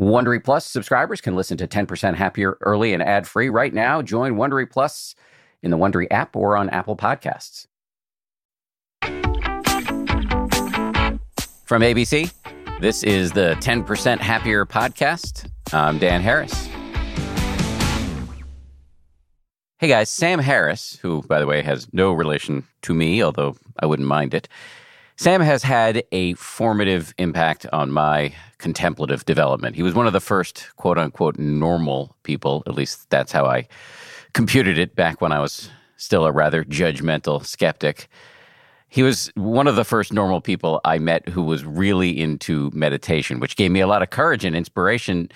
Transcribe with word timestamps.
Wondery 0.00 0.42
Plus 0.42 0.64
subscribers 0.64 1.20
can 1.20 1.36
listen 1.36 1.58
to 1.58 1.68
10% 1.68 2.14
Happier 2.14 2.56
early 2.62 2.94
and 2.94 3.02
ad 3.02 3.28
free 3.28 3.50
right 3.50 3.74
now. 3.74 4.00
Join 4.00 4.36
Wondery 4.36 4.68
Plus 4.68 5.14
in 5.62 5.70
the 5.70 5.76
Wondery 5.76 6.06
app 6.10 6.34
or 6.34 6.56
on 6.56 6.70
Apple 6.70 6.96
Podcasts. 6.96 7.66
From 11.66 11.82
ABC, 11.82 12.32
this 12.80 13.02
is 13.02 13.32
the 13.32 13.56
10% 13.60 14.20
Happier 14.20 14.64
podcast. 14.64 15.50
I'm 15.70 15.98
Dan 15.98 16.22
Harris. 16.22 16.66
Hey 19.76 19.88
guys, 19.88 20.08
Sam 20.08 20.38
Harris, 20.38 20.98
who, 21.02 21.20
by 21.24 21.40
the 21.40 21.46
way, 21.46 21.60
has 21.60 21.92
no 21.92 22.12
relation 22.12 22.66
to 22.82 22.94
me, 22.94 23.22
although 23.22 23.54
I 23.78 23.84
wouldn't 23.84 24.08
mind 24.08 24.32
it. 24.32 24.48
Sam 25.20 25.42
has 25.42 25.62
had 25.62 26.02
a 26.12 26.32
formative 26.32 27.12
impact 27.18 27.66
on 27.74 27.90
my 27.90 28.32
contemplative 28.56 29.26
development. 29.26 29.76
He 29.76 29.82
was 29.82 29.92
one 29.92 30.06
of 30.06 30.14
the 30.14 30.18
first 30.20 30.74
quote 30.76 30.96
unquote 30.96 31.38
normal 31.38 32.16
people, 32.22 32.62
at 32.66 32.74
least 32.74 33.10
that's 33.10 33.30
how 33.30 33.44
I 33.44 33.68
computed 34.32 34.78
it 34.78 34.96
back 34.96 35.20
when 35.20 35.30
I 35.30 35.40
was 35.40 35.68
still 35.98 36.24
a 36.24 36.32
rather 36.32 36.64
judgmental 36.64 37.44
skeptic. 37.44 38.08
He 38.88 39.02
was 39.02 39.30
one 39.34 39.66
of 39.66 39.76
the 39.76 39.84
first 39.84 40.10
normal 40.10 40.40
people 40.40 40.80
I 40.86 40.98
met 40.98 41.28
who 41.28 41.42
was 41.42 41.66
really 41.66 42.18
into 42.18 42.70
meditation, 42.72 43.40
which 43.40 43.56
gave 43.56 43.70
me 43.70 43.80
a 43.80 43.86
lot 43.86 44.00
of 44.00 44.08
courage 44.08 44.46
and 44.46 44.56
inspiration 44.56 45.30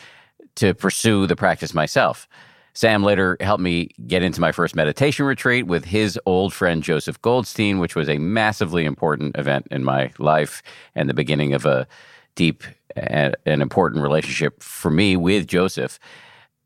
to 0.55 0.73
pursue 0.73 1.27
the 1.27 1.37
practice 1.37 1.75
myself. 1.75 2.27
Sam 2.75 3.05
later 3.05 3.37
helped 3.41 3.63
me 3.63 3.91
get 4.07 4.23
into 4.23 4.41
my 4.41 4.51
first 4.51 4.75
meditation 4.75 5.25
retreat 5.27 5.67
with 5.67 5.85
his 5.85 6.19
old 6.27 6.53
friend 6.53 6.83
Joseph 6.83 7.23
Goldstein, 7.23 7.79
which 7.79 7.95
was 7.95 8.09
a 8.09 8.19
massively 8.19 8.85
important 8.85 9.37
event 9.39 9.69
in 9.71 9.85
my 9.85 10.11
life 10.19 10.61
and 10.95 11.09
the 11.09 11.15
beginning 11.15 11.55
of 11.55 11.65
a 11.65 11.87
deep 12.35 12.65
and 12.97 13.37
important 13.47 14.03
relationship 14.03 14.61
for 14.61 14.91
me 14.91 15.17
with 15.17 15.47
Joseph. 15.47 16.01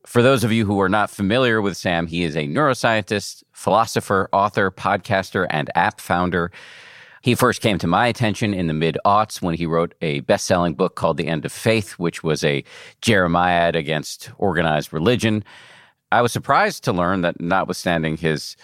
For 0.06 0.22
those 0.22 0.44
of 0.44 0.52
you 0.52 0.64
who 0.64 0.80
are 0.80 0.88
not 0.88 1.10
familiar 1.10 1.60
with 1.60 1.76
Sam, 1.76 2.06
he 2.06 2.24
is 2.24 2.34
a 2.34 2.46
neuroscientist, 2.46 3.42
philosopher, 3.52 4.30
author, 4.32 4.70
podcaster, 4.70 5.46
and 5.50 5.70
app 5.74 6.00
founder. 6.00 6.50
He 7.20 7.34
first 7.34 7.60
came 7.60 7.76
to 7.78 7.86
my 7.86 8.06
attention 8.06 8.54
in 8.54 8.68
the 8.68 8.72
mid 8.72 8.96
aughts 9.04 9.42
when 9.42 9.56
he 9.56 9.66
wrote 9.66 9.94
a 10.00 10.20
best 10.20 10.46
selling 10.46 10.72
book 10.72 10.94
called 10.94 11.18
The 11.18 11.26
End 11.26 11.44
of 11.44 11.52
Faith, 11.52 11.92
which 11.92 12.22
was 12.22 12.42
a 12.42 12.64
Jeremiad 13.02 13.76
against 13.76 14.30
organized 14.38 14.94
religion. 14.94 15.44
I 16.10 16.22
was 16.22 16.32
surprised 16.32 16.84
to 16.84 16.92
learn 16.92 17.20
that, 17.22 17.40
notwithstanding 17.40 18.16
his 18.16 18.56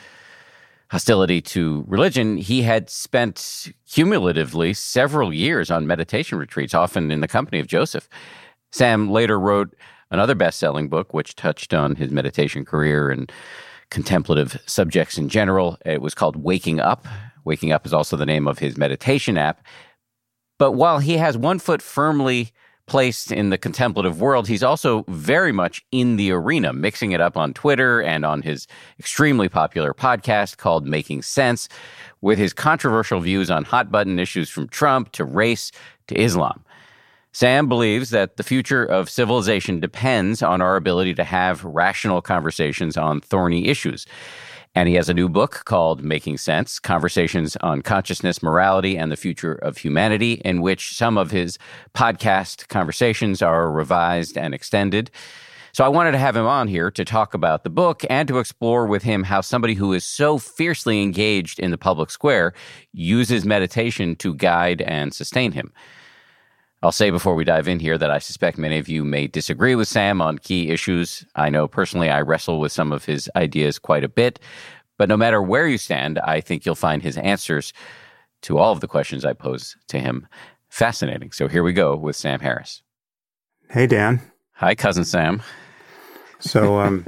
hostility 0.91 1.41
to 1.41 1.84
religion, 1.86 2.36
he 2.36 2.62
had 2.62 2.89
spent 2.89 3.73
cumulatively 3.91 4.73
several 4.75 5.33
years 5.33 5.70
on 5.70 5.86
meditation 5.86 6.39
retreats, 6.39 6.75
often 6.75 7.11
in 7.11 7.20
the 7.20 7.28
company 7.28 7.61
of 7.61 7.67
Joseph. 7.67 8.09
Sam 8.73 9.11
later 9.11 9.39
wrote 9.39 9.75
another 10.11 10.34
best 10.34 10.59
selling 10.59 10.89
book, 10.89 11.12
which 11.12 11.36
touched 11.36 11.75
on 11.75 11.97
his 11.97 12.11
meditation 12.11 12.64
career 12.64 13.11
and 13.11 13.31
contemplative 13.91 14.62
subjects 14.67 15.19
in 15.19 15.29
general. 15.29 15.79
It 15.84 16.01
was 16.01 16.14
called 16.14 16.36
Waking 16.36 16.81
Up. 16.81 17.06
Waking 17.45 17.73
Up 17.73 17.84
is 17.84 17.92
also 17.92 18.17
the 18.17 18.27
name 18.27 18.48
of 18.48 18.58
his 18.58 18.79
meditation 18.79 19.36
app. 19.36 19.64
But 20.58 20.73
while 20.73 20.98
he 20.98 21.19
has 21.19 21.36
one 21.36 21.58
foot 21.58 21.83
firmly 21.83 22.53
placed 22.86 23.32
in 23.32 23.50
the 23.50 23.58
contemplative 23.58 24.20
world, 24.20 24.46
he's 24.46 24.62
also 24.62 25.04
very 25.08 25.52
much 25.52 25.84
in 25.90 26.16
the 26.16 26.30
arena, 26.32 26.72
mixing 26.72 27.12
it 27.12 27.20
up 27.20 27.36
on 27.36 27.54
Twitter 27.54 28.02
and 28.02 28.24
on 28.24 28.42
his 28.42 28.66
extremely 28.98 29.48
popular 29.48 29.94
podcast 29.94 30.58
called 30.58 30.86
Making 30.86 31.22
Sense, 31.22 31.68
with 32.20 32.38
his 32.38 32.52
controversial 32.52 33.20
views 33.20 33.50
on 33.50 33.64
hot 33.64 33.90
button 33.90 34.18
issues 34.18 34.48
from 34.48 34.68
Trump 34.68 35.12
to 35.12 35.24
race 35.24 35.72
to 36.08 36.20
Islam. 36.20 36.64
Sam 37.32 37.68
believes 37.68 38.10
that 38.10 38.36
the 38.36 38.44
future 38.44 38.84
of 38.84 39.10
civilization 39.10 39.80
depends 39.80 40.40
on 40.40 40.62
our 40.62 40.77
ability 40.77 41.14
to 41.14 41.24
have 41.24 41.64
rational 41.64 42.22
conversations 42.22 42.96
on 42.96 43.20
thorny 43.20 43.66
issues. 43.66 44.06
And 44.77 44.89
he 44.89 44.97
has 44.97 45.08
a 45.08 45.14
new 45.14 45.28
book 45.28 45.62
called 45.67 46.03
Making 46.03 46.36
Sense 46.36 46.80
Conversations 46.80 47.57
on 47.61 47.80
Consciousness, 47.80 48.42
Morality, 48.42 48.98
and 48.98 49.12
the 49.12 49.17
Future 49.17 49.52
of 49.52 49.79
Humanity, 49.79 50.42
in 50.45 50.62
which 50.62 50.96
some 50.96 51.17
of 51.17 51.30
his 51.30 51.58
podcast 51.95 52.67
conversations 52.68 53.40
are 53.40 53.70
revised 53.70 54.36
and 54.36 54.52
extended. 54.52 55.12
So 55.73 55.85
I 55.85 55.89
wanted 55.89 56.12
to 56.12 56.18
have 56.18 56.36
him 56.36 56.46
on 56.46 56.68
here 56.68 56.90
to 56.90 57.05
talk 57.05 57.35
about 57.35 57.62
the 57.62 57.70
book 57.70 58.05
and 58.08 58.27
to 58.29 58.39
explore 58.39 58.86
with 58.86 59.02
him 59.02 59.24
how 59.24 59.40
somebody 59.40 59.74
who 59.74 59.92
is 59.92 60.05
so 60.05 60.39
fiercely 60.39 61.02
engaged 61.02 61.61
in 61.61 61.70
the 61.70 61.79
public 61.79 62.11
square 62.11 62.52
uses 62.92 63.45
meditation 63.45 64.17
to 64.17 64.35
guide 64.35 64.83
and 64.83 65.14
sustain 65.14 65.52
him. 65.52 65.73
I'll 66.84 66.92
say 66.92 67.08
before 67.08 67.34
we 67.34 67.45
dive 67.45 67.67
in 67.67 67.80
here 67.80 67.96
that 67.96 68.11
I 68.11 68.18
suspect 68.18 68.58
many 68.58 68.77
of 68.77 68.90
you 68.90 69.06
may 69.06 69.27
disagree 69.27 69.74
with 69.74 69.89
Sam 69.89 70.20
on 70.20 70.36
key 70.36 70.68
issues. 70.68 71.24
I 71.34 71.48
know 71.48 71.67
personally 71.67 72.11
I 72.11 72.20
wrestle 72.20 72.61
with 72.61 72.72
some 72.72 72.92
of 72.92 73.06
his 73.06 73.30
ideas 73.34 73.78
quite 73.78 74.05
a 74.05 74.08
bit, 74.08 74.39
but 74.98 75.08
no 75.08 75.17
matter 75.17 75.40
where 75.40 75.67
you 75.67 75.78
stand, 75.78 76.18
I 76.18 76.42
think 76.42 76.67
you'll 76.67 76.74
find 76.74 77.02
his 77.02 77.17
answers 77.17 77.73
to 78.42 78.58
all 78.58 78.70
of 78.70 78.80
the 78.80 78.86
questions 78.86 79.24
I 79.24 79.33
pose 79.33 79.78
to 79.89 79.98
him 79.98 80.28
fascinating. 80.68 81.33
So 81.33 81.48
here 81.48 81.62
we 81.62 81.73
go 81.73 81.96
with 81.96 82.17
Sam 82.17 82.40
Harris. 82.40 82.83
Hey, 83.70 83.86
Dan. 83.86 84.20
Hi, 84.56 84.74
cousin 84.74 85.06
Sam. 85.06 85.42
So, 86.39 86.80
um, 86.80 87.06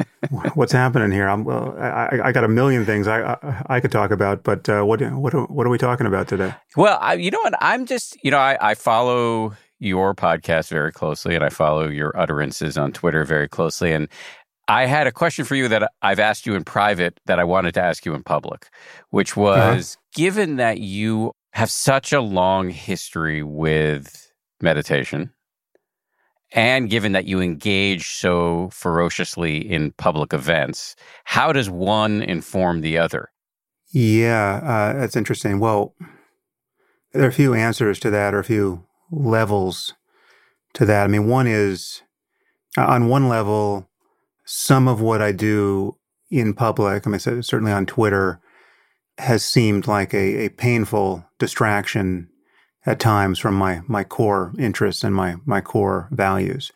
what's 0.55 0.73
happening 0.73 1.13
here? 1.13 1.29
I'm, 1.29 1.45
well, 1.45 1.77
I, 1.79 2.21
I, 2.25 2.33
got 2.33 2.45
a 2.45 2.49
million 2.49 2.87
things 2.87 3.07
I, 3.07 3.35
I, 3.35 3.63
I 3.67 3.81
could 3.81 3.93
talk 3.93 4.11
about, 4.11 4.43
but 4.43 4.71
uh, 4.71 4.85
what 4.85 5.03
what 5.13 5.51
what 5.51 5.67
are 5.67 5.71
we 5.71 5.77
talking 5.77 6.07
about 6.07 6.29
today? 6.29 6.55
Well, 6.77 6.97
I, 6.99 7.15
you 7.15 7.31
know 7.31 7.41
what? 7.43 7.53
I'm 7.61 7.85
just 7.85 8.17
you 8.25 8.31
know 8.31 8.39
I, 8.39 8.57
I 8.61 8.75
follow 8.75 9.53
your 9.79 10.15
podcast 10.15 10.71
very 10.71 10.93
closely 10.93 11.35
and 11.35 11.45
I 11.45 11.49
follow 11.49 11.89
your 11.89 12.17
utterances 12.19 12.79
on 12.79 12.93
Twitter 12.93 13.25
very 13.25 13.49
closely. 13.49 13.93
And 13.93 14.09
I 14.69 14.87
had 14.87 15.07
a 15.07 15.13
question 15.13 15.45
for 15.45 15.55
you 15.55 15.69
that 15.69 15.91
I've 16.03 16.19
asked 16.19 16.47
you 16.47 16.55
in 16.55 16.65
private 16.65 17.21
that 17.27 17.39
I 17.39 17.45
wanted 17.45 17.75
to 17.75 17.83
ask 17.83 18.05
you 18.05 18.15
in 18.15 18.23
public, 18.23 18.69
which 19.11 19.33
uh-huh. 19.33 19.75
was 19.75 19.95
uh-huh. 19.95 20.03
given 20.15 20.57
that 20.57 20.79
you 20.79 21.33
have 21.53 21.71
such 21.71 22.13
a 22.13 22.21
long 22.21 22.71
history 22.71 23.43
with 23.43 24.33
meditation, 24.61 25.33
and 26.53 26.91
given 26.91 27.13
that 27.13 27.27
you 27.27 27.41
engage 27.41 28.09
so 28.15 28.69
ferociously 28.73 29.59
in 29.59 29.93
public 29.93 30.33
events, 30.33 30.97
how 31.25 31.53
does 31.53 31.71
one 31.71 32.23
inform 32.23 32.81
the 32.81 32.99
other? 32.99 33.31
Yeah, 33.93 34.61
uh, 34.63 34.99
that's 34.99 35.17
interesting. 35.17 35.61
Well, 35.61 35.95
there 37.13 37.25
are 37.25 37.29
a 37.29 37.33
few 37.33 37.55
answers 37.55 37.99
to 38.01 38.11
that, 38.11 38.35
or 38.35 38.39
a 38.41 38.45
few 38.45 38.85
levels 39.11 39.95
to 40.75 40.85
that. 40.87 41.05
I 41.05 41.07
mean, 41.07 41.27
one 41.27 41.47
is 41.47 42.03
uh, 42.77 42.87
on 42.87 43.09
one 43.09 43.29
level, 43.29 43.89
some 44.45 44.89
of 44.89 45.01
what 45.01 45.23
I 45.23 45.33
do 45.33 45.97
in 46.31 46.55
public, 46.55 47.07
I 47.07 47.11
mean, 47.11 47.21
certainly 47.21 47.73
on 47.73 47.87
Twitter, 47.87 48.41
has 49.19 49.45
seemed 49.45 49.87
like 49.87 50.13
a, 50.13 50.47
a 50.47 50.49
painful 50.51 51.25
distraction 51.39 52.29
at 52.85 53.01
times 53.01 53.39
from 53.39 53.55
my 53.55 53.81
my 53.89 54.05
core 54.05 54.53
interests 54.59 55.03
and 55.03 55.15
my 55.15 55.37
my 55.45 55.61
core 55.61 56.09
values. 56.13 56.71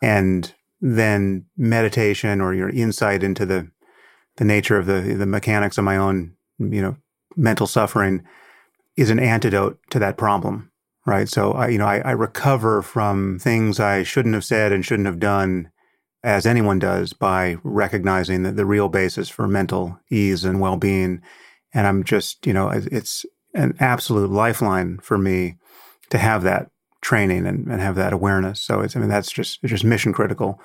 And 0.00 0.52
then 0.80 1.46
meditation 1.56 2.40
or 2.40 2.54
your 2.54 2.70
insight 2.70 3.22
into 3.22 3.44
the 3.44 3.70
the 4.36 4.44
nature 4.44 4.78
of 4.78 4.86
the 4.86 5.00
the 5.00 5.26
mechanics 5.26 5.76
of 5.76 5.84
my 5.84 5.96
own, 5.96 6.34
you 6.58 6.80
know, 6.80 6.96
mental 7.36 7.66
suffering 7.66 8.22
is 8.96 9.10
an 9.10 9.18
antidote 9.18 9.78
to 9.90 9.98
that 9.98 10.16
problem 10.16 10.69
right? 11.06 11.28
So 11.28 11.52
I, 11.52 11.68
you 11.68 11.78
know, 11.78 11.86
I, 11.86 11.98
I 12.00 12.10
recover 12.12 12.82
from 12.82 13.38
things 13.38 13.80
I 13.80 14.02
shouldn't 14.02 14.34
have 14.34 14.44
said 14.44 14.72
and 14.72 14.84
shouldn't 14.84 15.06
have 15.06 15.18
done, 15.18 15.70
as 16.22 16.46
anyone 16.46 16.78
does, 16.78 17.12
by 17.12 17.56
recognizing 17.62 18.42
that 18.42 18.56
the 18.56 18.66
real 18.66 18.88
basis 18.88 19.28
for 19.28 19.48
mental 19.48 19.98
ease 20.10 20.44
and 20.44 20.60
well-being. 20.60 21.22
And 21.72 21.86
I'm 21.86 22.04
just, 22.04 22.46
you 22.46 22.52
know, 22.52 22.68
it's 22.70 23.24
an 23.54 23.76
absolute 23.80 24.30
lifeline 24.30 24.98
for 24.98 25.16
me 25.16 25.56
to 26.10 26.18
have 26.18 26.42
that 26.42 26.70
training 27.00 27.46
and, 27.46 27.66
and 27.66 27.80
have 27.80 27.94
that 27.96 28.12
awareness. 28.12 28.62
So 28.62 28.80
it's, 28.80 28.94
I 28.94 29.00
mean, 29.00 29.08
that's 29.08 29.32
just, 29.32 29.60
it's 29.62 29.70
just 29.70 29.84
mission 29.84 30.12
critical. 30.12 30.60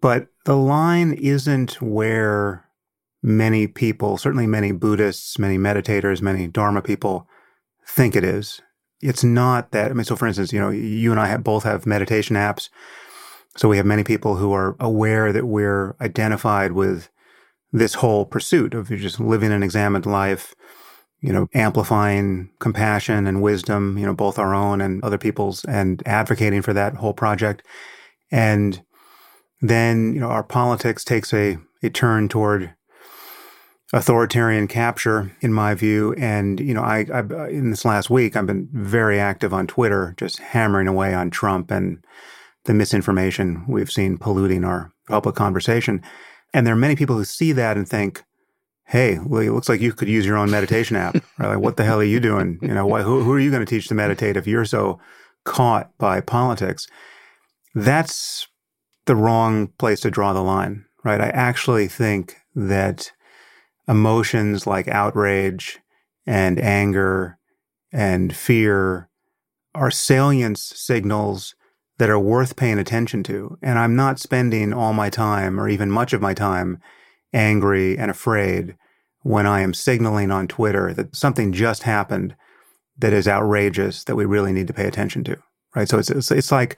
But 0.00 0.28
the 0.44 0.56
line 0.56 1.12
isn't 1.12 1.80
where 1.82 2.66
many 3.22 3.66
people, 3.66 4.18
certainly 4.18 4.46
many 4.46 4.72
Buddhists, 4.72 5.38
many 5.38 5.58
meditators, 5.58 6.22
many 6.22 6.46
Dharma 6.46 6.82
people 6.82 7.26
think 7.86 8.14
it 8.14 8.24
is 8.24 8.60
it's 9.02 9.24
not 9.24 9.72
that. 9.72 9.90
I 9.90 9.94
mean, 9.94 10.04
so 10.04 10.16
for 10.16 10.26
instance, 10.26 10.52
you 10.52 10.60
know, 10.60 10.70
you 10.70 11.10
and 11.10 11.20
I 11.20 11.26
have, 11.26 11.44
both 11.44 11.64
have 11.64 11.86
meditation 11.86 12.36
apps. 12.36 12.68
So 13.56 13.68
we 13.68 13.76
have 13.76 13.84
many 13.84 14.04
people 14.04 14.36
who 14.36 14.52
are 14.52 14.76
aware 14.80 15.32
that 15.32 15.46
we're 15.46 15.94
identified 16.00 16.72
with 16.72 17.08
this 17.72 17.94
whole 17.94 18.24
pursuit 18.24 18.74
of 18.74 18.88
just 18.88 19.20
living 19.20 19.52
an 19.52 19.62
examined 19.62 20.06
life, 20.06 20.54
you 21.20 21.32
know, 21.32 21.48
amplifying 21.52 22.50
compassion 22.60 23.26
and 23.26 23.42
wisdom, 23.42 23.98
you 23.98 24.06
know, 24.06 24.14
both 24.14 24.38
our 24.38 24.54
own 24.54 24.80
and 24.80 25.02
other 25.02 25.18
people's 25.18 25.64
and 25.64 26.02
advocating 26.06 26.62
for 26.62 26.72
that 26.72 26.94
whole 26.94 27.14
project. 27.14 27.62
And 28.30 28.82
then, 29.60 30.14
you 30.14 30.20
know, 30.20 30.28
our 30.28 30.42
politics 30.44 31.04
takes 31.04 31.32
a, 31.34 31.58
a 31.82 31.90
turn 31.90 32.28
toward 32.28 32.74
authoritarian 33.92 34.66
capture, 34.66 35.36
in 35.40 35.52
my 35.52 35.74
view. 35.74 36.14
And 36.14 36.58
you 36.60 36.74
know, 36.74 36.82
I, 36.82 37.06
I 37.12 37.48
in 37.48 37.70
this 37.70 37.84
last 37.84 38.10
week, 38.10 38.36
I've 38.36 38.46
been 38.46 38.68
very 38.72 39.20
active 39.20 39.52
on 39.52 39.66
Twitter, 39.66 40.14
just 40.16 40.38
hammering 40.38 40.88
away 40.88 41.14
on 41.14 41.30
Trump 41.30 41.70
and 41.70 42.04
the 42.64 42.74
misinformation 42.74 43.64
we've 43.68 43.90
seen 43.90 44.18
polluting 44.18 44.64
our 44.64 44.92
public 45.08 45.34
conversation. 45.34 46.02
And 46.54 46.66
there 46.66 46.74
are 46.74 46.78
many 46.78 46.96
people 46.96 47.16
who 47.16 47.24
see 47.24 47.52
that 47.52 47.76
and 47.76 47.88
think, 47.88 48.22
hey, 48.86 49.18
well, 49.18 49.42
it 49.42 49.50
looks 49.50 49.68
like 49.68 49.80
you 49.80 49.92
could 49.92 50.08
use 50.08 50.26
your 50.26 50.36
own 50.36 50.50
meditation 50.50 50.96
app. 50.96 51.16
Like, 51.38 51.58
what 51.58 51.76
the 51.76 51.84
hell 51.84 51.98
are 51.98 52.04
you 52.04 52.20
doing? 52.20 52.60
You 52.62 52.72
know, 52.72 52.86
why, 52.86 53.02
who, 53.02 53.24
who 53.24 53.32
are 53.32 53.40
you 53.40 53.50
going 53.50 53.64
to 53.64 53.70
teach 53.70 53.88
to 53.88 53.96
meditate 53.96 54.36
if 54.36 54.46
you're 54.46 54.64
so 54.64 55.00
caught 55.44 55.90
by 55.98 56.20
politics? 56.20 56.86
That's 57.74 58.46
the 59.06 59.16
wrong 59.16 59.68
place 59.78 60.00
to 60.00 60.10
draw 60.10 60.32
the 60.32 60.42
line, 60.42 60.84
right? 61.02 61.20
I 61.20 61.30
actually 61.30 61.88
think 61.88 62.36
that 62.54 63.10
emotions 63.88 64.66
like 64.66 64.88
outrage 64.88 65.78
and 66.26 66.60
anger 66.60 67.38
and 67.92 68.34
fear 68.34 69.08
are 69.74 69.90
salience 69.90 70.62
signals 70.62 71.54
that 71.98 72.10
are 72.10 72.18
worth 72.18 72.56
paying 72.56 72.78
attention 72.78 73.22
to. 73.22 73.58
And 73.62 73.78
I'm 73.78 73.94
not 73.94 74.18
spending 74.18 74.72
all 74.72 74.92
my 74.92 75.10
time 75.10 75.60
or 75.60 75.68
even 75.68 75.90
much 75.90 76.12
of 76.12 76.20
my 76.20 76.34
time 76.34 76.80
angry 77.32 77.96
and 77.96 78.10
afraid 78.10 78.76
when 79.22 79.46
I 79.46 79.60
am 79.60 79.74
signaling 79.74 80.30
on 80.30 80.48
Twitter 80.48 80.92
that 80.94 81.14
something 81.14 81.52
just 81.52 81.84
happened 81.84 82.34
that 82.98 83.12
is 83.12 83.28
outrageous 83.28 84.04
that 84.04 84.16
we 84.16 84.24
really 84.24 84.52
need 84.52 84.66
to 84.66 84.74
pay 84.74 84.86
attention 84.86 85.24
to. 85.24 85.36
Right. 85.74 85.88
So 85.88 85.98
it's, 85.98 86.10
it's, 86.10 86.30
it's 86.30 86.52
like, 86.52 86.76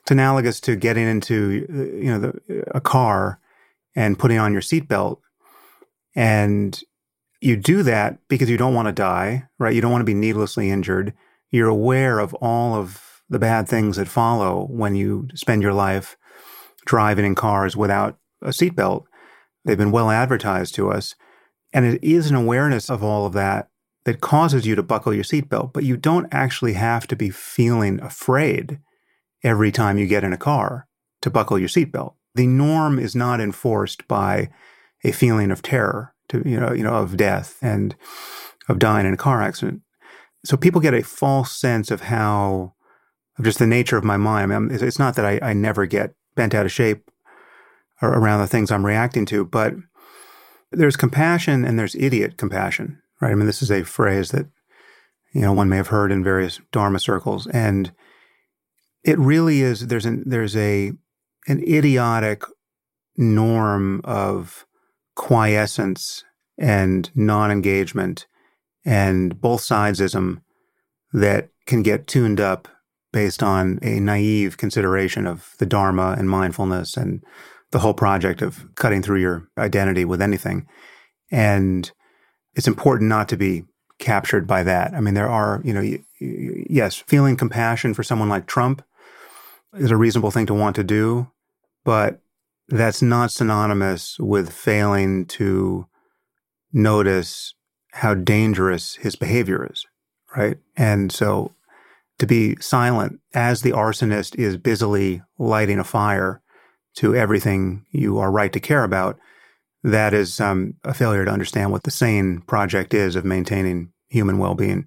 it's 0.00 0.10
analogous 0.10 0.60
to 0.60 0.76
getting 0.76 1.08
into, 1.08 1.66
uh, 1.70 1.96
you 1.96 2.10
know, 2.10 2.18
the, 2.18 2.64
a 2.74 2.80
car 2.80 3.40
and 3.96 4.18
putting 4.18 4.38
on 4.38 4.52
your 4.52 4.60
seatbelt. 4.60 5.18
And 6.14 6.80
you 7.40 7.56
do 7.56 7.82
that 7.82 8.18
because 8.28 8.48
you 8.48 8.56
don't 8.56 8.74
want 8.74 8.86
to 8.88 8.92
die, 8.92 9.48
right? 9.58 9.74
You 9.74 9.80
don't 9.80 9.92
want 9.92 10.02
to 10.02 10.06
be 10.06 10.14
needlessly 10.14 10.70
injured. 10.70 11.12
You're 11.50 11.68
aware 11.68 12.18
of 12.18 12.34
all 12.34 12.74
of 12.74 13.22
the 13.28 13.38
bad 13.38 13.68
things 13.68 13.96
that 13.96 14.08
follow 14.08 14.66
when 14.70 14.94
you 14.94 15.28
spend 15.34 15.62
your 15.62 15.72
life 15.72 16.16
driving 16.84 17.24
in 17.24 17.34
cars 17.34 17.76
without 17.76 18.18
a 18.42 18.48
seatbelt. 18.48 19.04
They've 19.64 19.78
been 19.78 19.90
well 19.90 20.10
advertised 20.10 20.74
to 20.76 20.90
us. 20.90 21.14
And 21.72 21.84
it 21.84 22.02
is 22.04 22.30
an 22.30 22.36
awareness 22.36 22.88
of 22.88 23.02
all 23.02 23.26
of 23.26 23.32
that 23.32 23.68
that 24.04 24.20
causes 24.20 24.66
you 24.66 24.74
to 24.74 24.82
buckle 24.82 25.14
your 25.14 25.24
seatbelt, 25.24 25.72
but 25.72 25.84
you 25.84 25.96
don't 25.96 26.32
actually 26.32 26.74
have 26.74 27.06
to 27.08 27.16
be 27.16 27.30
feeling 27.30 28.00
afraid 28.00 28.78
every 29.42 29.72
time 29.72 29.98
you 29.98 30.06
get 30.06 30.24
in 30.24 30.32
a 30.32 30.38
car 30.38 30.86
to 31.22 31.30
buckle 31.30 31.58
your 31.58 31.68
seatbelt. 31.68 32.14
The 32.34 32.46
norm 32.46 32.98
is 32.98 33.14
not 33.14 33.40
enforced 33.40 34.06
by 34.06 34.50
a 35.04 35.12
feeling 35.12 35.50
of 35.50 35.62
terror 35.62 36.14
to, 36.28 36.42
you 36.48 36.58
know, 36.58 36.72
you 36.72 36.82
know, 36.82 36.94
of 36.94 37.16
death 37.16 37.58
and 37.62 37.94
of 38.68 38.78
dying 38.78 39.06
in 39.06 39.14
a 39.14 39.18
car 39.18 39.42
accident. 39.42 39.82
So 40.44 40.56
people 40.56 40.80
get 40.80 40.94
a 40.94 41.02
false 41.02 41.52
sense 41.52 41.90
of 41.90 42.02
how, 42.02 42.74
of 43.38 43.44
just 43.44 43.58
the 43.58 43.66
nature 43.66 43.96
of 43.96 44.04
my 44.04 44.16
mind. 44.16 44.52
I 44.52 44.58
mean, 44.58 44.70
it's 44.72 44.98
not 44.98 45.16
that 45.16 45.24
I, 45.24 45.38
I 45.42 45.52
never 45.52 45.86
get 45.86 46.14
bent 46.34 46.54
out 46.54 46.66
of 46.66 46.72
shape 46.72 47.10
around 48.02 48.40
the 48.40 48.46
things 48.46 48.70
I'm 48.70 48.84
reacting 48.84 49.26
to, 49.26 49.44
but 49.44 49.74
there's 50.70 50.96
compassion 50.96 51.64
and 51.64 51.78
there's 51.78 51.94
idiot 51.94 52.36
compassion, 52.36 53.00
right? 53.20 53.30
I 53.30 53.34
mean, 53.34 53.46
this 53.46 53.62
is 53.62 53.70
a 53.70 53.84
phrase 53.84 54.30
that, 54.30 54.46
you 55.32 55.40
know, 55.40 55.52
one 55.52 55.68
may 55.68 55.76
have 55.76 55.88
heard 55.88 56.12
in 56.12 56.24
various 56.24 56.60
Dharma 56.72 57.00
circles. 57.00 57.46
And 57.48 57.92
it 59.02 59.18
really 59.18 59.60
is, 59.62 59.86
there's 59.86 60.06
an, 60.06 60.24
there's 60.26 60.56
a, 60.56 60.92
an 61.46 61.62
idiotic 61.66 62.42
norm 63.16 64.00
of 64.04 64.66
quiescence 65.14 66.24
and 66.58 67.10
non-engagement 67.14 68.26
and 68.84 69.40
both 69.40 69.60
sidesism 69.60 70.42
that 71.12 71.48
can 71.66 71.82
get 71.82 72.06
tuned 72.06 72.40
up 72.40 72.68
based 73.12 73.42
on 73.42 73.78
a 73.82 74.00
naive 74.00 74.56
consideration 74.56 75.26
of 75.26 75.54
the 75.58 75.66
Dharma 75.66 76.16
and 76.18 76.28
mindfulness 76.28 76.96
and 76.96 77.22
the 77.70 77.78
whole 77.78 77.94
project 77.94 78.42
of 78.42 78.64
cutting 78.74 79.02
through 79.02 79.20
your 79.20 79.48
identity 79.56 80.04
with 80.04 80.20
anything. 80.20 80.66
And 81.30 81.90
it's 82.54 82.68
important 82.68 83.08
not 83.08 83.28
to 83.28 83.36
be 83.36 83.64
captured 83.98 84.46
by 84.46 84.62
that. 84.64 84.94
I 84.94 85.00
mean, 85.00 85.14
there 85.14 85.28
are, 85.28 85.60
you 85.64 85.72
know, 85.72 85.96
yes, 86.20 86.96
feeling 86.96 87.36
compassion 87.36 87.94
for 87.94 88.02
someone 88.02 88.28
like 88.28 88.46
Trump 88.46 88.82
is 89.74 89.90
a 89.90 89.96
reasonable 89.96 90.30
thing 90.30 90.46
to 90.46 90.54
want 90.54 90.76
to 90.76 90.84
do, 90.84 91.30
but 91.84 92.20
that's 92.68 93.02
not 93.02 93.30
synonymous 93.30 94.18
with 94.18 94.52
failing 94.52 95.26
to 95.26 95.86
notice 96.72 97.54
how 97.92 98.14
dangerous 98.14 98.96
his 98.96 99.16
behavior 99.16 99.68
is, 99.70 99.84
right? 100.36 100.58
And 100.76 101.12
so 101.12 101.54
to 102.18 102.26
be 102.26 102.56
silent 102.60 103.20
as 103.34 103.62
the 103.62 103.72
arsonist 103.72 104.36
is 104.36 104.56
busily 104.56 105.22
lighting 105.38 105.78
a 105.78 105.84
fire 105.84 106.40
to 106.96 107.14
everything 107.14 107.84
you 107.90 108.18
are 108.18 108.30
right 108.30 108.52
to 108.52 108.60
care 108.60 108.84
about, 108.84 109.18
that 109.82 110.14
is 110.14 110.40
um, 110.40 110.74
a 110.84 110.94
failure 110.94 111.24
to 111.24 111.30
understand 111.30 111.70
what 111.70 111.82
the 111.82 111.90
sane 111.90 112.40
project 112.40 112.94
is 112.94 113.16
of 113.16 113.24
maintaining 113.24 113.92
human 114.08 114.38
well 114.38 114.54
being. 114.54 114.86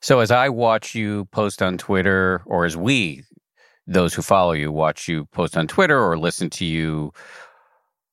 So, 0.00 0.20
as 0.20 0.30
I 0.30 0.50
watch 0.50 0.94
you 0.94 1.26
post 1.26 1.62
on 1.62 1.78
Twitter, 1.78 2.42
or 2.46 2.64
as 2.64 2.76
we, 2.76 3.22
those 3.86 4.14
who 4.14 4.22
follow 4.22 4.52
you, 4.52 4.72
watch 4.72 5.08
you 5.08 5.26
post 5.26 5.56
on 5.56 5.66
Twitter 5.66 6.00
or 6.00 6.18
listen 6.18 6.50
to 6.50 6.64
you 6.64 7.12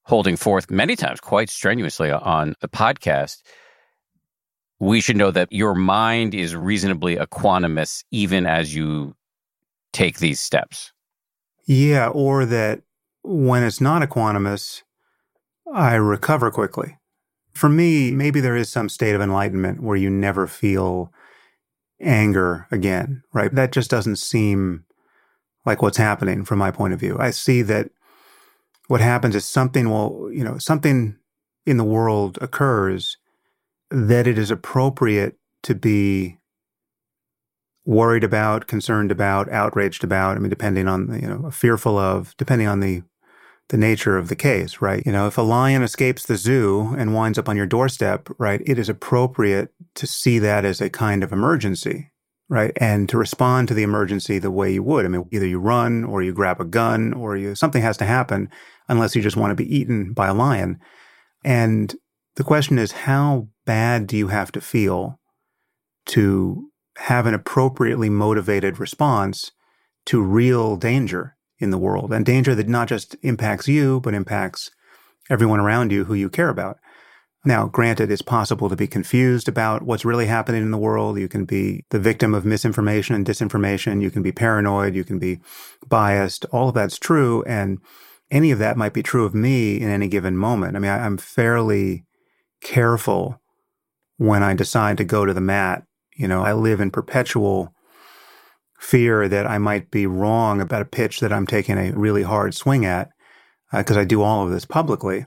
holding 0.04 0.36
forth 0.36 0.70
many 0.70 0.96
times 0.96 1.20
quite 1.20 1.50
strenuously 1.50 2.12
on 2.12 2.56
the 2.60 2.68
podcast, 2.68 3.42
we 4.80 5.00
should 5.00 5.16
know 5.16 5.32
that 5.32 5.52
your 5.52 5.76
mind 5.76 6.34
is 6.34 6.56
reasonably 6.56 7.16
equanimous 7.16 8.04
even 8.12 8.46
as 8.46 8.76
you 8.76 9.16
take 9.94 10.18
these 10.18 10.40
steps. 10.40 10.92
Yeah, 11.68 12.08
or 12.08 12.46
that 12.46 12.82
when 13.24 13.64
it's 13.64 13.80
not 13.80 14.02
equanimous, 14.02 14.82
I 15.74 15.96
recover 15.96 16.52
quickly. 16.52 16.98
For 17.54 17.70
me, 17.70 18.12
maybe 18.12 18.42
there 18.42 18.56
is 18.56 18.70
some 18.70 18.90
state 18.90 19.14
of 19.14 19.22
enlightenment 19.22 19.84
where 19.84 19.98
you 19.98 20.10
never 20.10 20.48
feel 20.48 21.14
anger 22.02 22.68
again, 22.72 23.22
right? 23.34 23.54
That 23.54 23.72
just 23.72 23.90
doesn't 23.90 24.18
seem 24.18 24.86
like 25.66 25.82
what's 25.82 25.98
happening 25.98 26.44
from 26.44 26.60
my 26.60 26.72
point 26.72 26.94
of 26.94 27.00
view. 27.00 27.18
I 27.20 27.32
see 27.32 27.62
that 27.64 27.90
what 28.88 29.02
happens 29.02 29.36
is 29.36 29.46
something 29.46 29.90
will, 29.90 30.30
you 30.32 30.44
know, 30.44 30.58
something 30.58 31.18
in 31.66 31.78
the 31.78 31.84
world 31.84 32.38
occurs 32.42 33.18
that 33.90 34.28
it 34.28 34.38
is 34.38 34.52
appropriate 34.52 35.38
to 35.64 35.76
be 35.76 36.38
worried 37.86 38.24
about, 38.24 38.68
concerned 38.68 39.12
about, 39.12 39.50
outraged 39.52 40.04
about. 40.04 40.38
I 40.38 40.40
mean, 40.40 40.50
depending 40.50 40.88
on, 40.88 41.20
you 41.22 41.28
know, 41.28 41.52
fearful 41.52 41.98
of, 41.98 42.36
depending 42.38 42.68
on 42.68 42.80
the 42.80 43.04
the 43.70 43.78
nature 43.78 44.18
of 44.18 44.28
the 44.28 44.36
case, 44.36 44.82
right? 44.82 45.02
You 45.06 45.14
know, 45.14 45.28
if 45.28 45.38
a 45.38 45.42
lion 45.42 45.82
escapes 45.82 46.26
the 46.26 46.36
zoo 46.36 46.94
and 46.98 47.14
winds 47.14 47.38
up 47.38 47.48
on 47.48 47.56
your 47.56 47.66
doorstep, 47.66 48.28
right, 48.38 48.62
it 48.66 48.78
is 48.78 48.90
appropriate 48.90 49.72
to 49.96 50.06
see 50.06 50.40
that 50.40 50.66
as 50.66 50.82
a 50.82 50.90
kind 50.90 51.24
of 51.24 51.32
emergency, 51.32 52.12
right? 52.52 52.74
And 52.76 53.08
to 53.08 53.18
respond 53.18 53.70
to 53.70 53.74
the 53.74 53.82
emergency 53.82 54.38
the 54.38 54.52
way 54.52 54.74
you 54.74 54.84
would. 54.84 55.06
I 55.06 55.08
mean, 55.08 55.24
either 55.32 55.48
you 55.48 55.58
run 55.58 56.04
or 56.04 56.22
you 56.22 56.34
grab 56.34 56.60
a 56.60 56.66
gun 56.66 57.14
or 57.14 57.38
you 57.38 57.56
something 57.56 57.82
has 57.82 57.96
to 57.98 58.06
happen 58.06 58.50
unless 58.90 59.16
you 59.16 59.22
just 59.22 59.38
want 59.38 59.52
to 59.52 59.56
be 59.56 59.74
eaten 59.74 60.12
by 60.12 60.28
a 60.28 60.34
lion. 60.34 60.78
And 61.46 61.96
the 62.36 62.44
question 62.44 62.78
is, 62.78 62.92
how 62.92 63.48
bad 63.66 64.06
do 64.06 64.18
you 64.18 64.28
have 64.28 64.52
to 64.52 64.60
feel 64.60 65.18
to 66.08 66.70
have 66.98 67.26
an 67.26 67.34
appropriately 67.34 68.10
motivated 68.10 68.80
response 68.80 69.54
to 70.08 70.22
real 70.22 70.76
danger 70.76 71.38
in 71.58 71.70
the 71.70 71.78
world 71.78 72.12
and 72.12 72.26
danger 72.26 72.54
that 72.54 72.68
not 72.68 72.90
just 72.90 73.16
impacts 73.22 73.70
you, 73.70 74.02
but 74.02 74.14
impacts 74.14 74.72
everyone 75.30 75.62
around 75.62 75.94
you 75.94 76.04
who 76.04 76.16
you 76.16 76.30
care 76.30 76.50
about. 76.50 76.80
Now, 77.44 77.68
granted, 77.68 78.12
it's 78.12 78.22
possible 78.22 78.70
to 78.70 78.76
be 78.76 78.88
confused 78.88 79.48
about 79.48 79.82
what's 79.82 80.06
really 80.06 80.28
happening 80.28 80.62
in 80.62 80.72
the 80.72 80.78
world. 80.78 81.18
You 81.18 81.28
can 81.28 81.46
be 81.46 81.86
the 81.90 82.00
victim 82.00 82.36
of 82.36 82.46
misinformation 82.46 83.16
and 83.16 83.26
disinformation. 83.26 84.02
You 84.02 84.12
can 84.12 84.22
be 84.22 84.32
paranoid. 84.32 84.94
You 84.94 85.04
can 85.04 85.18
be 85.18 85.40
biased. 85.88 86.46
All 86.52 86.70
of 86.70 86.76
that's 86.76 87.00
true. 87.00 87.44
And 87.48 87.80
any 88.30 88.52
of 88.52 88.60
that 88.60 88.78
might 88.78 88.94
be 88.94 89.02
true 89.02 89.26
of 89.26 89.34
me 89.34 89.82
in 89.82 89.90
any 89.90 90.08
given 90.08 90.38
moment. 90.38 90.76
I 90.76 90.80
mean, 90.80 90.92
I, 90.92 91.04
am 91.06 91.18
fairly 91.18 92.06
careful 92.62 93.42
when 94.18 94.44
I 94.44 94.54
decide 94.54 94.98
to 94.98 95.04
go 95.04 95.26
to 95.26 95.34
the 95.34 95.42
mat 95.42 95.84
you 96.22 96.28
know, 96.28 96.44
I 96.44 96.54
live 96.54 96.80
in 96.80 96.92
perpetual 96.92 97.74
fear 98.80 99.28
that 99.28 99.48
I 99.48 99.58
might 99.58 99.90
be 99.90 100.06
wrong 100.06 100.62
about 100.62 100.82
a 100.82 100.86
pitch 100.86 101.20
that 101.20 101.34
I'm 101.34 101.48
taking 101.48 101.78
a 101.78 101.92
really 101.94 102.24
hard 102.24 102.54
swing 102.54 102.86
at 102.86 103.10
because 103.72 103.98
uh, 103.98 104.02
I 104.02 104.04
do 104.04 104.22
all 104.22 104.44
of 104.44 104.52
this 104.52 104.66
publicly. 104.66 105.26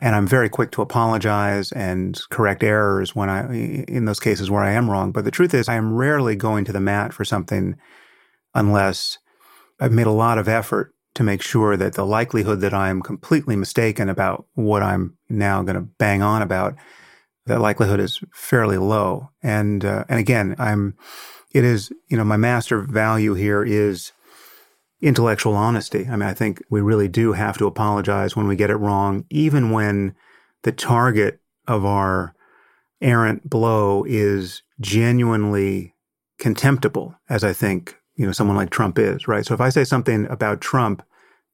And 0.00 0.14
I'm 0.14 0.28
very 0.28 0.48
quick 0.48 0.70
to 0.72 0.82
apologize 0.82 1.72
and 1.72 2.20
correct 2.30 2.62
errors 2.62 3.16
when 3.16 3.28
I, 3.28 3.52
in 3.88 4.04
those 4.04 4.20
cases 4.20 4.50
where 4.50 4.62
I 4.62 4.72
am 4.72 4.88
wrong. 4.88 5.10
But 5.10 5.24
the 5.24 5.32
truth 5.32 5.52
is, 5.54 5.68
I 5.68 5.74
am 5.74 5.92
rarely 5.92 6.36
going 6.36 6.64
to 6.66 6.72
the 6.72 6.80
mat 6.80 7.12
for 7.12 7.24
something 7.24 7.76
unless 8.54 9.18
I've 9.80 9.92
made 9.92 10.06
a 10.06 10.12
lot 10.12 10.38
of 10.38 10.48
effort 10.48 10.94
to 11.14 11.24
make 11.24 11.42
sure 11.42 11.76
that 11.76 11.94
the 11.94 12.06
likelihood 12.06 12.60
that 12.60 12.72
I'm 12.72 13.02
completely 13.02 13.56
mistaken 13.56 14.08
about 14.08 14.46
what 14.54 14.84
I'm 14.84 15.16
now 15.28 15.62
going 15.62 15.74
to 15.74 15.88
bang 15.98 16.22
on 16.22 16.42
about 16.42 16.76
that 17.46 17.60
likelihood 17.60 17.98
is 17.98 18.20
fairly 18.32 18.78
low. 18.78 19.30
And 19.42 19.84
uh, 19.84 20.04
and 20.08 20.20
again, 20.20 20.54
I'm 20.58 20.96
it 21.52 21.64
is 21.64 21.90
you 22.08 22.16
know 22.16 22.24
my 22.24 22.36
master 22.36 22.80
value 22.82 23.34
here 23.34 23.64
is 23.64 24.12
intellectual 25.00 25.54
honesty. 25.54 26.06
I 26.08 26.12
mean, 26.12 26.28
I 26.28 26.34
think 26.34 26.62
we 26.70 26.80
really 26.80 27.08
do 27.08 27.32
have 27.32 27.58
to 27.58 27.66
apologize 27.66 28.34
when 28.34 28.48
we 28.48 28.56
get 28.56 28.70
it 28.70 28.76
wrong, 28.76 29.24
even 29.30 29.70
when 29.70 30.14
the 30.62 30.72
target 30.72 31.40
of 31.66 31.84
our 31.84 32.34
errant 33.00 33.48
blow 33.48 34.04
is 34.08 34.62
genuinely 34.80 35.94
contemptible, 36.38 37.14
as 37.28 37.44
I 37.44 37.52
think, 37.52 37.96
you 38.16 38.26
know, 38.26 38.32
someone 38.32 38.56
like 38.56 38.70
Trump 38.70 38.98
is, 38.98 39.28
right? 39.28 39.46
So 39.46 39.54
if 39.54 39.60
I 39.60 39.68
say 39.68 39.84
something 39.84 40.26
about 40.26 40.60
Trump 40.60 41.02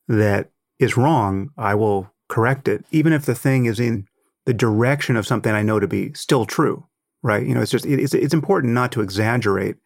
that 0.08 0.50
is 0.78 0.96
wrong, 0.96 1.50
I 1.58 1.74
will 1.74 2.10
correct 2.28 2.68
it, 2.68 2.84
even 2.90 3.12
if 3.12 3.26
the 3.26 3.34
thing 3.34 3.66
is 3.66 3.78
in 3.78 4.06
the 4.46 4.54
direction 4.54 5.16
of 5.16 5.26
something 5.26 5.52
I 5.52 5.62
know 5.62 5.80
to 5.80 5.86
be 5.86 6.14
still 6.14 6.46
true, 6.46 6.86
right? 7.22 7.46
You 7.46 7.54
know, 7.54 7.60
it's 7.60 7.70
just, 7.70 7.86
it's, 7.86 8.14
it's 8.14 8.34
important 8.34 8.72
not 8.72 8.92
to 8.92 9.02
exaggerate 9.02 9.76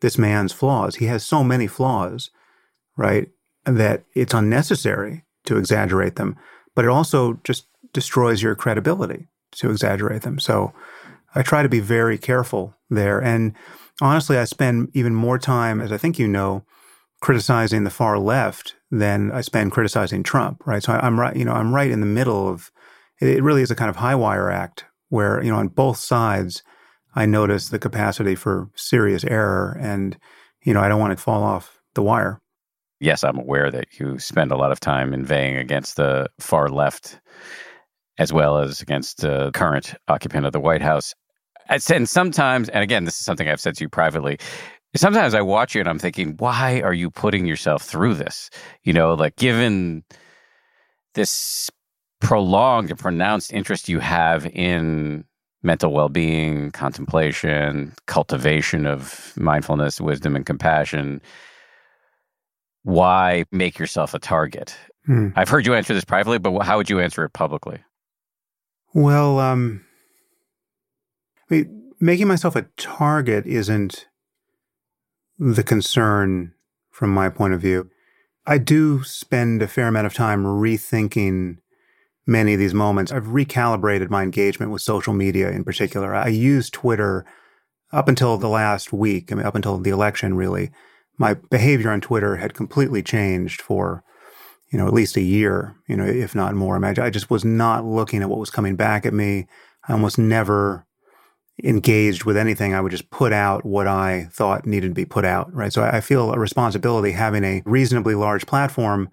this 0.00 0.18
man's 0.18 0.52
flaws. 0.52 0.96
He 0.96 1.06
has 1.06 1.24
so 1.24 1.44
many 1.44 1.66
flaws, 1.66 2.30
right? 2.96 3.28
That 3.64 4.04
it's 4.14 4.34
unnecessary 4.34 5.24
to 5.46 5.56
exaggerate 5.56 6.16
them, 6.16 6.36
but 6.74 6.84
it 6.84 6.90
also 6.90 7.40
just 7.44 7.66
destroys 7.92 8.42
your 8.42 8.54
credibility 8.54 9.28
to 9.52 9.70
exaggerate 9.70 10.22
them. 10.22 10.38
So 10.38 10.72
I 11.34 11.42
try 11.42 11.62
to 11.62 11.68
be 11.68 11.80
very 11.80 12.18
careful 12.18 12.74
there. 12.90 13.22
And 13.22 13.54
honestly, 14.00 14.36
I 14.36 14.44
spend 14.44 14.90
even 14.94 15.14
more 15.14 15.38
time, 15.38 15.80
as 15.80 15.92
I 15.92 15.96
think 15.96 16.18
you 16.18 16.28
know, 16.28 16.64
criticizing 17.20 17.84
the 17.84 17.90
far 17.90 18.18
left 18.18 18.74
than 18.90 19.32
I 19.32 19.40
spend 19.40 19.72
criticizing 19.72 20.22
Trump, 20.22 20.62
right? 20.66 20.82
So 20.82 20.92
I, 20.92 21.06
am 21.06 21.18
right, 21.18 21.34
you 21.34 21.44
know, 21.44 21.52
I'm 21.52 21.74
right 21.74 21.90
in 21.90 22.00
the 22.00 22.06
middle 22.06 22.48
of 22.48 22.70
it 23.20 23.42
really 23.42 23.62
is 23.62 23.70
a 23.70 23.76
kind 23.76 23.88
of 23.88 23.96
high 23.96 24.14
wire 24.14 24.50
act 24.50 24.84
where, 25.08 25.42
you 25.42 25.50
know, 25.50 25.58
on 25.58 25.68
both 25.68 25.96
sides, 25.96 26.62
I 27.14 27.26
notice 27.26 27.68
the 27.68 27.78
capacity 27.78 28.34
for 28.34 28.70
serious 28.74 29.24
error 29.24 29.76
and, 29.80 30.18
you 30.64 30.74
know, 30.74 30.80
I 30.80 30.88
don't 30.88 31.00
want 31.00 31.16
to 31.16 31.22
fall 31.22 31.42
off 31.42 31.80
the 31.94 32.02
wire. 32.02 32.40
Yes, 33.00 33.24
I'm 33.24 33.38
aware 33.38 33.70
that 33.70 33.98
you 33.98 34.18
spend 34.18 34.52
a 34.52 34.56
lot 34.56 34.72
of 34.72 34.80
time 34.80 35.12
inveighing 35.12 35.56
against 35.56 35.96
the 35.96 36.28
far 36.38 36.68
left 36.68 37.20
as 38.18 38.32
well 38.32 38.58
as 38.58 38.80
against 38.80 39.20
the 39.20 39.50
current 39.52 39.94
occupant 40.08 40.46
of 40.46 40.52
the 40.52 40.60
White 40.60 40.82
House. 40.82 41.14
And 41.68 42.08
sometimes, 42.08 42.68
and 42.68 42.82
again, 42.82 43.04
this 43.04 43.18
is 43.18 43.24
something 43.24 43.48
I've 43.48 43.60
said 43.60 43.74
to 43.76 43.84
you 43.84 43.88
privately, 43.88 44.38
sometimes 44.96 45.34
I 45.34 45.42
watch 45.42 45.74
you 45.74 45.80
and 45.80 45.88
I'm 45.88 45.98
thinking, 45.98 46.36
why 46.38 46.80
are 46.82 46.92
you 46.92 47.10
putting 47.10 47.46
yourself 47.46 47.82
through 47.82 48.14
this? 48.14 48.50
You 48.84 48.92
know, 48.92 49.14
like 49.14 49.36
given 49.36 50.04
this 51.14 51.70
prolonged 52.20 52.90
and 52.90 52.98
pronounced 52.98 53.52
interest 53.52 53.88
you 53.88 53.98
have 53.98 54.46
in 54.46 55.24
mental 55.62 55.92
well 55.92 56.08
being, 56.08 56.70
contemplation, 56.70 57.92
cultivation 58.06 58.86
of 58.86 59.32
mindfulness, 59.36 60.00
wisdom, 60.00 60.36
and 60.36 60.46
compassion, 60.46 61.20
why 62.84 63.44
make 63.50 63.78
yourself 63.78 64.14
a 64.14 64.18
target? 64.18 64.76
Hmm. 65.06 65.30
I've 65.34 65.48
heard 65.48 65.66
you 65.66 65.74
answer 65.74 65.92
this 65.92 66.04
privately, 66.04 66.38
but 66.38 66.58
how 66.60 66.76
would 66.76 66.88
you 66.88 67.00
answer 67.00 67.24
it 67.24 67.32
publicly? 67.32 67.82
Well, 68.94 69.40
um, 69.40 69.84
I 71.50 71.54
mean, 71.54 71.92
making 72.00 72.28
myself 72.28 72.54
a 72.54 72.66
target 72.76 73.46
isn't 73.46 74.06
the 75.38 75.62
concern 75.62 76.52
from 76.90 77.10
my 77.10 77.28
point 77.28 77.54
of 77.54 77.60
view. 77.60 77.90
I 78.46 78.58
do 78.58 79.02
spend 79.02 79.62
a 79.62 79.68
fair 79.68 79.88
amount 79.88 80.06
of 80.06 80.14
time 80.14 80.44
rethinking 80.44 81.56
many 82.26 82.54
of 82.54 82.58
these 82.58 82.74
moments. 82.74 83.10
I've 83.10 83.24
recalibrated 83.24 84.10
my 84.10 84.22
engagement 84.22 84.70
with 84.70 84.82
social 84.82 85.12
media 85.12 85.50
in 85.50 85.64
particular. 85.64 86.14
I 86.14 86.28
use 86.28 86.70
Twitter 86.70 87.24
up 87.92 88.08
until 88.08 88.36
the 88.36 88.48
last 88.48 88.92
week, 88.92 89.32
I 89.32 89.36
mean, 89.36 89.46
up 89.46 89.54
until 89.54 89.78
the 89.78 89.90
election, 89.90 90.34
really. 90.34 90.70
My 91.18 91.34
behavior 91.34 91.90
on 91.90 92.00
Twitter 92.00 92.36
had 92.36 92.54
completely 92.54 93.02
changed 93.02 93.60
for, 93.60 94.02
you 94.70 94.78
know, 94.78 94.86
at 94.86 94.92
least 94.92 95.16
a 95.16 95.22
year, 95.22 95.76
you 95.86 95.96
know, 95.96 96.04
if 96.04 96.34
not 96.34 96.54
more. 96.54 96.76
I, 96.76 96.78
mean, 96.78 96.98
I 96.98 97.10
just 97.10 97.30
was 97.30 97.44
not 97.44 97.84
looking 97.84 98.22
at 98.22 98.28
what 98.28 98.40
was 98.40 98.50
coming 98.50 98.76
back 98.76 99.06
at 99.06 99.14
me. 99.14 99.46
I 99.88 99.92
almost 99.92 100.18
never 100.18 100.86
engaged 101.62 102.24
with 102.24 102.36
anything. 102.36 102.74
I 102.74 102.80
would 102.80 102.90
just 102.90 103.10
put 103.10 103.32
out 103.32 103.64
what 103.64 103.86
I 103.86 104.28
thought 104.32 104.66
needed 104.66 104.88
to 104.88 104.94
be 104.94 105.04
put 105.04 105.24
out, 105.24 105.54
right? 105.54 105.72
So 105.72 105.84
I 105.84 106.00
feel 106.00 106.32
a 106.32 106.38
responsibility 106.38 107.12
having 107.12 107.44
a 107.44 107.62
reasonably 107.64 108.14
large 108.14 108.46
platform 108.46 109.10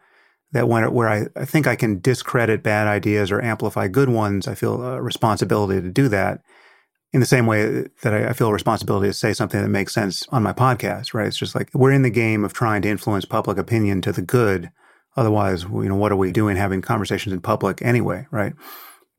that 0.52 0.68
when 0.68 0.92
where 0.92 1.08
I, 1.08 1.28
I 1.36 1.46
think 1.46 1.68
I 1.68 1.76
can 1.76 2.00
discredit 2.00 2.64
bad 2.64 2.88
ideas 2.88 3.32
or 3.32 3.42
amplify 3.42 3.88
good 3.88 4.10
ones, 4.10 4.48
I 4.48 4.56
feel 4.56 4.82
a 4.82 5.02
responsibility 5.02 5.82
to 5.82 5.90
do 5.90 6.08
that. 6.10 6.42
In 7.14 7.20
the 7.20 7.26
same 7.26 7.46
way 7.46 7.88
that 8.04 8.14
I, 8.14 8.32
feel 8.32 8.48
a 8.48 8.54
responsibility 8.54 9.10
to 9.10 9.14
say 9.14 9.34
something 9.34 9.62
that 9.62 9.68
makes 9.68 9.94
sense 9.94 10.26
on 10.30 10.44
my 10.44 10.54
podcast, 10.54 11.14
right? 11.14 11.28
It's 11.28 11.38
just 11.38 11.56
like 11.56 11.70
we're 11.74 11.92
in 11.92 12.04
the 12.04 12.10
game 12.10 12.46
of 12.46 12.54
trying 12.54 12.82
to 12.84 12.90
influence 12.90 13.26
public 13.26 13.58
opinion 13.58 14.02
to 14.04 14.14
the 14.14 14.22
good. 14.22 14.72
Otherwise, 15.18 15.64
you 15.64 15.90
know, 15.90 15.96
what 15.96 16.14
are 16.14 16.18
we 16.18 16.32
doing 16.32 16.56
having 16.56 16.82
conversations 16.82 17.34
in 17.34 17.42
public 17.42 17.82
anyway, 17.82 18.28
right? 18.32 18.54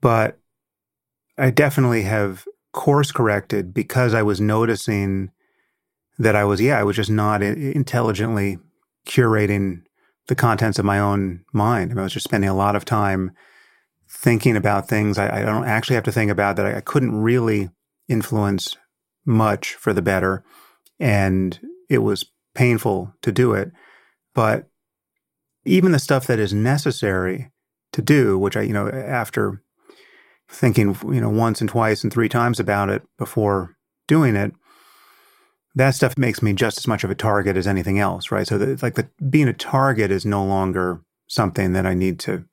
But 0.01 0.39
I 1.37 1.51
definitely 1.51 2.03
have 2.05 2.47
course 2.73 3.13
corrected 3.13 3.75
because 3.75 4.15
I 4.15 4.23
was 4.23 4.41
noticing 4.41 5.31
that 6.19 6.35
I 6.35 6.45
was, 6.45 6.61
yeah, 6.61 6.79
I 6.79 6.85
was 6.85 6.97
just 6.97 7.11
not 7.11 7.43
intelligently 7.43 8.59
curating 9.07 9.83
the 10.29 10.35
contents 10.35 10.79
of 10.79 10.85
my 10.85 10.99
own 10.99 11.45
mind. 11.53 11.91
I, 11.91 11.95
mean, 11.95 12.01
I 12.01 12.05
was 12.05 12.13
just 12.13 12.25
spending 12.25 12.51
a 12.51 12.57
lot 12.57 12.77
of 12.77 12.85
time 12.85 13.33
thinking 14.09 14.57
about 14.57 14.89
things 14.89 15.19
I, 15.19 15.41
I 15.41 15.45
don't 15.45 15.65
actually 15.65 15.95
have 15.95 16.05
to 16.05 16.13
think 16.13 16.31
about 16.31 16.57
that 16.57 16.67
I 16.67 16.81
couldn't 16.81 17.21
really 17.21 17.71
influence 18.12 18.76
much 19.25 19.75
for 19.75 19.92
the 19.92 20.02
better. 20.02 20.45
And 21.00 21.59
it 21.88 21.99
was 21.99 22.26
painful 22.54 23.14
to 23.23 23.33
do 23.33 23.54
it. 23.54 23.73
But 24.35 24.69
even 25.64 25.92
the 25.92 25.99
stuff 25.99 26.26
that 26.26 26.38
is 26.38 26.52
necessary 26.52 27.50
to 27.92 28.02
do, 28.02 28.38
which 28.38 28.57
I, 28.57 28.62
you 28.62 28.73
know, 28.73 28.88
after 28.88 29.62
thinking, 30.49 30.97
you 31.04 31.21
know, 31.21 31.31
once 31.31 31.61
and 31.61 31.71
twice 31.71 32.02
and 32.02 32.12
three 32.12 32.28
times 32.28 32.61
about 32.61 32.90
it 32.90 33.02
before 33.19 33.76
doing 34.07 34.37
it, 34.37 34.52
that 35.75 35.95
stuff 35.95 36.19
makes 36.19 36.42
me 36.42 36.52
just 36.52 36.78
as 36.78 36.87
much 36.87 37.04
of 37.04 37.11
a 37.11 37.14
target 37.14 37.57
as 37.57 37.66
anything 37.66 37.99
else, 37.99 38.31
right? 38.31 38.47
So, 38.47 38.76
like, 38.83 38.95
the, 38.95 39.09
being 39.31 39.49
a 39.49 39.54
target 39.54 40.11
is 40.11 40.26
no 40.26 40.45
longer 40.45 41.00
something 41.28 41.73
that 41.73 41.87
I 41.87 41.95
need 41.95 42.19
to 42.21 42.45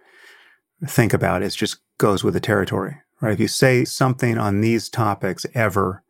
think 0.88 1.14
about. 1.14 1.42
It 1.42 1.52
just 1.52 1.80
goes 1.98 2.24
with 2.24 2.34
the 2.34 2.40
territory, 2.40 2.96
right? 3.22 3.34
If 3.34 3.40
you 3.40 3.48
say 3.48 3.86
something 3.86 4.38
on 4.38 4.62
these 4.62 4.90
topics 4.90 5.46
ever 5.54 6.04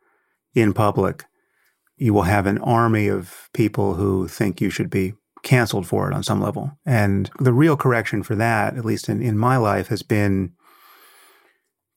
in 0.53 0.73
public, 0.73 1.25
you 1.97 2.13
will 2.13 2.23
have 2.23 2.45
an 2.45 2.57
army 2.59 3.07
of 3.07 3.49
people 3.53 3.95
who 3.95 4.27
think 4.27 4.61
you 4.61 4.69
should 4.69 4.89
be 4.89 5.13
canceled 5.43 5.87
for 5.87 6.09
it 6.09 6.13
on 6.13 6.23
some 6.23 6.41
level. 6.41 6.77
And 6.85 7.29
the 7.39 7.53
real 7.53 7.77
correction 7.77 8.23
for 8.23 8.35
that, 8.35 8.77
at 8.77 8.85
least 8.85 9.09
in, 9.09 9.21
in 9.21 9.37
my 9.37 9.57
life, 9.57 9.87
has 9.87 10.01
been 10.01 10.53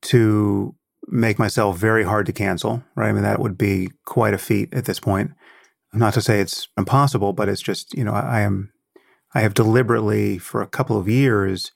to 0.02 0.74
make 1.06 1.38
myself 1.38 1.78
very 1.78 2.04
hard 2.04 2.26
to 2.26 2.32
cancel, 2.32 2.82
right? 2.94 3.08
I 3.08 3.12
mean, 3.12 3.22
that 3.22 3.40
would 3.40 3.56
be 3.56 3.90
quite 4.04 4.34
a 4.34 4.38
feat 4.38 4.72
at 4.74 4.84
this 4.84 5.00
point. 5.00 5.32
Not 5.92 6.14
to 6.14 6.22
say 6.22 6.40
it's 6.40 6.68
impossible, 6.76 7.32
but 7.32 7.48
it's 7.48 7.60
just, 7.60 7.94
you 7.94 8.04
know, 8.04 8.12
I, 8.12 8.38
I 8.38 8.40
am, 8.40 8.72
I 9.34 9.40
have 9.40 9.54
deliberately 9.54 10.38
for 10.38 10.62
a 10.62 10.66
couple 10.66 10.96
of 10.96 11.08
years, 11.08 11.70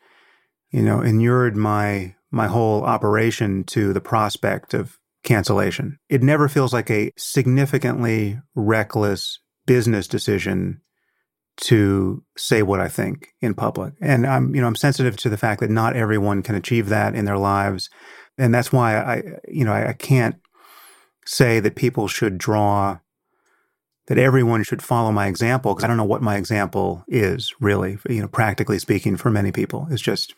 you 0.71 0.83
know, 0.83 1.01
inured 1.01 1.57
my, 1.57 2.16
my 2.37 2.47
whole 2.47 2.85
operation 2.85 3.65
to 3.65 3.93
the 3.93 4.01
prospect 4.01 4.75
of 4.75 4.99
cancellation. 5.25 5.99
It 6.09 6.23
never 6.23 6.49
feels 6.49 6.73
like 6.73 6.91
a 6.91 7.11
significantly 7.17 8.39
reckless 8.55 9.41
business 9.67 10.07
decision 10.07 10.81
to 11.59 12.23
say 12.37 12.63
what 12.63 12.81
I 12.81 12.89
think 12.89 13.29
in 13.41 13.55
public. 13.55 13.95
And 14.01 14.27
I'm, 14.27 14.55
you 14.55 14.61
know, 14.61 14.67
I'm 14.67 14.77
sensitive 14.77 15.17
to 15.17 15.29
the 15.29 15.39
fact 15.39 15.61
that 15.61 15.71
not 15.71 15.97
everyone 15.97 16.43
can 16.43 16.55
achieve 16.55 16.91
that 16.91 17.15
in 17.15 17.25
their 17.25 17.39
lives 17.39 17.89
and 18.39 18.55
that's 18.55 18.73
why 18.73 18.97
I, 18.97 19.23
you 19.49 19.65
know, 19.65 19.73
I, 19.73 19.91
I 19.91 19.93
can't 19.93 20.37
say 21.25 21.61
that 21.61 21.77
people 21.77 22.09
should 22.09 22.39
draw 22.39 22.99
that 24.07 24.19
everyone 24.19 24.63
should 24.63 24.83
follow 24.83 25.11
my 25.11 25.27
example 25.27 25.75
because 25.75 25.85
I 25.85 25.89
don't 25.89 25.97
know 25.97 26.05
what 26.05 26.23
my 26.23 26.37
example 26.37 27.05
is 27.09 27.53
really, 27.61 27.99
you 28.09 28.23
know, 28.23 28.29
practically 28.29 28.79
speaking 28.79 29.17
for 29.17 29.31
many 29.31 29.51
people. 29.51 29.89
It's 29.91 30.03
just, 30.03 30.35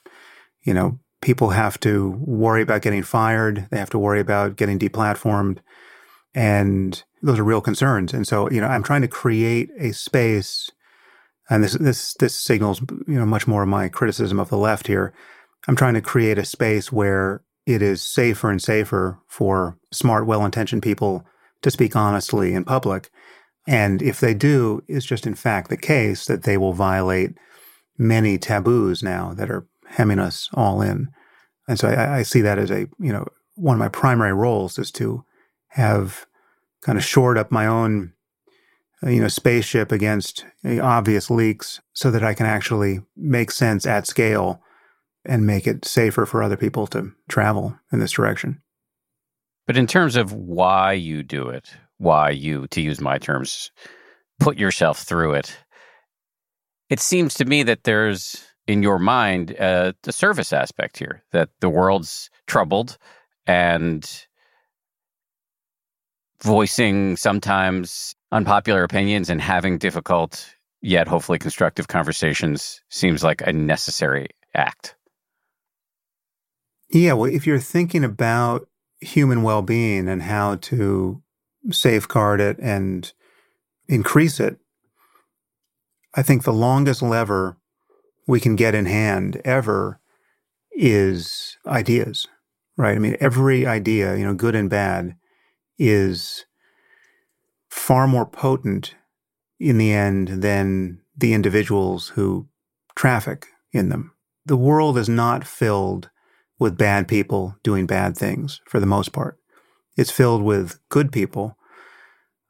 you 0.62 0.72
know, 0.72 0.98
people 1.20 1.50
have 1.50 1.78
to 1.80 2.10
worry 2.20 2.62
about 2.62 2.82
getting 2.82 3.02
fired. 3.02 3.66
They 3.70 3.78
have 3.78 3.90
to 3.90 3.98
worry 3.98 4.20
about 4.20 4.56
getting 4.56 4.78
deplatformed. 4.78 5.58
And 6.34 7.02
those 7.22 7.38
are 7.38 7.44
real 7.44 7.60
concerns. 7.60 8.12
And 8.12 8.26
so, 8.26 8.50
you 8.50 8.60
know, 8.60 8.68
I'm 8.68 8.82
trying 8.82 9.02
to 9.02 9.08
create 9.08 9.70
a 9.78 9.92
space 9.92 10.70
and 11.50 11.64
this, 11.64 11.72
this, 11.74 12.14
this 12.14 12.34
signals, 12.34 12.80
you 13.06 13.18
know, 13.18 13.24
much 13.24 13.46
more 13.46 13.62
of 13.62 13.68
my 13.68 13.88
criticism 13.88 14.38
of 14.38 14.50
the 14.50 14.58
left 14.58 14.86
here. 14.86 15.14
I'm 15.66 15.76
trying 15.76 15.94
to 15.94 16.02
create 16.02 16.38
a 16.38 16.44
space 16.44 16.92
where 16.92 17.42
it 17.66 17.82
is 17.82 18.02
safer 18.02 18.50
and 18.50 18.62
safer 18.62 19.18
for 19.26 19.78
smart, 19.90 20.26
well 20.26 20.44
intentioned 20.44 20.82
people 20.82 21.24
to 21.62 21.70
speak 21.70 21.96
honestly 21.96 22.54
in 22.54 22.64
public. 22.64 23.10
And 23.66 24.00
if 24.02 24.20
they 24.20 24.34
do, 24.34 24.82
it's 24.88 25.06
just 25.06 25.26
in 25.26 25.34
fact 25.34 25.68
the 25.68 25.76
case 25.76 26.26
that 26.26 26.44
they 26.44 26.56
will 26.56 26.72
violate 26.72 27.36
many 27.96 28.38
taboos 28.38 29.02
now 29.02 29.34
that 29.34 29.50
are 29.50 29.66
hemming 29.88 30.18
us 30.18 30.48
all 30.54 30.80
in. 30.80 31.08
And 31.66 31.78
so 31.78 31.88
I, 31.88 32.18
I 32.18 32.22
see 32.22 32.40
that 32.42 32.58
as 32.58 32.70
a, 32.70 32.88
you 32.98 33.12
know, 33.12 33.26
one 33.54 33.74
of 33.74 33.80
my 33.80 33.88
primary 33.88 34.32
roles 34.32 34.78
is 34.78 34.90
to 34.92 35.24
have 35.68 36.26
kind 36.82 36.96
of 36.96 37.04
shored 37.04 37.36
up 37.36 37.50
my 37.50 37.66
own 37.66 38.12
uh, 39.04 39.10
you 39.10 39.20
know, 39.20 39.28
spaceship 39.28 39.92
against 39.92 40.44
uh, 40.64 40.80
obvious 40.80 41.30
leaks 41.30 41.80
so 41.92 42.10
that 42.10 42.24
I 42.24 42.34
can 42.34 42.46
actually 42.46 43.00
make 43.16 43.52
sense 43.52 43.86
at 43.86 44.08
scale 44.08 44.60
and 45.24 45.46
make 45.46 45.66
it 45.66 45.84
safer 45.84 46.26
for 46.26 46.42
other 46.42 46.56
people 46.56 46.86
to 46.88 47.12
travel 47.28 47.78
in 47.92 48.00
this 48.00 48.12
direction. 48.12 48.60
But 49.66 49.76
in 49.76 49.86
terms 49.86 50.16
of 50.16 50.32
why 50.32 50.94
you 50.94 51.22
do 51.22 51.48
it, 51.48 51.70
why 51.98 52.30
you, 52.30 52.66
to 52.68 52.80
use 52.80 53.00
my 53.00 53.18
terms, 53.18 53.70
put 54.40 54.58
yourself 54.58 55.02
through 55.02 55.34
it, 55.34 55.56
it 56.90 56.98
seems 56.98 57.34
to 57.34 57.44
me 57.44 57.62
that 57.64 57.84
there's 57.84 58.47
in 58.68 58.82
your 58.82 58.98
mind 58.98 59.56
uh, 59.58 59.92
the 60.02 60.12
service 60.12 60.52
aspect 60.52 60.98
here 60.98 61.24
that 61.32 61.48
the 61.60 61.70
world's 61.70 62.30
troubled 62.46 62.98
and 63.46 64.26
voicing 66.42 67.16
sometimes 67.16 68.14
unpopular 68.30 68.84
opinions 68.84 69.30
and 69.30 69.40
having 69.40 69.78
difficult 69.78 70.54
yet 70.80 71.08
hopefully 71.08 71.38
constructive 71.38 71.88
conversations 71.88 72.80
seems 72.90 73.24
like 73.24 73.42
a 73.44 73.52
necessary 73.52 74.28
act. 74.54 74.94
Yeah, 76.90 77.14
well, 77.14 77.30
if 77.30 77.46
you're 77.46 77.58
thinking 77.58 78.04
about 78.04 78.68
human 79.00 79.42
well 79.42 79.62
being 79.62 80.08
and 80.08 80.22
how 80.22 80.56
to 80.56 81.22
safeguard 81.70 82.40
it 82.40 82.58
and 82.58 83.12
increase 83.88 84.38
it, 84.38 84.58
I 86.14 86.22
think 86.22 86.44
the 86.44 86.52
longest 86.52 87.02
lever 87.02 87.57
we 88.28 88.38
can 88.38 88.54
get 88.54 88.74
in 88.74 88.84
hand 88.86 89.40
ever 89.44 89.98
is 90.70 91.56
ideas, 91.66 92.28
right? 92.76 92.94
I 92.94 92.98
mean, 93.00 93.16
every 93.18 93.66
idea, 93.66 94.16
you 94.16 94.24
know, 94.24 94.34
good 94.34 94.54
and 94.54 94.68
bad, 94.68 95.16
is 95.78 96.44
far 97.70 98.06
more 98.06 98.26
potent 98.26 98.94
in 99.58 99.78
the 99.78 99.92
end 99.92 100.42
than 100.42 101.00
the 101.16 101.32
individuals 101.32 102.08
who 102.10 102.46
traffic 102.94 103.46
in 103.72 103.88
them. 103.88 104.12
The 104.44 104.56
world 104.56 104.98
is 104.98 105.08
not 105.08 105.46
filled 105.46 106.10
with 106.58 106.76
bad 106.78 107.08
people 107.08 107.56
doing 107.62 107.86
bad 107.86 108.16
things 108.16 108.60
for 108.66 108.78
the 108.78 108.86
most 108.86 109.12
part. 109.12 109.38
It's 109.96 110.10
filled 110.10 110.42
with 110.42 110.78
good 110.90 111.12
people, 111.12 111.56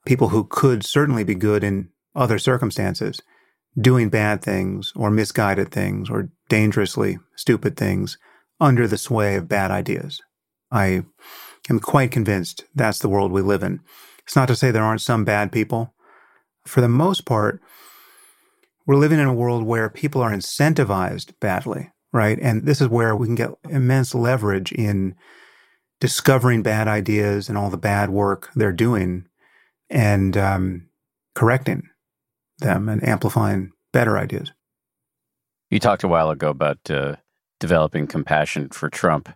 people 0.05 0.31
who 0.31 0.45
could 0.45 0.85
certainly 0.85 1.23
be 1.23 1.35
good 1.37 1.63
in 1.63 1.91
other 2.17 2.39
circumstances, 2.39 3.23
doing 3.81 4.09
bad 4.09 4.43
things 4.43 4.93
or 4.97 5.11
misguided 5.11 5.71
things 5.71 6.11
or 6.11 6.31
dangerously 6.49 7.19
stupid 7.37 7.77
things 7.77 8.19
under 8.61 8.87
the 8.87 8.99
sway 8.99 9.37
of 9.37 9.49
bad 9.49 9.71
ideas. 9.71 10.21
I 10.71 11.03
am 11.71 11.81
quite 11.81 12.11
convinced 12.11 12.65
that's 12.75 12.99
the 12.99 13.09
world 13.09 13.33
we 13.33 13.43
live 13.43 13.63
in. 13.63 13.81
It's 14.25 14.37
not 14.37 14.49
to 14.49 14.57
say 14.57 14.71
there 14.71 14.83
aren't 14.83 15.01
some 15.01 15.25
bad 15.25 15.53
people. 15.53 15.95
For 16.67 16.81
the 16.81 16.89
most 16.89 17.25
part, 17.25 17.61
we're 18.87 18.97
living 18.97 19.19
in 19.19 19.27
a 19.27 19.35
world 19.35 19.65
where 19.65 19.89
people 19.89 20.21
are 20.23 20.33
incentivized 20.33 21.39
badly, 21.41 21.91
right? 22.13 22.39
And 22.41 22.67
this 22.67 22.81
is 22.81 22.89
where 22.89 23.15
we 23.15 23.27
can 23.27 23.35
get 23.35 23.51
immense 23.69 24.15
leverage 24.15 24.73
in 24.73 25.15
discovering 26.01 26.63
bad 26.63 26.89
ideas 26.89 27.49
and 27.49 27.57
all 27.57 27.71
the 27.71 27.77
bad 27.77 28.11
work 28.11 28.51
they're 28.55 28.73
doing 28.73 29.27
and 29.91 30.37
um, 30.37 30.89
correcting 31.35 31.83
them 32.59 32.89
and 32.89 33.07
amplifying 33.07 33.73
better 33.93 34.19
ideas. 34.19 34.53
You 35.71 35.79
talked 35.79 36.05
a 36.05 36.09
while 36.09 36.31
ago 36.31 36.51
about 36.51 36.91
uh, 36.91 37.17
developing 37.61 38.07
compassion 38.07 38.71
for 38.71 38.89
Trump. 38.89 39.29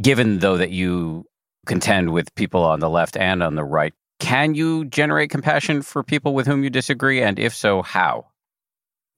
Given, 0.00 0.40
though, 0.40 0.58
that 0.58 0.70
you 0.70 1.24
contend 1.66 2.12
with 2.12 2.34
people 2.34 2.62
on 2.62 2.80
the 2.80 2.90
left 2.90 3.16
and 3.16 3.42
on 3.42 3.54
the 3.54 3.64
right, 3.64 3.94
can 4.20 4.54
you 4.54 4.84
generate 4.84 5.30
compassion 5.30 5.82
for 5.82 6.02
people 6.02 6.34
with 6.34 6.46
whom 6.46 6.62
you 6.62 6.70
disagree? 6.70 7.22
And 7.22 7.38
if 7.38 7.54
so, 7.54 7.82
how? 7.82 8.26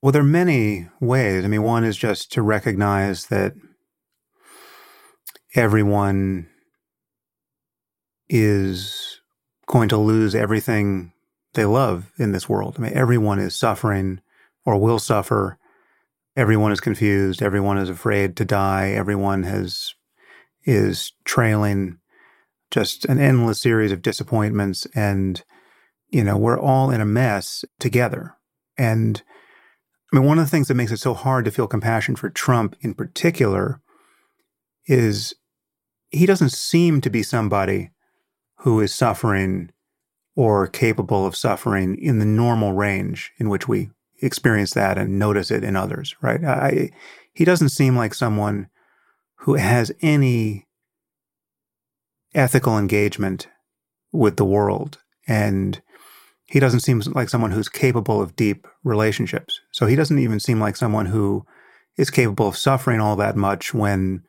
Well, 0.00 0.12
there 0.12 0.22
are 0.22 0.24
many 0.24 0.88
ways. 1.00 1.44
I 1.44 1.48
mean, 1.48 1.62
one 1.62 1.84
is 1.84 1.96
just 1.96 2.30
to 2.32 2.42
recognize 2.42 3.26
that 3.26 3.54
everyone 5.54 6.48
is 8.28 9.20
going 9.66 9.88
to 9.88 9.96
lose 9.96 10.34
everything 10.34 11.12
they 11.54 11.64
love 11.64 12.12
in 12.18 12.32
this 12.32 12.48
world. 12.48 12.76
I 12.78 12.82
mean, 12.82 12.92
everyone 12.94 13.38
is 13.38 13.54
suffering 13.54 14.20
or 14.64 14.78
will 14.78 14.98
suffer. 14.98 15.58
Everyone 16.36 16.72
is 16.72 16.80
confused. 16.80 17.42
Everyone 17.42 17.78
is 17.78 17.88
afraid 17.88 18.36
to 18.36 18.44
die. 18.44 18.90
Everyone 18.90 19.44
has 19.44 19.94
is 20.64 21.12
trailing 21.24 21.98
just 22.70 23.06
an 23.06 23.18
endless 23.18 23.60
series 23.60 23.92
of 23.92 24.02
disappointments. 24.02 24.86
And, 24.94 25.42
you 26.10 26.22
know, 26.22 26.36
we're 26.36 26.60
all 26.60 26.90
in 26.90 27.00
a 27.00 27.06
mess 27.06 27.64
together. 27.78 28.36
And 28.76 29.22
I 30.12 30.16
mean, 30.16 30.26
one 30.26 30.38
of 30.38 30.44
the 30.44 30.50
things 30.50 30.68
that 30.68 30.74
makes 30.74 30.92
it 30.92 30.98
so 30.98 31.14
hard 31.14 31.44
to 31.44 31.50
feel 31.50 31.66
compassion 31.66 32.16
for 32.16 32.30
Trump 32.30 32.76
in 32.80 32.94
particular 32.94 33.80
is 34.86 35.34
he 36.10 36.26
doesn't 36.26 36.52
seem 36.52 37.00
to 37.00 37.10
be 37.10 37.22
somebody 37.22 37.90
who 38.58 38.80
is 38.80 38.94
suffering 38.94 39.70
or 40.38 40.68
capable 40.68 41.26
of 41.26 41.34
suffering 41.34 41.98
in 42.00 42.20
the 42.20 42.24
normal 42.24 42.72
range 42.72 43.32
in 43.38 43.48
which 43.48 43.66
we 43.66 43.90
experience 44.22 44.72
that 44.72 44.96
and 44.96 45.18
notice 45.18 45.50
it 45.50 45.64
in 45.64 45.74
others, 45.74 46.14
right? 46.22 46.44
I, 46.44 46.90
he 47.34 47.44
doesn't 47.44 47.70
seem 47.70 47.96
like 47.96 48.14
someone 48.14 48.68
who 49.38 49.54
has 49.54 49.90
any 50.00 50.68
ethical 52.36 52.78
engagement 52.78 53.48
with 54.12 54.36
the 54.36 54.44
world. 54.44 54.98
And 55.26 55.82
he 56.44 56.60
doesn't 56.60 56.80
seem 56.80 57.00
like 57.00 57.28
someone 57.28 57.50
who's 57.50 57.68
capable 57.68 58.22
of 58.22 58.36
deep 58.36 58.68
relationships. 58.84 59.58
So 59.72 59.86
he 59.86 59.96
doesn't 59.96 60.20
even 60.20 60.38
seem 60.38 60.60
like 60.60 60.76
someone 60.76 61.06
who 61.06 61.44
is 61.96 62.10
capable 62.10 62.46
of 62.46 62.56
suffering 62.56 63.00
all 63.00 63.16
that 63.16 63.34
much 63.34 63.74
when 63.74 64.22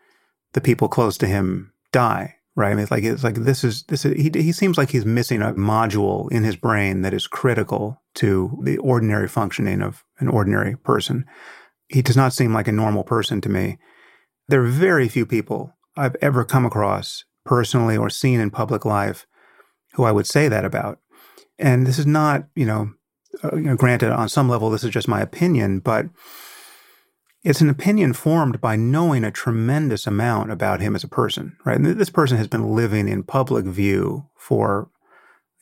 the 0.54 0.62
people 0.62 0.88
close 0.88 1.20
to 1.20 1.28
him 1.28 1.72
die 1.92 2.39
right? 2.60 2.72
I 2.72 2.76
mean, 2.76 2.84
it's 2.84 2.92
like 2.92 3.04
it's 3.06 3.24
like 3.24 3.36
this 3.36 3.64
is 3.64 3.84
this 3.84 4.04
is 4.04 4.22
he 4.22 4.30
he 4.34 4.52
seems 4.52 4.78
like 4.78 4.90
he's 4.92 5.06
missing 5.06 5.42
a 5.42 5.54
module 5.54 6.30
in 6.30 6.44
his 6.44 6.58
brain 6.58 7.02
that 7.04 7.14
is 7.14 7.26
critical 7.26 8.02
to 8.16 8.60
the 8.64 8.78
ordinary 8.80 9.30
functioning 9.30 9.82
of 9.82 10.04
an 10.20 10.28
ordinary 10.28 10.76
person. 10.76 11.26
He 11.88 12.02
does 12.02 12.18
not 12.18 12.34
seem 12.34 12.54
like 12.54 12.68
a 12.68 12.74
normal 12.74 13.06
person 13.06 13.40
to 13.42 13.50
me. 13.50 13.80
There 14.50 14.62
are 14.62 14.68
very 14.68 15.08
few 15.08 15.26
people 15.26 15.74
I've 15.96 16.18
ever 16.22 16.44
come 16.44 16.66
across 16.66 17.24
personally 17.46 17.96
or 17.96 18.10
seen 18.10 18.42
in 18.42 18.52
public 18.52 18.84
life 18.84 19.26
who 19.94 20.04
I 20.04 20.12
would 20.12 20.28
say 20.28 20.50
that 20.50 20.66
about. 20.66 21.00
And 21.58 21.88
this 21.88 21.98
is 21.98 22.06
not, 22.06 22.46
you 22.56 22.66
know, 22.66 22.92
uh, 23.42 23.56
you 23.56 23.62
know 23.62 23.76
granted 23.78 24.12
on 24.12 24.28
some 24.28 24.50
level 24.50 24.70
this 24.70 24.84
is 24.84 24.92
just 24.92 25.08
my 25.08 25.22
opinion, 25.22 25.80
but 25.80 26.08
it's 27.44 27.62
an 27.62 27.70
opinion 27.70 28.14
formed 28.14 28.60
by 28.60 28.76
knowing 28.76 29.24
a 29.24 29.32
tremendous 29.32 30.06
amount 30.06 30.52
about 30.52 30.82
him 30.82 30.96
as 30.96 31.04
a 31.04 31.08
person, 31.08 31.56
right? 31.66 31.78
And 31.78 31.86
this 31.86 32.10
person 32.10 32.38
has 32.38 32.48
been 32.48 32.76
living 32.76 33.08
in 33.08 33.24
public 33.24 33.66
view 33.66 34.28
for, 34.36 34.90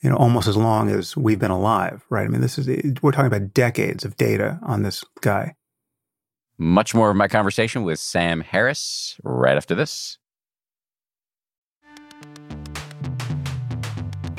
you 0.02 0.10
know, 0.10 0.16
almost 0.16 0.48
as 0.48 0.56
long 0.56 0.90
as 0.90 1.16
we've 1.16 1.38
been 1.38 1.50
alive, 1.50 2.04
right? 2.10 2.24
I 2.24 2.28
mean, 2.28 2.40
this 2.40 2.58
is, 2.58 2.66
we're 3.00 3.12
talking 3.12 3.26
about 3.26 3.54
decades 3.54 4.04
of 4.04 4.16
data 4.16 4.58
on 4.64 4.82
this 4.82 5.04
guy. 5.20 5.54
Much 6.58 6.94
more 6.94 7.10
of 7.10 7.16
my 7.16 7.28
conversation 7.28 7.84
with 7.84 8.00
Sam 8.00 8.40
Harris 8.40 9.16
right 9.22 9.56
after 9.56 9.76
this. 9.76 10.18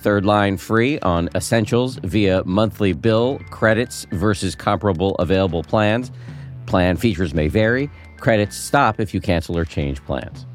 Third 0.00 0.24
line 0.24 0.56
free 0.56 0.98
on 1.00 1.28
essentials 1.34 1.96
via 2.04 2.42
monthly 2.46 2.94
bill 2.94 3.38
credits 3.50 4.06
versus 4.12 4.54
comparable 4.54 5.14
available 5.16 5.62
plans. 5.62 6.10
Plan 6.64 6.96
features 6.96 7.34
may 7.34 7.48
vary. 7.48 7.90
Credits 8.16 8.56
stop 8.56 8.98
if 8.98 9.12
you 9.12 9.20
cancel 9.20 9.58
or 9.58 9.66
change 9.66 10.02
plans. 10.06 10.46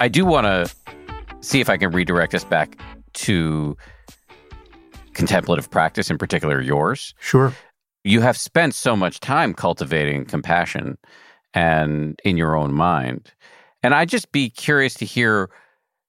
I 0.00 0.08
do 0.08 0.24
want 0.24 0.46
to 0.46 0.74
see 1.42 1.60
if 1.60 1.68
I 1.68 1.76
can 1.76 1.90
redirect 1.90 2.34
us 2.34 2.44
back 2.44 2.78
to 3.12 3.76
contemplative 5.12 5.70
practice, 5.70 6.10
in 6.10 6.16
particular 6.16 6.62
yours. 6.62 7.14
Sure. 7.20 7.52
You 8.04 8.22
have 8.22 8.38
spent 8.38 8.74
so 8.74 8.96
much 8.96 9.20
time 9.20 9.52
cultivating 9.52 10.24
compassion 10.24 10.96
and 11.54 12.20
in 12.24 12.36
your 12.36 12.56
own 12.56 12.72
mind. 12.72 13.32
And 13.82 13.94
I'd 13.94 14.08
just 14.08 14.32
be 14.32 14.50
curious 14.50 14.94
to 14.94 15.04
hear 15.04 15.50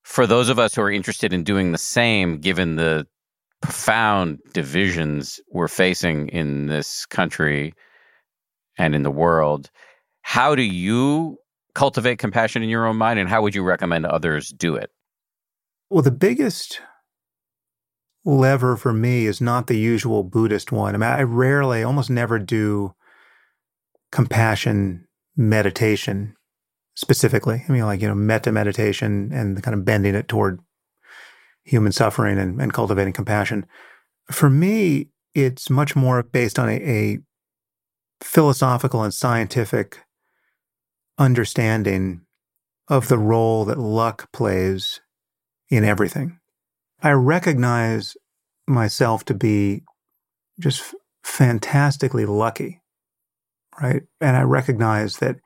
for 0.03 0.27
those 0.27 0.49
of 0.49 0.59
us 0.59 0.75
who 0.75 0.81
are 0.81 0.91
interested 0.91 1.33
in 1.33 1.43
doing 1.43 1.71
the 1.71 1.77
same, 1.77 2.37
given 2.37 2.75
the 2.75 3.07
profound 3.61 4.39
divisions 4.53 5.39
we're 5.51 5.67
facing 5.67 6.27
in 6.29 6.67
this 6.67 7.05
country 7.05 7.73
and 8.77 8.93
in 8.93 9.03
the 9.03 9.11
world, 9.11 9.71
how 10.21 10.55
do 10.55 10.63
you 10.63 11.37
cultivate 11.73 12.19
compassion 12.19 12.61
in 12.61 12.69
your 12.69 12.85
own 12.85 12.97
mind 12.97 13.19
and 13.19 13.29
how 13.29 13.41
would 13.41 13.55
you 13.55 13.63
recommend 13.63 14.05
others 14.05 14.49
do 14.49 14.75
it? 14.75 14.91
Well, 15.89 16.01
the 16.01 16.11
biggest 16.11 16.81
lever 18.25 18.77
for 18.77 18.93
me 18.93 19.25
is 19.25 19.41
not 19.41 19.67
the 19.67 19.77
usual 19.77 20.23
Buddhist 20.23 20.71
one. 20.71 20.95
I 20.95 20.97
mean, 20.97 21.09
I 21.09 21.23
rarely, 21.23 21.83
almost 21.83 22.09
never 22.09 22.39
do 22.39 22.93
compassion 24.11 25.02
meditation 25.35 26.35
specifically. 26.95 27.63
I 27.67 27.71
mean, 27.71 27.85
like, 27.85 28.01
you 28.01 28.07
know, 28.07 28.15
metta 28.15 28.51
meditation 28.51 29.31
and 29.33 29.61
kind 29.63 29.75
of 29.75 29.85
bending 29.85 30.15
it 30.15 30.27
toward 30.27 30.59
human 31.63 31.91
suffering 31.91 32.37
and, 32.37 32.61
and 32.61 32.73
cultivating 32.73 33.13
compassion. 33.13 33.65
For 34.31 34.49
me, 34.49 35.09
it's 35.33 35.69
much 35.69 35.95
more 35.95 36.21
based 36.23 36.59
on 36.59 36.69
a, 36.69 36.73
a 36.73 37.19
philosophical 38.21 39.03
and 39.03 39.13
scientific 39.13 39.99
understanding 41.17 42.21
of 42.87 43.07
the 43.07 43.17
role 43.17 43.65
that 43.65 43.79
luck 43.79 44.31
plays 44.31 45.01
in 45.69 45.83
everything. 45.83 46.39
I 47.01 47.11
recognize 47.11 48.15
myself 48.67 49.25
to 49.25 49.33
be 49.33 49.83
just 50.59 50.93
fantastically 51.23 52.25
lucky, 52.25 52.81
right? 53.81 54.03
And 54.21 54.35
I 54.37 54.41
recognize 54.41 55.17
that 55.17 55.37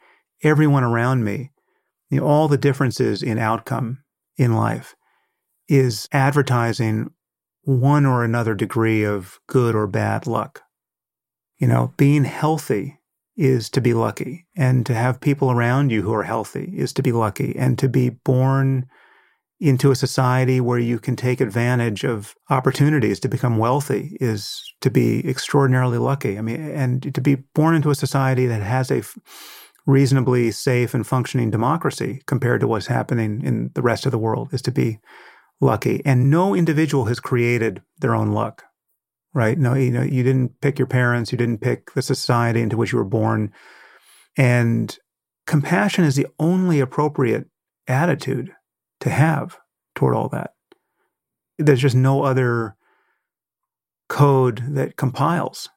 everyone 0.43 0.83
around 0.83 1.23
me, 1.23 1.51
you 2.09 2.19
know, 2.19 2.25
all 2.25 2.47
the 2.47 2.57
differences 2.57 3.21
in 3.21 3.37
outcome 3.37 4.03
in 4.37 4.53
life 4.53 4.95
is 5.67 6.07
advertising 6.11 7.11
one 7.63 8.05
or 8.05 8.23
another 8.23 8.55
degree 8.55 9.03
of 9.03 9.39
good 9.47 9.75
or 9.75 9.87
bad 9.87 10.25
luck. 10.25 10.63
You 11.57 11.67
know, 11.67 11.93
being 11.97 12.23
healthy 12.23 12.99
is 13.35 13.69
to 13.71 13.81
be 13.81 13.93
lucky, 13.93 14.47
and 14.55 14.85
to 14.85 14.93
have 14.93 15.21
people 15.21 15.51
around 15.51 15.91
you 15.91 16.01
who 16.01 16.13
are 16.13 16.23
healthy 16.23 16.73
is 16.75 16.93
to 16.93 17.03
be 17.03 17.11
lucky, 17.11 17.55
and 17.55 17.77
to 17.77 17.89
be 17.89 18.09
born 18.09 18.87
into 19.59 19.89
a 19.89 19.95
society 19.95 20.61
where 20.61 20.77
you 20.77 20.99
can 20.99 21.15
take 21.15 21.41
advantage 21.41 22.03
of 22.03 22.35
opportunities 22.49 23.19
to 23.19 23.27
become 23.27 23.57
wealthy 23.57 24.15
is 24.21 24.63
to 24.81 24.91
be 24.91 25.27
extraordinarily 25.27 25.97
lucky. 25.97 26.37
I 26.37 26.41
mean, 26.41 26.61
and 26.61 27.13
to 27.13 27.21
be 27.21 27.35
born 27.55 27.75
into 27.75 27.89
a 27.89 27.95
society 27.95 28.45
that 28.45 28.61
has 28.61 28.91
a 28.91 29.01
reasonably 29.87 30.51
safe 30.51 30.93
and 30.93 31.07
functioning 31.07 31.49
democracy 31.49 32.21
compared 32.27 32.59
to 32.61 32.67
what's 32.67 32.87
happening 32.87 33.41
in 33.43 33.71
the 33.73 33.81
rest 33.81 34.05
of 34.05 34.11
the 34.11 34.19
world 34.19 34.49
is 34.53 34.61
to 34.61 34.71
be 34.71 34.99
lucky. 35.59 36.01
And 36.05 36.29
no 36.29 36.53
individual 36.53 37.05
has 37.05 37.19
created 37.19 37.81
their 37.99 38.13
own 38.13 38.33
luck, 38.33 38.63
right? 39.33 39.57
No, 39.57 39.73
you 39.73 39.89
know, 39.89 40.03
you 40.03 40.21
didn't 40.23 40.61
pick 40.61 40.77
your 40.77 40.87
parents, 40.87 41.31
you 41.31 41.37
didn't 41.37 41.61
pick 41.61 41.93
the 41.93 42.01
society 42.03 42.61
into 42.61 42.77
which 42.77 42.91
you 42.91 42.99
were 42.99 43.05
born. 43.05 43.51
And 44.35 44.95
compassion 45.47 46.03
is 46.03 46.15
the 46.15 46.27
only 46.37 46.79
appropriate 46.79 47.47
attitude 47.87 48.51
to 49.01 49.09
have 49.09 49.57
toward 49.95 50.15
all 50.15 50.29
that. 50.29 50.53
There's 51.57 51.81
just 51.81 51.95
no 51.95 52.23
other 52.23 52.75
code 54.09 54.63
that 54.69 54.95
compiles, 54.95 55.69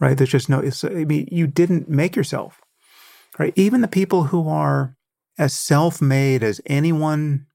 right? 0.00 0.16
There's 0.16 0.30
just 0.30 0.48
no, 0.48 0.62
I 0.84 1.04
mean, 1.04 1.28
you 1.30 1.46
didn't 1.46 1.88
make 1.88 2.16
yourself, 2.16 2.60
right? 3.38 3.52
Even 3.56 3.80
the 3.80 3.88
people 3.88 4.24
who 4.24 4.48
are 4.48 4.96
as 5.38 5.54
self 5.54 6.02
made 6.02 6.42
as 6.42 6.60
anyone 6.66 7.46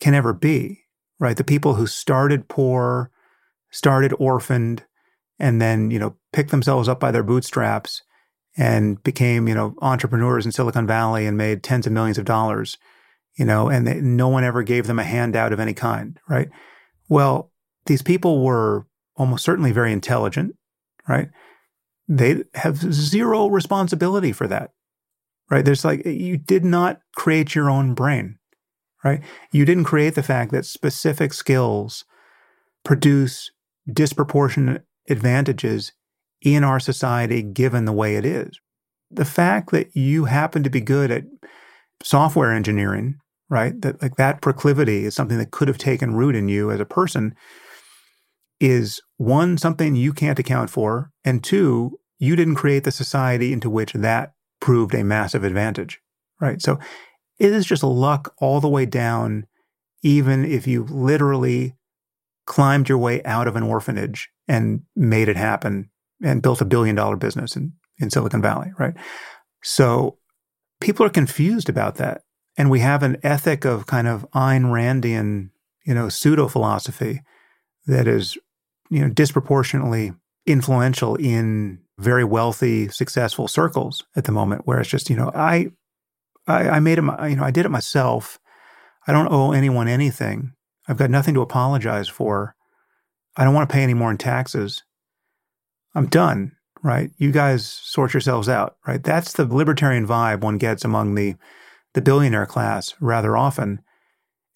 can 0.00 0.14
ever 0.14 0.32
be, 0.32 0.82
right? 1.18 1.36
The 1.36 1.44
people 1.44 1.74
who 1.74 1.86
started 1.86 2.48
poor, 2.48 3.10
started 3.70 4.12
orphaned, 4.18 4.84
and 5.38 5.60
then, 5.60 5.90
you 5.90 5.98
know, 5.98 6.16
picked 6.32 6.50
themselves 6.50 6.88
up 6.88 7.00
by 7.00 7.10
their 7.10 7.22
bootstraps 7.22 8.02
and 8.56 9.02
became, 9.02 9.48
you 9.48 9.54
know, 9.54 9.74
entrepreneurs 9.80 10.46
in 10.46 10.52
Silicon 10.52 10.86
Valley 10.86 11.26
and 11.26 11.36
made 11.36 11.62
tens 11.62 11.86
of 11.86 11.92
millions 11.92 12.18
of 12.18 12.24
dollars 12.24 12.78
you 13.36 13.44
know, 13.44 13.68
and 13.68 13.86
they, 13.86 14.00
no 14.00 14.28
one 14.28 14.44
ever 14.44 14.62
gave 14.62 14.86
them 14.86 14.98
a 14.98 15.04
handout 15.04 15.52
of 15.52 15.60
any 15.60 15.74
kind, 15.74 16.18
right? 16.28 16.48
Well, 17.08 17.52
these 17.86 18.02
people 18.02 18.42
were 18.42 18.86
almost 19.16 19.44
certainly 19.44 19.72
very 19.72 19.92
intelligent, 19.92 20.56
right? 21.08 21.28
They 22.08 22.44
have 22.54 22.78
zero 22.92 23.48
responsibility 23.48 24.32
for 24.32 24.46
that, 24.48 24.70
right? 25.50 25.64
There's 25.64 25.84
like, 25.84 26.04
you 26.04 26.36
did 26.36 26.64
not 26.64 27.00
create 27.14 27.54
your 27.54 27.70
own 27.70 27.94
brain, 27.94 28.38
right? 29.04 29.20
You 29.52 29.64
didn't 29.64 29.84
create 29.84 30.14
the 30.14 30.22
fact 30.22 30.52
that 30.52 30.64
specific 30.64 31.32
skills 31.32 32.04
produce 32.84 33.50
disproportionate 33.92 34.84
advantages 35.08 35.92
in 36.42 36.64
our 36.64 36.80
society 36.80 37.42
given 37.42 37.84
the 37.84 37.92
way 37.92 38.16
it 38.16 38.24
is. 38.24 38.58
The 39.10 39.24
fact 39.24 39.70
that 39.70 39.94
you 39.94 40.24
happen 40.24 40.62
to 40.62 40.70
be 40.70 40.80
good 40.80 41.10
at 41.10 41.24
software 42.02 42.52
engineering 42.52 43.18
right? 43.48 43.80
That 43.80 44.02
like 44.02 44.16
that 44.16 44.40
proclivity 44.42 45.04
is 45.04 45.14
something 45.14 45.38
that 45.38 45.50
could 45.50 45.68
have 45.68 45.78
taken 45.78 46.14
root 46.14 46.34
in 46.34 46.48
you 46.48 46.70
as 46.70 46.80
a 46.80 46.84
person 46.84 47.34
is 48.60 49.00
one, 49.18 49.58
something 49.58 49.94
you 49.94 50.12
can't 50.12 50.38
account 50.38 50.70
for, 50.70 51.10
and 51.24 51.44
two, 51.44 51.98
you 52.18 52.36
didn't 52.36 52.54
create 52.54 52.84
the 52.84 52.90
society 52.90 53.52
into 53.52 53.68
which 53.68 53.92
that 53.92 54.32
proved 54.60 54.94
a 54.94 55.04
massive 55.04 55.44
advantage, 55.44 56.00
right? 56.40 56.62
So 56.62 56.78
it 57.38 57.52
is 57.52 57.66
just 57.66 57.82
luck 57.82 58.34
all 58.38 58.60
the 58.60 58.68
way 58.68 58.86
down, 58.86 59.46
even 60.02 60.44
if 60.44 60.66
you 60.66 60.84
literally 60.84 61.74
climbed 62.46 62.88
your 62.88 62.98
way 62.98 63.22
out 63.24 63.46
of 63.46 63.56
an 63.56 63.62
orphanage 63.62 64.30
and 64.48 64.82
made 64.94 65.28
it 65.28 65.36
happen 65.36 65.90
and 66.22 66.42
built 66.42 66.60
a 66.60 66.64
billion 66.64 66.94
dollar 66.94 67.16
business 67.16 67.56
in, 67.56 67.72
in 67.98 68.10
Silicon 68.10 68.40
Valley, 68.40 68.70
right? 68.78 68.94
So 69.62 70.18
people 70.80 71.04
are 71.04 71.10
confused 71.10 71.68
about 71.68 71.96
that. 71.96 72.22
And 72.56 72.70
we 72.70 72.80
have 72.80 73.02
an 73.02 73.18
ethic 73.22 73.64
of 73.64 73.86
kind 73.86 74.08
of 74.08 74.26
Ayn 74.34 74.64
Randian, 74.66 75.50
you 75.84 75.94
know, 75.94 76.08
pseudo 76.08 76.48
philosophy 76.48 77.22
that 77.86 78.08
is, 78.08 78.36
you 78.90 79.00
know, 79.00 79.08
disproportionately 79.08 80.12
influential 80.46 81.16
in 81.16 81.80
very 81.98 82.24
wealthy, 82.24 82.88
successful 82.88 83.48
circles 83.48 84.04
at 84.16 84.24
the 84.24 84.32
moment, 84.32 84.66
where 84.66 84.80
it's 84.80 84.90
just, 84.90 85.10
you 85.10 85.16
know, 85.16 85.30
I, 85.34 85.70
I, 86.46 86.68
I 86.70 86.80
made 86.80 86.98
it, 86.98 87.04
you 87.04 87.36
know, 87.36 87.44
I 87.44 87.50
did 87.50 87.66
it 87.66 87.70
myself. 87.70 88.38
I 89.06 89.12
don't 89.12 89.30
owe 89.30 89.52
anyone 89.52 89.88
anything. 89.88 90.52
I've 90.88 90.98
got 90.98 91.10
nothing 91.10 91.34
to 91.34 91.42
apologize 91.42 92.08
for. 92.08 92.54
I 93.36 93.44
don't 93.44 93.54
want 93.54 93.68
to 93.68 93.72
pay 93.72 93.82
any 93.82 93.94
more 93.94 94.10
in 94.10 94.18
taxes. 94.18 94.82
I'm 95.94 96.06
done, 96.06 96.52
right? 96.82 97.10
You 97.18 97.32
guys 97.32 97.66
sort 97.66 98.14
yourselves 98.14 98.48
out, 98.48 98.76
right? 98.86 99.02
That's 99.02 99.32
the 99.32 99.44
libertarian 99.44 100.06
vibe 100.06 100.40
one 100.40 100.58
gets 100.58 100.84
among 100.84 101.14
the 101.14 101.34
the 101.96 102.02
billionaire 102.02 102.44
class 102.44 102.94
rather 103.00 103.38
often. 103.38 103.80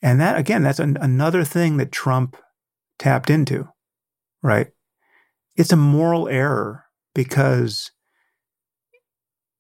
And 0.03 0.20
that, 0.20 0.37
again, 0.37 0.62
that's 0.62 0.79
an, 0.79 0.98
another 1.00 1.42
thing 1.42 1.79
that 1.79 1.90
Trump 1.90 2.37
tapped 2.98 3.31
into, 3.31 3.66
right? 4.42 4.68
It's 5.57 5.72
a 5.72 5.76
moral 5.76 6.29
error 6.29 6.85
because 7.14 7.92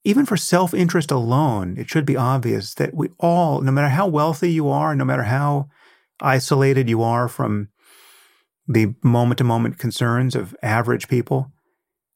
even 0.04 0.26
for 0.26 0.36
self 0.36 0.74
interest 0.74 1.10
alone, 1.10 1.78
it 1.78 1.88
should 1.88 2.04
be 2.04 2.18
obvious 2.18 2.74
that 2.74 2.92
we 2.92 3.08
all, 3.18 3.62
no 3.62 3.72
matter 3.72 3.88
how 3.88 4.06
wealthy 4.06 4.52
you 4.52 4.68
are, 4.68 4.94
no 4.94 5.06
matter 5.06 5.22
how 5.22 5.70
isolated 6.20 6.86
you 6.86 7.02
are 7.02 7.28
from 7.28 7.70
the 8.68 8.94
moment 9.02 9.38
to 9.38 9.44
moment 9.44 9.78
concerns 9.78 10.36
of 10.36 10.54
average 10.62 11.08
people, 11.08 11.50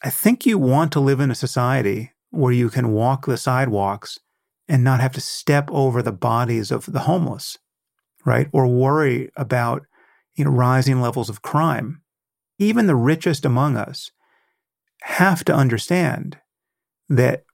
I 0.02 0.10
think 0.10 0.44
you 0.44 0.58
want 0.58 0.92
to 0.92 1.00
live 1.00 1.20
in 1.20 1.30
a 1.30 1.34
society 1.34 2.12
where 2.28 2.52
you 2.52 2.68
can 2.68 2.92
walk 2.92 3.24
the 3.24 3.38
sidewalks 3.38 4.18
and 4.68 4.82
not 4.82 5.00
have 5.00 5.12
to 5.12 5.20
step 5.20 5.68
over 5.70 6.02
the 6.02 6.12
bodies 6.12 6.70
of 6.70 6.86
the 6.86 7.00
homeless, 7.00 7.58
right? 8.24 8.48
Or 8.52 8.66
worry 8.66 9.30
about 9.36 9.82
you 10.34 10.44
know 10.44 10.50
rising 10.50 11.00
levels 11.00 11.28
of 11.28 11.42
crime. 11.42 12.02
Even 12.58 12.86
the 12.86 12.96
richest 12.96 13.44
among 13.44 13.76
us 13.76 14.10
have 15.02 15.44
to 15.44 15.54
understand 15.54 16.38
that 17.08 17.44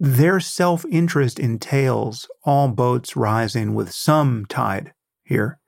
their 0.00 0.40
self-interest 0.40 1.38
entails 1.38 2.28
all 2.44 2.68
boats 2.68 3.16
rising 3.16 3.74
with 3.74 3.92
some 3.92 4.44
tide 4.46 4.92
here. 5.22 5.58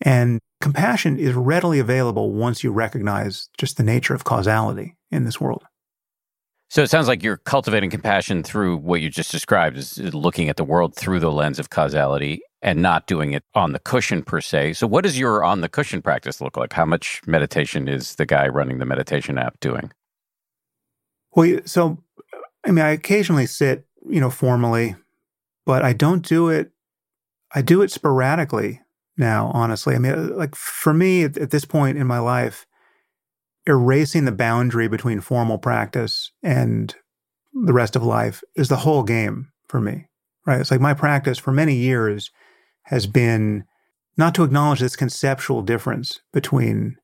And 0.00 0.40
compassion 0.60 1.18
is 1.18 1.34
readily 1.34 1.78
available 1.78 2.32
once 2.32 2.64
you 2.64 2.72
recognize 2.72 3.48
just 3.56 3.76
the 3.76 3.82
nature 3.82 4.14
of 4.14 4.24
causality 4.24 4.96
in 5.10 5.24
this 5.24 5.40
world. 5.40 5.64
So 6.70 6.82
it 6.82 6.90
sounds 6.90 7.08
like 7.08 7.22
you're 7.22 7.36
cultivating 7.36 7.90
compassion 7.90 8.42
through 8.42 8.78
what 8.78 9.00
you 9.00 9.10
just 9.10 9.30
described 9.30 9.76
is 9.76 9.98
looking 9.98 10.48
at 10.48 10.56
the 10.56 10.64
world 10.64 10.96
through 10.96 11.20
the 11.20 11.30
lens 11.30 11.58
of 11.58 11.70
causality 11.70 12.42
and 12.62 12.80
not 12.80 13.06
doing 13.06 13.32
it 13.32 13.44
on 13.54 13.72
the 13.72 13.78
cushion 13.78 14.22
per 14.22 14.40
se. 14.40 14.72
So 14.72 14.86
what 14.86 15.04
does 15.04 15.18
your 15.18 15.44
on 15.44 15.60
the 15.60 15.68
cushion 15.68 16.02
practice 16.02 16.40
look 16.40 16.56
like? 16.56 16.72
How 16.72 16.86
much 16.86 17.20
meditation 17.26 17.86
is 17.88 18.14
the 18.16 18.26
guy 18.26 18.48
running 18.48 18.78
the 18.78 18.86
meditation 18.86 19.38
app 19.38 19.60
doing? 19.60 19.92
Well, 21.32 21.60
so 21.64 22.02
I 22.66 22.70
mean, 22.70 22.84
I 22.84 22.90
occasionally 22.90 23.46
sit, 23.46 23.86
you 24.08 24.20
know, 24.20 24.30
formally, 24.30 24.96
but 25.66 25.84
I 25.84 25.92
don't 25.92 26.26
do 26.26 26.48
it. 26.48 26.70
I 27.54 27.62
do 27.62 27.82
it 27.82 27.90
sporadically 27.90 28.80
now, 29.16 29.50
honestly. 29.54 29.94
I 29.94 29.98
mean, 29.98 30.36
like 30.36 30.54
for 30.54 30.94
me 30.94 31.24
at, 31.24 31.36
at 31.36 31.50
this 31.50 31.64
point 31.64 31.98
in 31.98 32.06
my 32.06 32.18
life, 32.18 32.66
erasing 33.66 34.24
the 34.24 34.32
boundary 34.32 34.88
between 34.88 35.20
formal 35.20 35.58
practice 35.58 36.30
and 36.42 36.94
the 37.52 37.72
rest 37.72 37.96
of 37.96 38.02
life 38.02 38.42
is 38.56 38.68
the 38.68 38.76
whole 38.76 39.02
game 39.02 39.48
for 39.68 39.80
me, 39.80 40.06
right? 40.46 40.60
It's 40.60 40.70
like 40.70 40.80
my 40.80 40.94
practice 40.94 41.38
for 41.38 41.52
many 41.52 41.74
years 41.74 42.30
has 42.84 43.06
been 43.06 43.64
not 44.16 44.34
to 44.34 44.44
acknowledge 44.44 44.80
this 44.80 44.96
conceptual 44.96 45.62
difference 45.62 46.20
between 46.32 46.96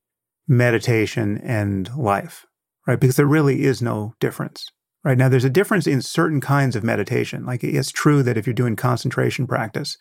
meditation 0.47 1.39
and 1.39 1.95
life, 1.97 2.45
right? 2.87 3.01
Because 3.01 3.17
there 3.17 3.27
really 3.27 3.63
is 3.63 3.81
no 3.81 4.15
difference, 4.21 4.67
right? 5.05 5.17
Now, 5.17 5.29
there's 5.29 5.45
a 5.45 5.51
difference 5.51 5.87
in 5.87 6.03
certain 6.03 6.41
kinds 6.41 6.77
of 6.77 6.85
meditation. 6.85 7.47
Like 7.47 7.65
it's 7.65 7.93
true 7.93 8.23
that 8.23 8.37
if 8.37 8.47
you're 8.47 8.55
doing 8.55 8.77
concentration 8.77 9.47
practice, 9.47 9.97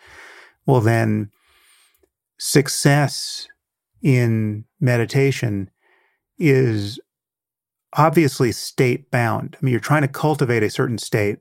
well, 0.65 0.81
then 0.81 1.29
success 2.37 3.47
in 4.01 4.65
meditation 4.79 5.69
is 6.39 6.99
obviously 7.93 8.51
state 8.51 9.11
bound. 9.11 9.57
I 9.59 9.65
mean, 9.65 9.71
you're 9.71 9.79
trying 9.79 10.03
to 10.03 10.07
cultivate 10.07 10.63
a 10.63 10.69
certain 10.69 10.97
state. 10.97 11.39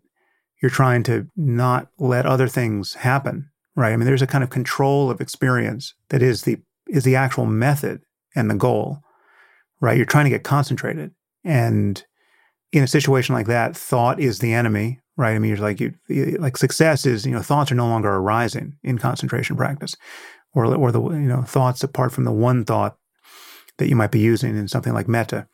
You're 0.61 0.71
trying 0.71 1.03
to 1.05 1.29
not 1.37 1.89
let 1.99 2.27
other 2.27 2.49
things 2.49 2.95
happen, 2.95 3.51
right? 3.77 3.93
I 3.93 3.97
mean, 3.97 4.07
there's 4.07 4.23
a 4.23 4.27
kind 4.27 4.43
of 4.43 4.51
control 4.51 5.11
of 5.11 5.21
experience 5.21 5.95
that 6.11 6.23
is 6.23 6.43
the 6.43 6.59
is 6.89 7.05
the 7.05 7.17
actual 7.17 7.47
method 7.47 8.01
and 8.35 8.51
the 8.51 8.55
goal, 8.55 9.01
right? 9.81 9.97
You're 9.97 10.07
trying 10.07 10.25
to 10.25 10.31
get 10.31 10.43
concentrated, 10.43 11.13
and 11.45 12.03
in 12.73 12.83
a 12.83 12.89
situation 12.89 13.35
like 13.35 13.47
that, 13.47 13.77
thought 13.77 14.19
is 14.19 14.41
the 14.41 14.53
enemy, 14.53 15.01
right? 15.17 15.35
I 15.35 15.39
mean, 15.39 15.51
you're 15.51 15.59
like 15.59 15.81
you 15.81 15.95
like 16.41 16.57
success 16.57 17.07
is 17.07 17.25
you 17.25 17.33
know 17.33 17.43
thoughts 17.43 17.71
are 17.71 17.77
no 17.77 17.87
longer 17.87 18.09
arising 18.09 18.77
in 18.83 18.99
concentration 18.99 19.57
practice, 19.57 19.95
or 20.55 20.65
or 20.75 20.91
the 20.91 21.01
you 21.01 21.29
know 21.29 21.43
thoughts 21.43 21.85
apart 21.85 22.11
from 22.11 22.25
the 22.25 22.33
one 22.33 22.65
thought 22.65 22.98
that 23.79 23.89
you 23.89 23.97
might 23.97 24.11
be 24.11 24.21
using 24.21 24.57
in 24.57 24.69
something 24.69 24.93
like 24.93 25.09
metta. 25.09 25.49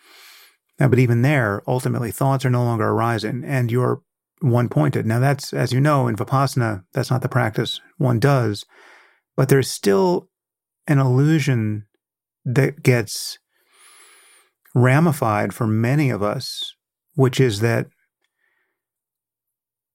Now, 0.79 0.89
but 0.89 0.99
even 0.99 1.23
there, 1.23 1.63
ultimately, 1.69 2.11
thoughts 2.11 2.45
are 2.45 2.51
no 2.51 2.65
longer 2.65 2.89
arising 2.89 3.45
and 3.45 3.71
you're 3.71 4.03
one 4.41 4.69
pointed. 4.69 5.07
Now, 5.07 5.21
that's, 5.21 5.53
as 5.53 5.73
you 5.73 5.81
know, 5.81 6.09
in 6.09 6.17
Vipassana, 6.17 6.85
that's 6.93 7.11
not 7.11 7.23
the 7.23 7.29
practice 7.29 7.81
one 7.97 8.19
does, 8.19 8.65
but 9.37 9.49
there's 9.49 9.71
still 9.71 10.29
an 10.87 10.99
illusion 10.99 11.87
that 12.45 12.83
gets 12.83 13.39
ramified 14.75 15.55
for 15.55 15.67
many 15.67 16.11
of 16.11 16.23
us, 16.23 16.75
which 17.15 17.41
is 17.41 17.61
that, 17.61 17.87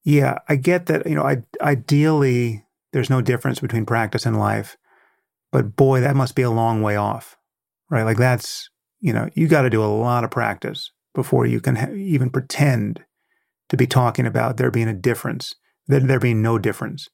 yeah, 0.04 0.40
I 0.48 0.56
get 0.56 0.86
that, 0.86 1.06
you 1.06 1.16
know, 1.16 1.24
I, 1.24 1.44
ideally, 1.62 2.66
there's 2.94 3.10
no 3.10 3.22
difference 3.22 3.60
between 3.60 3.86
practice 3.86 4.26
and 4.26 4.40
life, 4.40 4.78
but 5.52 5.76
boy, 5.76 6.00
that 6.00 6.16
must 6.16 6.36
be 6.36 6.42
a 6.42 6.50
long 6.50 6.82
way 6.82 6.96
off 6.96 7.39
right? 7.90 8.04
Like 8.04 8.18
that's, 8.18 8.70
you 9.00 9.14
know, 9.14 9.30
you 9.34 9.48
got 9.48 9.64
to 9.64 9.70
do 9.70 9.84
a 9.84 9.88
lot 9.88 10.24
of 10.24 10.32
practice 10.32 10.92
before 11.14 11.46
you 11.46 11.60
can 11.60 11.76
ha- 11.76 11.92
even 11.94 12.30
pretend 12.30 13.04
to 13.70 13.78
be 13.78 13.88
talking 13.88 14.26
about 14.26 14.58
there 14.58 14.72
being 14.72 14.88
a 14.88 14.94
difference, 14.94 15.54
there, 15.88 16.00
there 16.00 16.20
being 16.20 16.42
no 16.42 16.58
difference 16.58 17.10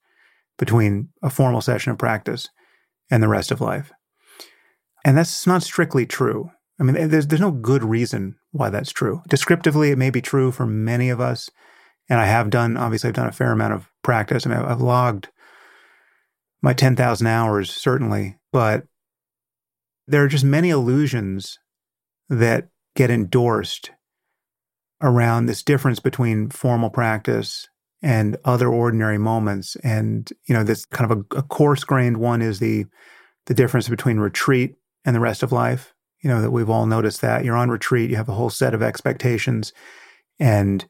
between 0.58 1.10
a 1.22 1.30
formal 1.30 1.62
session 1.62 1.92
of 1.92 1.98
practice 1.98 2.50
and 3.10 3.22
the 3.22 3.28
rest 3.28 3.52
of 3.52 3.62
life. 3.62 3.92
And 5.04 5.18
that's 5.18 5.46
not 5.46 5.64
strictly 5.64 6.06
true. 6.06 6.52
I 6.80 6.84
mean, 6.84 6.98
eh, 6.98 7.08
there's, 7.08 7.28
there's 7.28 7.42
no 7.42 7.52
good 7.52 7.84
reason 7.84 8.36
why 8.52 8.70
that's 8.70 8.92
true. 8.92 9.22
Descriptively, 9.30 9.92
it 9.92 9.98
may 9.98 10.10
be 10.10 10.22
true 10.22 10.52
for 10.52 10.66
many 10.66 11.10
of 11.10 11.22
us. 11.22 11.50
And 12.10 12.20
I 12.20 12.26
have 12.26 12.50
done, 12.50 12.78
obviously, 12.78 13.10
I've 13.10 13.16
done 13.16 13.28
a 13.28 13.34
fair 13.34 13.52
amount 13.52 13.74
of 13.74 13.90
practice. 14.04 14.46
I 14.46 14.50
mean, 14.50 14.60
I've 14.60 14.82
logged 14.82 15.30
my 16.62 16.74
10,000 16.74 17.28
hours, 17.28 17.70
certainly, 17.70 18.38
but 18.52 18.86
there 20.08 20.24
are 20.24 20.28
just 20.28 20.46
many 20.46 20.70
illusions 20.70 21.60
that 22.30 22.70
get 22.96 23.12
endorsed 23.12 23.92
around 25.02 25.46
this 25.46 25.64
difference 25.64 26.00
between 26.00 26.50
formal 26.50 26.90
practice 26.90 27.68
and 28.02 28.38
other 28.46 28.70
ordinary 28.70 29.18
moments. 29.18 29.76
And, 29.78 30.32
you 30.46 30.56
know, 30.56 30.64
this 30.64 30.86
kind 30.86 31.12
of 31.12 31.20
a, 31.20 31.38
a 31.40 31.44
coarse 31.44 31.84
grained 31.84 32.18
one 32.18 32.42
is 32.42 32.60
the 32.60 32.86
the 33.48 33.54
difference 33.54 33.88
between 33.88 34.18
retreat 34.18 34.76
and 35.06 35.16
the 35.16 35.20
rest 35.20 35.44
of 35.44 35.52
life. 35.52 35.94
You 36.22 36.30
know, 36.30 36.42
that 36.42 36.52
we've 36.52 36.70
all 36.70 36.88
noticed 36.88 37.22
that 37.22 37.46
you're 37.46 37.58
on 37.58 37.70
retreat, 37.70 38.10
you 38.10 38.16
have 38.16 38.30
a 38.30 38.34
whole 38.34 38.50
set 38.50 38.74
of 38.74 38.82
expectations, 38.82 39.74
and 40.40 40.86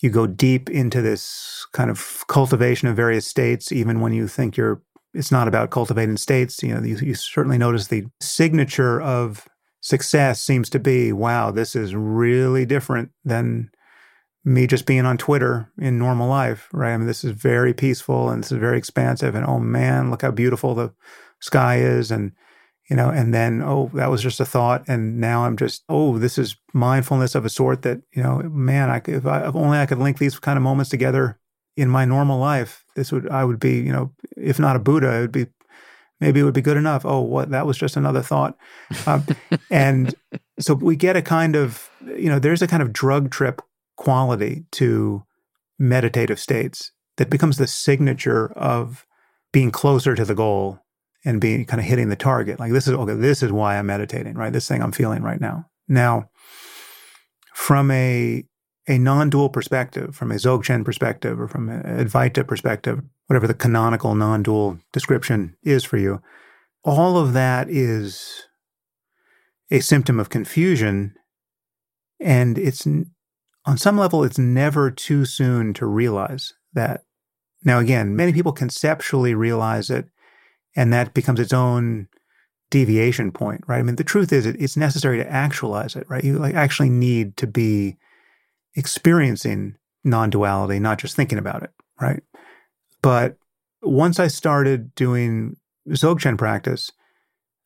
you 0.00 0.08
go 0.08 0.26
deep 0.26 0.70
into 0.70 1.02
this 1.02 1.66
kind 1.72 1.90
of 1.90 2.24
cultivation 2.28 2.88
of 2.88 2.96
various 2.96 3.26
states, 3.26 3.70
even 3.72 4.00
when 4.00 4.14
you 4.14 4.26
think 4.26 4.56
you're 4.56 4.80
it's 5.14 5.32
not 5.32 5.48
about 5.48 5.70
cultivating 5.70 6.16
states. 6.16 6.62
You 6.62 6.74
know, 6.74 6.82
you, 6.82 6.96
you 6.96 7.14
certainly 7.14 7.58
notice 7.58 7.88
the 7.88 8.06
signature 8.20 9.00
of 9.00 9.48
success 9.80 10.42
seems 10.42 10.70
to 10.70 10.78
be, 10.78 11.12
wow, 11.12 11.50
this 11.50 11.74
is 11.74 11.94
really 11.94 12.66
different 12.66 13.10
than 13.24 13.70
me 14.44 14.66
just 14.66 14.86
being 14.86 15.04
on 15.04 15.18
Twitter 15.18 15.70
in 15.78 15.98
normal 15.98 16.28
life, 16.28 16.68
right? 16.72 16.94
I 16.94 16.96
mean, 16.96 17.06
this 17.06 17.24
is 17.24 17.32
very 17.32 17.74
peaceful 17.74 18.30
and 18.30 18.42
this 18.42 18.52
is 18.52 18.58
very 18.58 18.78
expansive. 18.78 19.34
And 19.34 19.44
oh 19.46 19.58
man, 19.58 20.10
look 20.10 20.22
how 20.22 20.30
beautiful 20.30 20.74
the 20.74 20.92
sky 21.40 21.78
is. 21.78 22.10
And, 22.10 22.32
you 22.88 22.96
know, 22.96 23.10
and 23.10 23.34
then, 23.34 23.62
oh, 23.62 23.90
that 23.94 24.10
was 24.10 24.22
just 24.22 24.40
a 24.40 24.46
thought. 24.46 24.84
And 24.88 25.20
now 25.20 25.44
I'm 25.44 25.56
just, 25.56 25.84
oh, 25.88 26.18
this 26.18 26.38
is 26.38 26.56
mindfulness 26.72 27.34
of 27.34 27.44
a 27.44 27.50
sort 27.50 27.82
that, 27.82 28.00
you 28.14 28.22
know, 28.22 28.38
man, 28.38 28.90
I, 28.90 29.02
if, 29.06 29.26
I, 29.26 29.46
if 29.46 29.54
only 29.54 29.78
I 29.78 29.86
could 29.86 29.98
link 29.98 30.18
these 30.18 30.38
kind 30.38 30.56
of 30.56 30.62
moments 30.62 30.90
together 30.90 31.38
in 31.76 31.88
my 31.88 32.04
normal 32.04 32.38
life, 32.38 32.84
this 32.96 33.12
would 33.12 33.28
I 33.28 33.44
would 33.44 33.60
be, 33.60 33.78
you 33.78 33.92
know, 33.92 34.12
if 34.36 34.58
not 34.58 34.76
a 34.76 34.80
Buddha, 34.80 35.16
it 35.16 35.20
would 35.20 35.32
be 35.32 35.46
maybe 36.20 36.40
it 36.40 36.44
would 36.44 36.54
be 36.54 36.62
good 36.62 36.76
enough. 36.76 37.04
Oh, 37.04 37.20
what 37.20 37.50
that 37.50 37.66
was 37.66 37.78
just 37.78 37.96
another 37.96 38.22
thought, 38.22 38.56
um, 39.06 39.24
and 39.70 40.14
so 40.58 40.74
we 40.74 40.96
get 40.96 41.16
a 41.16 41.22
kind 41.22 41.56
of, 41.56 41.90
you 42.04 42.28
know, 42.28 42.38
there's 42.38 42.62
a 42.62 42.66
kind 42.66 42.82
of 42.82 42.92
drug 42.92 43.30
trip 43.30 43.62
quality 43.96 44.64
to 44.72 45.24
meditative 45.78 46.38
states 46.38 46.92
that 47.16 47.30
becomes 47.30 47.56
the 47.56 47.66
signature 47.66 48.52
of 48.52 49.06
being 49.52 49.70
closer 49.70 50.14
to 50.14 50.24
the 50.24 50.34
goal 50.34 50.80
and 51.24 51.40
being 51.40 51.64
kind 51.64 51.80
of 51.80 51.86
hitting 51.86 52.08
the 52.08 52.16
target. 52.16 52.58
Like 52.58 52.72
this 52.72 52.86
is 52.86 52.94
okay, 52.94 53.14
this 53.14 53.42
is 53.42 53.52
why 53.52 53.78
I'm 53.78 53.86
meditating, 53.86 54.34
right? 54.34 54.52
This 54.52 54.68
thing 54.68 54.82
I'm 54.82 54.92
feeling 54.92 55.22
right 55.22 55.40
now. 55.40 55.66
Now, 55.88 56.30
from 57.54 57.90
a 57.90 58.44
a 58.90 58.98
non-dual 58.98 59.50
perspective, 59.50 60.16
from 60.16 60.32
a 60.32 60.34
Dzogchen 60.34 60.84
perspective 60.84 61.40
or 61.40 61.46
from 61.46 61.68
a 61.68 61.80
Advaita 61.82 62.46
perspective, 62.46 63.00
whatever 63.28 63.46
the 63.46 63.54
canonical 63.54 64.16
non-dual 64.16 64.80
description 64.92 65.56
is 65.62 65.84
for 65.84 65.96
you, 65.96 66.20
all 66.82 67.16
of 67.16 67.32
that 67.32 67.70
is 67.70 68.46
a 69.70 69.78
symptom 69.78 70.18
of 70.18 70.28
confusion. 70.28 71.14
And 72.18 72.58
it's 72.58 72.84
on 72.84 73.76
some 73.76 73.96
level, 73.96 74.24
it's 74.24 74.38
never 74.38 74.90
too 74.90 75.24
soon 75.24 75.72
to 75.74 75.86
realize 75.86 76.52
that. 76.72 77.04
Now, 77.62 77.78
again, 77.78 78.16
many 78.16 78.32
people 78.32 78.52
conceptually 78.52 79.34
realize 79.34 79.90
it, 79.90 80.06
and 80.74 80.92
that 80.92 81.14
becomes 81.14 81.38
its 81.38 81.52
own 81.52 82.08
deviation 82.70 83.30
point, 83.30 83.60
right? 83.68 83.78
I 83.78 83.82
mean, 83.82 83.96
the 83.96 84.04
truth 84.04 84.32
is, 84.32 84.46
it's 84.46 84.76
necessary 84.76 85.18
to 85.18 85.30
actualize 85.30 85.94
it, 85.94 86.06
right? 86.08 86.24
You 86.24 86.38
like 86.38 86.54
actually 86.54 86.88
need 86.88 87.36
to 87.36 87.46
be 87.46 87.98
experiencing 88.74 89.76
non 90.04 90.30
duality, 90.30 90.78
not 90.78 90.98
just 90.98 91.16
thinking 91.16 91.38
about 91.38 91.62
it, 91.62 91.70
right? 92.00 92.22
But 93.02 93.36
once 93.82 94.18
I 94.18 94.28
started 94.28 94.94
doing 94.94 95.56
Dzogchen 95.88 96.38
practice, 96.38 96.90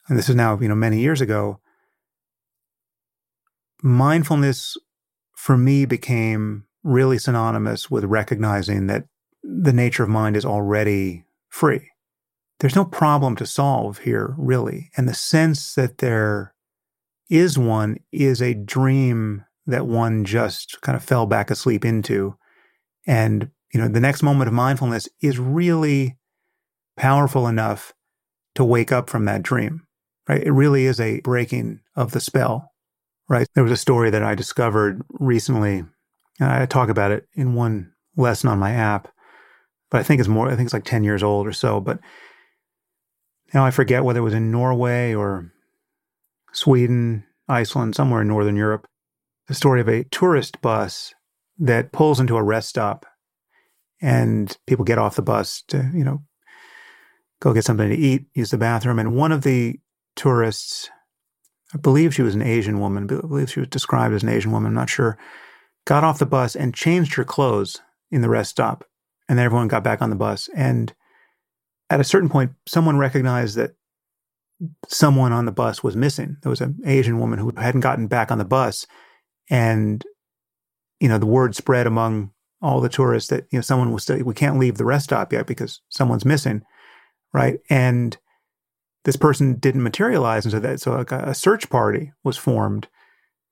and 0.09 0.19
this 0.19 0.29
is 0.29 0.35
now, 0.35 0.59
you 0.61 0.69
know, 0.69 0.75
many 0.75 1.01
years 1.01 1.21
ago, 1.21 1.61
mindfulness 3.83 4.77
for 5.35 5.57
me 5.57 5.85
became 5.85 6.65
really 6.83 7.19
synonymous 7.19 7.91
with 7.91 8.05
recognizing 8.05 8.87
that 8.87 9.05
the 9.43 9.73
nature 9.73 10.03
of 10.03 10.09
mind 10.09 10.37
is 10.37 10.45
already 10.45 11.25
free. 11.49 11.91
There's 12.61 12.77
no 12.77 12.85
problem 12.85 13.37
to 13.37 13.47
solve 13.47 13.99
here, 13.99 14.35
really. 14.39 14.91
And 14.97 15.09
the 15.09 15.15
sense 15.15 15.75
that 15.75 15.99
there 15.99 16.55
is 17.29 17.59
one 17.59 17.99
is 18.13 18.41
a 18.41 18.55
dream 18.55 19.45
that 19.67 19.87
one 19.87 20.25
just 20.25 20.81
kind 20.83 20.97
of 20.97 21.05
fell 21.05 21.27
back 21.27 21.51
asleep 21.51 21.85
into. 21.85 22.37
And, 23.07 23.51
you 23.73 23.81
know, 23.81 23.89
the 23.89 24.01
next 24.01 24.23
moment 24.23 24.49
of 24.49 24.55
mindfulness 24.55 25.09
is 25.23 25.39
really 25.39 26.17
powerful 26.97 27.47
enough 27.49 27.93
to 28.55 28.65
wake 28.65 28.93
up 28.93 29.11
from 29.11 29.25
that 29.25 29.43
dream, 29.43 29.83
right? 30.29 30.43
It 30.43 30.53
really 30.53 30.87
is 30.87 31.01
a 31.01 31.21
breaking 31.21 31.81
of 31.97 32.13
the 32.13 32.21
spell, 32.21 32.71
right? 33.29 33.47
There 33.55 33.65
was 33.65 33.73
a 33.73 33.77
story 33.77 34.11
that 34.11 34.23
I 34.23 34.35
discovered 34.35 35.03
recently. 35.11 35.85
And 36.41 36.51
I 36.51 36.67
talk 36.67 36.89
about 36.89 37.11
it 37.11 37.27
in 37.35 37.55
one 37.55 37.93
lesson 38.17 38.49
on 38.49 38.59
my 38.59 38.73
app, 38.73 39.09
but 39.91 40.01
I 40.01 40.03
think 40.03 40.21
it's 40.21 40.29
more, 40.29 40.49
I 40.49 40.57
think 40.57 40.67
it's 40.67 40.75
like 40.75 40.85
10 40.85 41.05
years 41.05 41.23
old 41.23 41.47
or 41.47 41.53
so. 41.53 41.81
But 41.81 42.01
now 43.53 43.65
I 43.65 43.71
forget 43.71 44.05
whether 44.05 44.19
it 44.21 44.25
was 44.25 44.35
in 44.35 44.51
Norway 44.51 45.15
or 45.15 45.53
Sweden, 46.53 47.25
Iceland, 47.49 47.95
somewhere 47.95 48.23
in 48.23 48.29
Northern 48.29 48.57
Europe. 48.57 48.87
The 49.49 49.55
story 49.55 49.81
of 49.81 49.89
a 49.89 50.05
tourist 50.05 50.61
bus 50.61 51.15
that 51.59 51.93
pulls 51.93 52.21
into 52.21 52.37
a 52.37 52.43
rest 52.43 52.69
stop 52.69 53.07
and 54.01 54.57
people 54.67 54.85
get 54.85 54.99
off 54.99 55.17
the 55.17 55.23
bus 55.23 55.63
to, 55.69 55.91
you 55.95 56.05
know, 56.05 56.23
go 57.41 57.53
get 57.53 57.65
something 57.65 57.89
to 57.89 57.97
eat, 57.97 58.27
use 58.35 58.51
the 58.51 58.59
bathroom. 58.59 58.99
And 58.99 59.15
one 59.15 59.33
of 59.33 59.43
the 59.43 59.79
tourists, 60.17 60.91
I 61.75 61.79
believe 61.79 62.15
she 62.15 62.23
was 62.23 62.35
an 62.35 62.43
Asian 62.43 62.81
woman, 62.81 63.05
I 63.05 63.27
believe 63.27 63.51
she 63.51 63.61
was 63.61 63.69
described 63.69 64.15
as 64.15 64.23
an 64.23 64.29
Asian 64.29 64.51
woman, 64.51 64.69
I'm 64.69 64.75
not 64.75 64.91
sure, 64.91 65.19
got 65.85 66.05
off 66.05 66.19
the 66.19 66.27
bus 66.27 66.57
and 66.57 66.75
changed 66.75 67.15
her 67.15 67.25
clothes 67.25 67.81
in 68.11 68.23
the 68.23 68.29
rest 68.29 68.51
stop. 68.51 68.85
And 69.29 69.39
then 69.39 69.47
everyone 69.47 69.69
got 69.69 69.85
back 69.85 70.03
on 70.03 70.11
the 70.11 70.17
bus. 70.17 70.49
And 70.55 70.95
at 71.91 72.01
a 72.01 72.05
certain 72.05 72.29
point, 72.29 72.53
someone 72.67 72.99
recognized 72.99 73.57
that 73.57 73.75
someone 74.89 75.33
on 75.33 75.47
the 75.47 75.53
bus 75.53 75.83
was 75.83 75.97
missing. 75.97 76.37
There 76.43 76.51
was 76.51 76.61
an 76.61 76.79
Asian 76.85 77.19
woman 77.19 77.39
who 77.39 77.53
hadn't 77.57 77.81
gotten 77.81 78.07
back 78.07 78.31
on 78.31 78.39
the 78.39 78.45
bus. 78.45 78.87
And, 79.51 80.05
you 81.01 81.09
know, 81.09 81.19
the 81.19 81.27
word 81.27 81.55
spread 81.55 81.87
among 81.87 82.31
all 82.63 82.81
the 82.81 82.89
tourists 82.89 83.31
that, 83.31 83.47
you 83.51 83.59
know, 83.59 83.63
someone 83.63 83.93
was 83.93 84.05
still, 84.05 84.23
we 84.23 84.35
can't 84.35 84.59
leave 84.59 84.79
the 84.79 84.85
rest 84.85 85.05
stop 85.05 85.33
yet 85.33 85.47
because 85.47 85.81
someone's 85.89 86.25
missing. 86.25 86.63
Right. 87.33 87.59
And 87.69 88.17
this 89.05 89.17
person 89.17 89.57
didn't 89.57 89.83
materialize. 89.83 90.45
And 90.45 90.53
so 90.53 90.61
that, 90.61 90.81
so 90.81 90.93
like 90.93 91.13
a 91.13 91.35
search 91.35 91.69
party 91.69 92.13
was 92.23 92.37
formed 92.37 92.89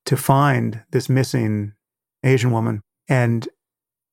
to 0.07 0.17
find 0.17 0.83
this 0.91 1.09
missing 1.09 1.75
Asian 2.23 2.51
woman. 2.51 2.83
And 3.09 3.49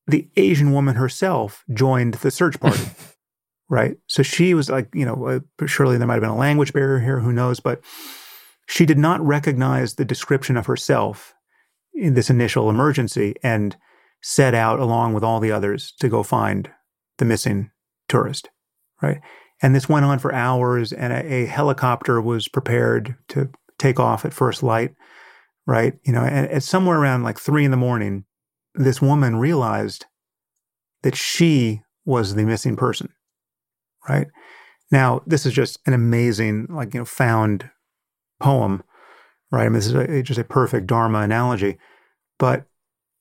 the 0.08 0.28
Asian 0.36 0.74
woman 0.74 0.96
herself 0.96 1.64
joined 1.74 2.16
the 2.16 2.32
search 2.32 2.60
party. 2.60 2.84
right. 3.70 3.98
So 4.08 4.24
she 4.24 4.54
was 4.54 4.70
like, 4.70 4.90
you 4.94 5.06
know, 5.06 5.28
uh, 5.28 5.68
surely 5.68 5.98
there 5.98 6.08
might 6.08 6.16
have 6.16 6.22
been 6.22 6.30
a 6.32 6.38
language 6.38 6.74
barrier 6.74 7.00
here, 7.00 7.20
who 7.20 7.32
knows, 7.32 7.60
but 7.60 7.82
she 8.68 8.86
did 8.86 8.98
not 8.98 9.26
recognize 9.26 9.96
the 9.96 10.06
description 10.06 10.58
of 10.58 10.66
herself 10.66 11.34
in 11.94 12.14
this 12.14 12.30
initial 12.30 12.70
emergency 12.70 13.36
and 13.44 13.76
set 14.22 14.54
out 14.54 14.80
along 14.80 15.14
with 15.14 15.24
all 15.24 15.40
the 15.40 15.52
others 15.52 15.94
to 16.00 16.10
go 16.10 16.24
find 16.24 16.70
the 17.18 17.26
missing 17.26 17.72
tourist. 18.08 18.50
Right. 19.02 19.22
And 19.62 19.76
this 19.76 19.90
went 19.90 20.06
on 20.06 20.20
for 20.20 20.34
hours, 20.34 20.94
and 20.94 21.12
a, 21.12 21.44
a 21.44 21.46
helicopter 21.46 22.22
was 22.22 22.48
prepared 22.48 23.16
to 23.30 23.50
take 23.78 24.00
off 24.00 24.24
at 24.26 24.34
first 24.34 24.64
light, 24.64 24.94
right? 25.66 25.94
You 26.04 26.14
know, 26.14 26.22
and 26.22 26.50
at 26.50 26.64
somewhere 26.64 26.98
around 26.98 27.24
like 27.24 27.40
three 27.40 27.66
in 27.66 27.72
the 27.72 27.78
morning, 27.78 28.26
this 28.76 29.02
woman 29.02 29.36
realized 29.36 30.06
that 31.04 31.16
she 31.16 31.82
was 32.06 32.36
the 32.36 32.46
missing 32.46 32.76
person, 32.76 33.10
right? 34.08 34.28
Now, 34.92 35.22
this 35.26 35.46
is 35.46 35.54
just 35.54 35.80
an 35.86 35.94
amazing, 35.94 36.68
like, 36.70 36.94
you 36.94 37.02
know, 37.02 37.06
found 37.06 37.70
poem, 38.40 38.84
right? 39.52 39.66
I 39.66 39.70
mean, 39.70 39.74
this 39.74 39.88
is 39.88 39.94
a, 39.94 40.24
just 40.24 40.40
a 40.40 40.44
perfect 40.44 40.88
Dharma 40.88 41.20
analogy, 41.20 41.78
but 42.38 42.66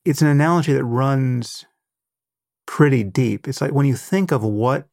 it's 0.05 0.23
an 0.23 0.29
analogy 0.29 0.73
that 0.73 0.85
runs 0.85 1.67
pretty 2.67 3.03
deep. 3.03 3.49
It's 3.49 3.61
like 3.61 3.73
when 3.73 3.87
you 3.87 3.97
think 3.97 4.31
of 4.31 4.43
what 4.43 4.87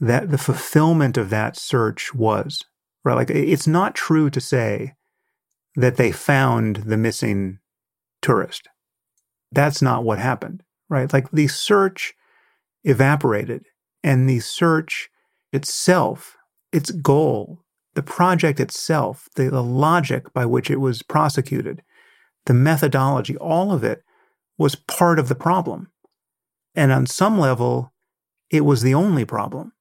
that 0.00 0.30
the 0.30 0.38
fulfillment 0.38 1.16
of 1.16 1.30
that 1.30 1.56
search 1.56 2.12
was, 2.12 2.64
right? 3.04 3.14
Like 3.14 3.30
it's 3.30 3.66
not 3.68 3.94
true 3.94 4.30
to 4.30 4.40
say 4.40 4.94
that 5.76 5.96
they 5.96 6.12
found 6.12 6.76
the 6.76 6.96
missing 6.96 7.60
tourist. 8.20 8.68
That's 9.52 9.80
not 9.80 10.04
what 10.04 10.18
happened, 10.18 10.62
right? 10.88 11.12
Like 11.12 11.30
the 11.30 11.46
search 11.46 12.14
evaporated 12.84 13.66
and 14.02 14.28
the 14.28 14.40
search 14.40 15.08
itself, 15.52 16.36
its 16.72 16.90
goal, 16.90 17.60
the 17.94 18.02
project 18.02 18.60
itself, 18.60 19.28
the, 19.36 19.50
the 19.50 19.62
logic 19.62 20.32
by 20.32 20.46
which 20.46 20.70
it 20.70 20.80
was 20.80 21.02
prosecuted, 21.02 21.82
the 22.46 22.54
methodology, 22.54 23.36
all 23.36 23.72
of 23.72 23.84
it 23.84 24.02
was 24.58 24.74
part 24.74 25.18
of 25.18 25.28
the 25.28 25.34
problem. 25.34 25.90
And 26.74 26.90
on 26.90 27.06
some 27.06 27.38
level, 27.38 27.92
it 28.50 28.62
was 28.62 28.82
the 28.82 28.94
only 28.94 29.24
problem 29.24 29.72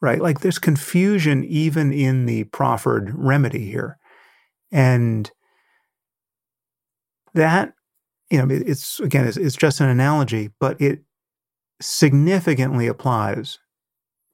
right? 0.00 0.20
Like 0.20 0.40
there's 0.40 0.58
confusion 0.58 1.44
even 1.44 1.92
in 1.92 2.26
the 2.26 2.44
proffered 2.44 3.12
remedy 3.14 3.70
here. 3.70 3.98
And 4.72 5.30
that, 7.34 7.74
you 8.30 8.38
know, 8.38 8.46
it's 8.50 9.00
again, 9.00 9.26
it's, 9.26 9.36
it's 9.36 9.56
just 9.56 9.80
an 9.80 9.88
analogy, 9.88 10.50
but 10.58 10.80
it 10.80 11.00
significantly 11.80 12.86
applies 12.86 13.58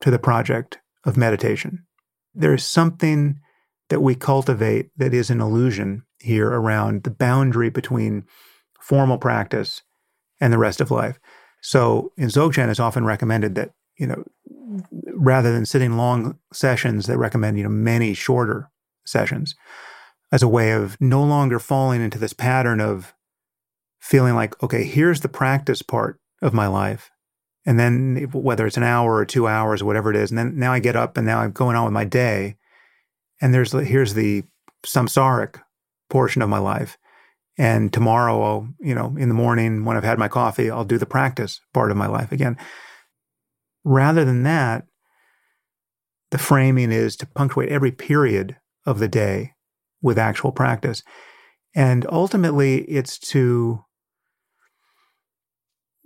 to 0.00 0.10
the 0.10 0.18
project 0.18 0.78
of 1.04 1.16
meditation. 1.16 1.85
There's 2.36 2.64
something 2.64 3.40
that 3.88 4.00
we 4.00 4.14
cultivate 4.14 4.90
that 4.96 5.14
is 5.14 5.30
an 5.30 5.40
illusion 5.40 6.02
here 6.20 6.48
around 6.48 7.04
the 7.04 7.10
boundary 7.10 7.70
between 7.70 8.24
formal 8.80 9.18
practice 9.18 9.82
and 10.40 10.52
the 10.52 10.58
rest 10.58 10.80
of 10.80 10.90
life. 10.90 11.18
So 11.62 12.12
in 12.16 12.28
Dzogchen, 12.28 12.68
it's 12.68 12.80
often 12.80 13.04
recommended 13.04 13.54
that, 13.54 13.72
you 13.96 14.06
know, 14.06 14.24
rather 15.14 15.52
than 15.52 15.66
sitting 15.66 15.96
long 15.96 16.38
sessions, 16.52 17.06
they 17.06 17.16
recommend 17.16 17.56
you 17.56 17.64
know 17.64 17.70
many 17.70 18.14
shorter 18.14 18.70
sessions 19.04 19.54
as 20.32 20.42
a 20.42 20.48
way 20.48 20.72
of 20.72 20.96
no 21.00 21.22
longer 21.22 21.58
falling 21.58 22.02
into 22.02 22.18
this 22.18 22.32
pattern 22.32 22.80
of 22.80 23.14
feeling 24.00 24.34
like 24.34 24.60
okay, 24.62 24.84
here's 24.84 25.20
the 25.20 25.28
practice 25.28 25.82
part 25.82 26.20
of 26.42 26.52
my 26.52 26.66
life, 26.66 27.10
and 27.66 27.78
then 27.78 28.28
whether 28.32 28.66
it's 28.66 28.76
an 28.76 28.84
hour 28.84 29.16
or 29.16 29.26
two 29.26 29.48
hours 29.48 29.82
or 29.82 29.84
whatever 29.86 30.10
it 30.10 30.16
is, 30.16 30.30
and 30.30 30.38
then 30.38 30.58
now 30.58 30.72
I 30.72 30.78
get 30.78 30.96
up 30.96 31.16
and 31.16 31.26
now 31.26 31.40
I'm 31.40 31.50
going 31.50 31.76
on 31.76 31.84
with 31.84 31.92
my 31.92 32.04
day, 32.04 32.56
and 33.40 33.52
there's 33.52 33.72
here's 33.72 34.14
the 34.14 34.44
samsaric 34.86 35.60
portion 36.08 36.40
of 36.40 36.48
my 36.48 36.58
life. 36.58 36.96
And 37.58 37.92
tomorrow, 37.92 38.42
I'll, 38.42 38.68
you 38.80 38.94
know, 38.94 39.16
in 39.18 39.28
the 39.28 39.34
morning 39.34 39.84
when 39.84 39.96
I've 39.96 40.04
had 40.04 40.18
my 40.18 40.28
coffee, 40.28 40.70
I'll 40.70 40.84
do 40.84 40.98
the 40.98 41.06
practice 41.06 41.60
part 41.72 41.90
of 41.90 41.96
my 41.96 42.06
life 42.06 42.30
again. 42.30 42.56
Rather 43.82 44.24
than 44.24 44.42
that, 44.42 44.84
the 46.30 46.38
framing 46.38 46.92
is 46.92 47.16
to 47.16 47.26
punctuate 47.26 47.70
every 47.70 47.92
period 47.92 48.56
of 48.84 48.98
the 48.98 49.08
day 49.08 49.54
with 50.02 50.18
actual 50.18 50.52
practice. 50.52 51.02
And 51.74 52.06
ultimately, 52.10 52.82
it's 52.82 53.18
to 53.30 53.85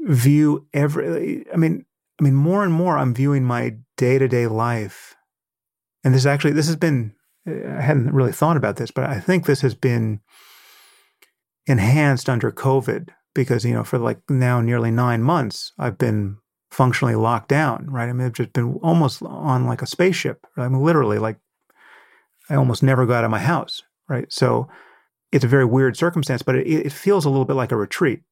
view 0.00 0.66
every, 0.72 1.44
I 1.52 1.56
mean, 1.56 1.84
I 2.20 2.24
mean, 2.24 2.34
more 2.34 2.64
and 2.64 2.72
more, 2.72 2.98
I'm 2.98 3.14
viewing 3.14 3.44
my 3.44 3.76
day 3.96 4.18
to 4.18 4.28
day 4.28 4.46
life. 4.46 5.16
And 6.04 6.14
this 6.14 6.26
actually, 6.26 6.52
this 6.52 6.66
has 6.66 6.76
been, 6.76 7.14
uh, 7.48 7.76
I 7.78 7.80
hadn't 7.80 8.12
really 8.12 8.32
thought 8.32 8.56
about 8.56 8.76
this, 8.76 8.90
but 8.90 9.04
I 9.04 9.20
think 9.20 9.46
this 9.46 9.60
has 9.62 9.74
been 9.74 10.20
enhanced 11.66 12.28
under 12.28 12.50
COVID 12.50 13.10
because, 13.34 13.64
you 13.64 13.72
know, 13.72 13.84
for 13.84 13.98
like 13.98 14.18
now 14.28 14.60
nearly 14.60 14.90
nine 14.90 15.22
months, 15.22 15.72
I've 15.78 15.98
been 15.98 16.38
functionally 16.70 17.14
locked 17.14 17.48
down, 17.48 17.86
right? 17.88 18.08
I 18.08 18.12
mean, 18.12 18.26
I've 18.26 18.32
just 18.32 18.52
been 18.52 18.74
almost 18.82 19.22
on 19.22 19.66
like 19.66 19.82
a 19.82 19.86
spaceship. 19.86 20.46
Right? 20.56 20.66
I 20.66 20.68
mean, 20.68 20.82
literally, 20.82 21.18
like 21.18 21.38
I 22.48 22.54
almost 22.54 22.82
never 22.82 23.06
go 23.06 23.14
out 23.14 23.24
of 23.24 23.30
my 23.30 23.38
house, 23.38 23.82
right? 24.08 24.30
So 24.32 24.68
it's 25.32 25.44
a 25.44 25.48
very 25.48 25.64
weird 25.64 25.96
circumstance, 25.96 26.42
but 26.42 26.56
it, 26.56 26.66
it 26.66 26.92
feels 26.92 27.24
a 27.24 27.30
little 27.30 27.44
bit 27.44 27.54
like 27.54 27.72
a 27.72 27.76
retreat, 27.76 28.22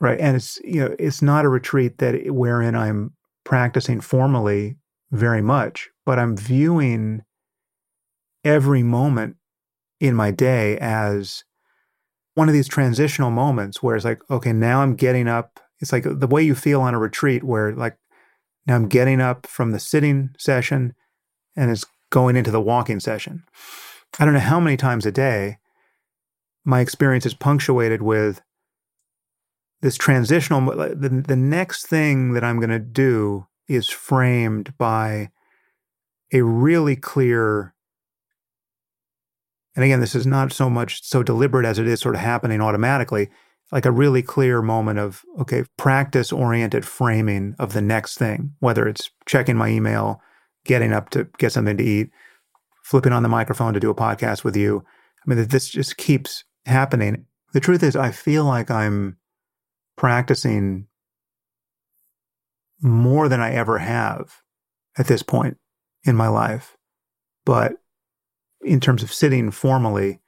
right? 0.00 0.18
And 0.20 0.36
it's 0.36 0.60
you 0.64 0.80
know, 0.80 0.94
it's 0.98 1.22
not 1.22 1.44
a 1.44 1.48
retreat 1.48 1.98
that 1.98 2.32
wherein 2.32 2.74
I'm 2.74 3.12
practicing 3.44 4.00
formally 4.00 4.76
very 5.10 5.42
much, 5.42 5.88
but 6.04 6.18
I'm 6.18 6.36
viewing 6.36 7.22
every 8.44 8.82
moment 8.82 9.36
in 10.00 10.14
my 10.14 10.30
day 10.30 10.78
as 10.78 11.44
one 12.34 12.48
of 12.48 12.54
these 12.54 12.68
transitional 12.68 13.30
moments 13.30 13.82
where 13.82 13.96
it's 13.96 14.04
like, 14.04 14.20
okay, 14.30 14.52
now 14.52 14.82
I'm 14.82 14.94
getting 14.94 15.26
up 15.26 15.60
it's 15.80 15.92
like 15.92 16.04
the 16.04 16.26
way 16.26 16.42
you 16.42 16.54
feel 16.54 16.80
on 16.80 16.94
a 16.94 16.98
retreat 16.98 17.44
where 17.44 17.72
like 17.72 17.96
now 18.66 18.74
I'm 18.74 18.88
getting 18.88 19.20
up 19.20 19.46
from 19.46 19.70
the 19.70 19.78
sitting 19.78 20.30
session 20.38 20.94
and 21.56 21.70
it's 21.70 21.86
going 22.10 22.36
into 22.36 22.50
the 22.50 22.60
walking 22.60 23.00
session. 23.00 23.44
I 24.18 24.24
don't 24.24 24.34
know 24.34 24.40
how 24.40 24.60
many 24.60 24.76
times 24.76 25.06
a 25.06 25.12
day 25.12 25.58
my 26.64 26.80
experience 26.80 27.26
is 27.26 27.34
punctuated 27.34 28.02
with 28.02 28.42
this 29.80 29.96
transitional 29.96 30.60
the, 30.66 31.24
the 31.26 31.36
next 31.36 31.86
thing 31.86 32.32
that 32.32 32.44
I'm 32.44 32.58
going 32.58 32.70
to 32.70 32.78
do 32.78 33.46
is 33.68 33.88
framed 33.88 34.76
by 34.78 35.30
a 36.32 36.42
really 36.42 36.96
clear 36.96 37.74
and 39.74 39.84
again 39.84 40.00
this 40.00 40.14
is 40.14 40.26
not 40.26 40.52
so 40.52 40.68
much 40.68 41.04
so 41.04 41.22
deliberate 41.22 41.66
as 41.66 41.78
it 41.78 41.86
is 41.86 42.00
sort 42.00 42.14
of 42.14 42.20
happening 42.20 42.60
automatically 42.60 43.28
like 43.70 43.84
a 43.84 43.92
really 43.92 44.22
clear 44.22 44.62
moment 44.62 44.98
of, 44.98 45.24
okay, 45.38 45.64
practice 45.76 46.32
oriented 46.32 46.86
framing 46.86 47.54
of 47.58 47.72
the 47.72 47.82
next 47.82 48.16
thing, 48.16 48.54
whether 48.60 48.88
it's 48.88 49.10
checking 49.26 49.56
my 49.56 49.68
email, 49.68 50.22
getting 50.64 50.92
up 50.92 51.10
to 51.10 51.28
get 51.38 51.52
something 51.52 51.76
to 51.76 51.84
eat, 51.84 52.10
flipping 52.82 53.12
on 53.12 53.22
the 53.22 53.28
microphone 53.28 53.74
to 53.74 53.80
do 53.80 53.90
a 53.90 53.94
podcast 53.94 54.42
with 54.42 54.56
you. 54.56 54.84
I 55.26 55.34
mean, 55.34 55.46
this 55.48 55.68
just 55.68 55.98
keeps 55.98 56.44
happening. 56.64 57.26
The 57.52 57.60
truth 57.60 57.82
is, 57.82 57.94
I 57.94 58.10
feel 58.10 58.44
like 58.44 58.70
I'm 58.70 59.17
practicing 59.98 60.86
more 62.80 63.28
than 63.28 63.40
I 63.40 63.52
ever 63.52 63.78
have 63.78 64.40
at 64.96 65.08
this 65.08 65.22
point 65.22 65.58
in 66.04 66.16
my 66.16 66.28
life. 66.28 66.76
But 67.44 67.74
in 68.62 68.80
terms 68.80 69.02
of 69.02 69.12
sitting 69.12 69.50
formally, 69.50 70.20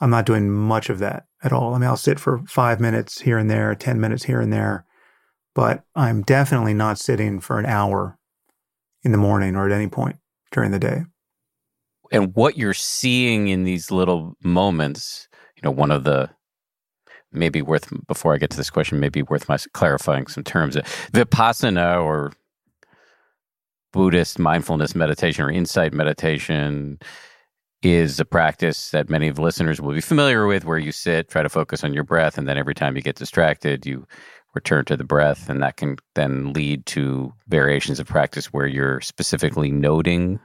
I'm 0.00 0.10
not 0.10 0.26
doing 0.26 0.50
much 0.50 0.90
of 0.90 0.98
that 0.98 1.24
at 1.42 1.52
all. 1.52 1.74
I 1.74 1.78
mean, 1.78 1.88
I'll 1.88 1.96
sit 1.96 2.20
for 2.20 2.42
five 2.46 2.78
minutes 2.78 3.22
here 3.22 3.38
and 3.38 3.50
there, 3.50 3.74
10 3.74 3.98
minutes 4.00 4.24
here 4.24 4.40
and 4.40 4.52
there, 4.52 4.84
but 5.54 5.82
I'm 5.94 6.22
definitely 6.22 6.74
not 6.74 6.98
sitting 6.98 7.40
for 7.40 7.58
an 7.58 7.66
hour 7.66 8.18
in 9.02 9.12
the 9.12 9.18
morning 9.18 9.56
or 9.56 9.66
at 9.66 9.72
any 9.72 9.88
point 9.88 10.16
during 10.52 10.72
the 10.72 10.78
day. 10.78 11.04
And 12.12 12.34
what 12.34 12.58
you're 12.58 12.74
seeing 12.74 13.48
in 13.48 13.64
these 13.64 13.90
little 13.90 14.36
moments, 14.42 15.28
you 15.56 15.62
know, 15.64 15.70
one 15.70 15.90
of 15.90 16.04
the 16.04 16.28
maybe 17.32 17.62
worth 17.62 17.92
before 18.06 18.34
I 18.34 18.38
get 18.38 18.50
to 18.50 18.56
this 18.56 18.70
question, 18.70 19.00
maybe 19.00 19.22
worth 19.22 19.48
my 19.48 19.58
clarifying 19.72 20.26
some 20.26 20.44
terms. 20.44 20.76
Uh, 20.76 20.82
Vipassana 21.12 22.02
or 22.02 22.32
Buddhist 23.92 24.38
mindfulness 24.38 24.94
meditation 24.94 25.44
or 25.44 25.50
insight 25.50 25.92
meditation 25.92 26.98
is 27.82 28.20
a 28.20 28.24
practice 28.24 28.90
that 28.90 29.08
many 29.08 29.28
of 29.28 29.36
the 29.36 29.42
listeners 29.42 29.80
will 29.80 29.94
be 29.94 30.00
familiar 30.00 30.46
with 30.46 30.64
where 30.64 30.78
you 30.78 30.92
sit, 30.92 31.28
try 31.28 31.42
to 31.42 31.48
focus 31.48 31.82
on 31.82 31.94
your 31.94 32.04
breath, 32.04 32.36
and 32.36 32.46
then 32.46 32.58
every 32.58 32.74
time 32.74 32.94
you 32.94 33.02
get 33.02 33.16
distracted, 33.16 33.86
you 33.86 34.06
return 34.54 34.84
to 34.84 34.96
the 34.96 35.04
breath. 35.04 35.48
And 35.48 35.62
that 35.62 35.76
can 35.76 35.96
then 36.14 36.52
lead 36.52 36.84
to 36.86 37.32
variations 37.48 37.98
of 37.98 38.06
practice 38.06 38.46
where 38.46 38.66
you're 38.66 39.00
specifically 39.00 39.70
noting 39.70 40.40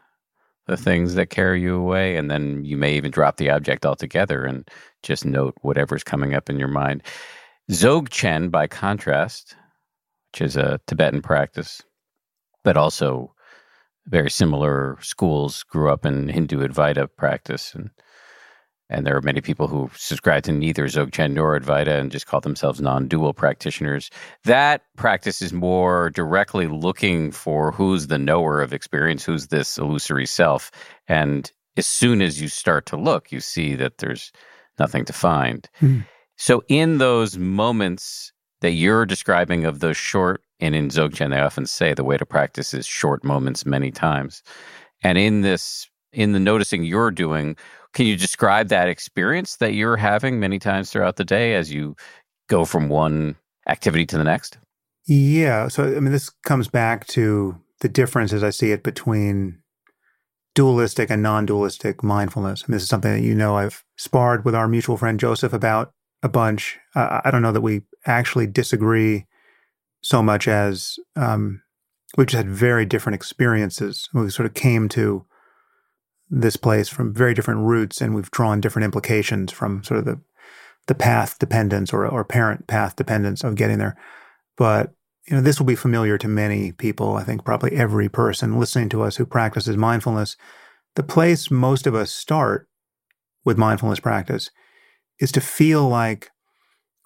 the 0.68 0.78
things 0.78 1.16
that 1.16 1.30
carry 1.30 1.62
you 1.62 1.76
away. 1.76 2.18
And 2.18 2.30
then 2.30 2.64
you 2.66 2.78
may 2.78 2.96
even 2.96 3.12
drop 3.12 3.38
the 3.38 3.50
object 3.50 3.86
altogether 3.86 4.46
and 4.46 4.70
just 5.04 5.26
note 5.26 5.56
whatever's 5.62 6.04
coming 6.04 6.34
up 6.34 6.50
in 6.50 6.60
your 6.60 6.68
mind. 6.68 7.04
Dzogchen, 7.72 8.52
by 8.52 8.68
contrast, 8.68 9.56
which 10.32 10.42
is 10.42 10.56
a 10.56 10.80
Tibetan 10.88 11.22
practice, 11.22 11.82
but 12.64 12.78
also 12.78 13.34
very 14.08 14.30
similar 14.30 14.98
schools 15.02 15.64
grew 15.64 15.92
up 15.92 16.06
in 16.06 16.28
Hindu 16.28 16.68
Advaita 16.68 17.08
practice, 17.18 17.74
and 17.74 17.90
and 18.90 19.06
there 19.06 19.16
are 19.16 19.22
many 19.22 19.42
people 19.42 19.68
who 19.68 19.90
subscribe 19.96 20.44
to 20.44 20.52
neither 20.52 20.86
Dzogchen 20.86 21.34
nor 21.34 21.60
Advaita 21.60 22.00
and 22.00 22.12
just 22.12 22.28
call 22.28 22.42
themselves 22.42 22.82
non-dual 22.82 23.34
practitioners. 23.34 24.10
That 24.44 24.84
practice 24.96 25.42
is 25.42 25.54
more 25.54 26.10
directly 26.12 26.68
looking 26.68 27.32
for 27.32 27.72
who's 27.72 28.08
the 28.08 28.20
knower 28.20 28.62
of 28.62 28.74
experience, 28.74 29.26
who's 29.26 29.48
this 29.48 29.78
illusory 29.78 30.26
self, 30.26 30.72
and 31.08 31.52
as 31.78 31.86
soon 31.86 32.22
as 32.22 32.42
you 32.42 32.48
start 32.48 32.86
to 32.88 32.98
look, 32.98 33.32
you 33.32 33.40
see 33.40 33.76
that 33.76 33.98
there's 33.98 34.32
nothing 34.80 35.06
to 35.06 35.14
find. 35.14 35.70
Mm. 35.82 36.06
So 36.38 36.64
in 36.68 36.98
those 36.98 37.38
moments 37.38 38.32
that 38.62 38.72
you're 38.72 39.06
describing 39.06 39.66
of 39.66 39.80
those 39.80 39.98
short 39.98 40.42
and 40.60 40.76
in 40.76 40.90
Dzogchen, 40.90 41.32
they 41.32 41.40
often 41.40 41.66
say 41.66 41.94
the 41.94 42.04
way 42.04 42.18
to 42.18 42.26
practice 42.26 42.74
is 42.74 42.86
short 42.86 43.24
moments 43.24 43.66
many 43.66 43.92
times. 43.92 44.42
And 45.04 45.18
in 45.18 45.42
this, 45.42 45.90
in 46.14 46.32
the 46.32 46.40
noticing 46.40 46.84
you're 46.84 47.12
doing, 47.12 47.58
can 47.96 48.06
you 48.06 48.18
describe 48.18 48.68
that 48.68 48.90
experience 48.90 49.56
that 49.56 49.74
you're 49.74 49.96
having 49.96 50.40
many 50.40 50.60
times 50.60 50.92
throughout 50.92 51.16
the 51.16 51.24
day 51.24 51.56
as 51.56 51.72
you 51.72 51.96
go 52.50 52.66
from 52.66 52.90
one 52.90 53.38
activity 53.68 54.06
to 54.06 54.18
the 54.18 54.24
next? 54.24 54.58
Yeah. 55.08 55.70
So, 55.70 55.86
I 55.86 56.00
mean, 56.02 56.12
this 56.12 56.30
comes 56.44 56.68
back 56.68 57.08
to 57.08 57.60
the 57.80 57.88
difference 57.90 58.34
as 58.34 58.44
I 58.44 58.50
see 58.50 58.72
it 58.72 58.84
between 58.84 59.60
dualistic 60.56 61.10
and 61.10 61.24
non 61.24 61.46
dualistic 61.46 62.04
mindfulness. 62.04 62.68
Mean, 62.68 62.76
this 62.76 62.84
is 62.84 62.90
something 62.90 63.14
that 63.14 63.22
you 63.22 63.34
know 63.34 63.56
I've 63.56 63.84
sparred 63.98 64.44
with 64.44 64.56
our 64.56 64.68
mutual 64.68 64.98
friend 64.98 65.20
Joseph 65.20 65.54
about 65.54 65.92
a 66.22 66.30
bunch. 66.30 66.78
Uh, 66.96 67.22
I 67.24 67.32
don't 67.32 67.42
know 67.42 67.52
that 67.54 67.62
we 67.62 67.84
actually 68.06 68.48
disagree 68.48 69.26
so 70.02 70.22
much 70.22 70.48
as 70.48 70.98
um, 71.16 71.62
we've 72.18 72.28
just 72.28 72.44
had 72.44 72.50
very 72.50 72.86
different 72.86 73.16
experiences. 73.16 74.10
We 74.14 74.30
sort 74.30 74.48
of 74.48 74.54
came 74.54 74.90
to 74.90 75.26
this 76.30 76.58
place 76.58 76.90
from 76.90 77.14
very 77.14 77.34
different 77.34 77.62
roots, 77.62 78.02
and 78.02 78.16
we've 78.16 78.32
drawn 78.32 78.62
different 78.62 78.86
implications 78.86 79.52
from 79.52 79.84
sort 79.84 80.00
of 80.00 80.06
the 80.06 80.20
the 80.88 80.96
path 80.96 81.40
dependence 81.40 81.92
or 81.94 82.08
or 82.08 82.24
parent 82.24 82.68
path 82.68 82.96
dependence 82.96 83.44
of 83.44 83.56
getting 83.56 83.80
there. 83.80 83.98
But 84.58 84.94
you 85.28 85.36
know, 85.36 85.42
this 85.42 85.60
will 85.60 85.66
be 85.66 85.76
familiar 85.76 86.18
to 86.18 86.28
many 86.28 86.72
people. 86.72 87.16
I 87.16 87.24
think 87.24 87.44
probably 87.44 87.72
every 87.74 88.10
person 88.10 88.60
listening 88.60 88.90
to 88.90 89.02
us 89.02 89.16
who 89.16 89.26
practices 89.26 89.78
mindfulness. 89.78 90.38
The 90.96 91.04
place 91.04 91.52
most 91.52 91.88
of 91.88 91.96
us 91.96 92.12
start 92.12 92.70
with 93.44 93.58
mindfulness 93.58 94.00
practice 94.00 94.50
is 95.20 95.32
to 95.34 95.42
feel 95.42 95.88
like 95.88 96.30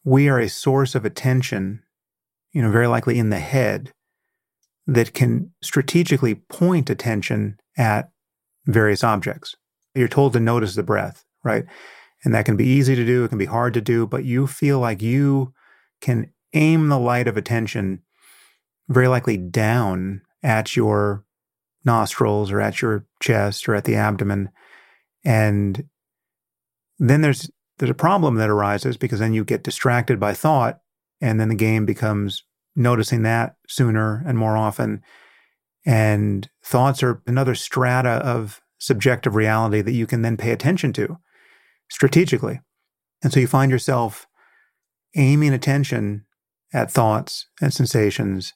we 0.03 0.30
are 0.30 0.39
a 0.39 0.49
source 0.49 0.95
of 0.95 1.05
attention 1.05 1.82
you 2.51 2.61
know, 2.61 2.72
very 2.72 2.88
likely 2.88 3.17
in 3.17 3.30
the 3.30 3.39
head, 3.39 3.93
that 4.88 5.13
can 5.13 5.51
strategically 5.61 6.36
point 6.36 6.89
attention 6.89 7.57
at 7.78 8.09
various 8.70 9.03
objects. 9.03 9.55
You're 9.95 10.07
told 10.07 10.34
to 10.34 10.39
notice 10.39 10.76
the 10.76 10.84
breath, 10.84 11.26
right? 11.43 11.65
And 12.24 12.34
that 12.34 12.45
can 12.45 12.57
be 12.57 12.65
easy 12.65 12.95
to 12.95 13.05
do, 13.05 13.24
it 13.24 13.30
can 13.30 13.38
be 13.38 13.45
hard 13.45 13.74
to 13.74 13.82
do, 13.82 14.05
but 14.05 14.26
you 14.26 14.47
feel 14.47 14.80
like 14.80 15.01
you 15.01 15.53
can 16.01 16.32
aim 16.53 16.89
the 16.89 16.99
light 16.99 17.28
of 17.28 17.38
attention 17.38 18.01
very 18.88 19.07
likely 19.07 19.38
down 19.38 20.22
at 20.43 20.76
your 20.76 21.24
nostrils 21.86 22.51
or 22.51 22.59
at 22.59 22.82
your 22.82 23.05
chest 23.22 23.70
or 23.70 23.76
at 23.76 23.86
the 23.86 23.95
abdomen. 23.95 24.49
And 25.24 25.88
then 26.97 27.22
there's 27.22 27.49
there's 27.78 27.89
a 27.89 27.95
problem 27.95 28.36
that 28.36 28.49
arises 28.49 28.97
because 28.97 29.20
then 29.20 29.34
you 29.34 29.45
get 29.45 29.63
distracted 29.63 30.20
by 30.20 30.34
thought 30.34 30.82
and 31.22 31.39
then 31.39 31.47
the 31.47 31.55
game 31.55 31.86
becomes 31.86 32.43
noticing 32.76 33.22
that 33.24 33.55
sooner 33.67 34.22
and 34.26 34.38
more 34.38 34.57
often. 34.57 35.01
And 35.86 36.49
thoughts 36.63 37.01
are 37.03 37.21
another 37.25 37.55
strata 37.55 38.09
of 38.09 38.61
subjective 38.80 39.36
reality 39.36 39.82
that 39.82 39.93
you 39.93 40.07
can 40.07 40.21
then 40.21 40.38
pay 40.38 40.51
attention 40.51 40.93
to 40.93 41.17
strategically. 41.89 42.59
And 43.23 43.34
so 43.34 43.39
you 43.39 43.47
find 43.47 43.71
yourself 43.71 44.27
aiming 45.15 45.53
attention 45.53 46.25
at 46.73 46.91
thoughts 46.91 47.47
and 47.61 47.73
sensations 47.73 48.53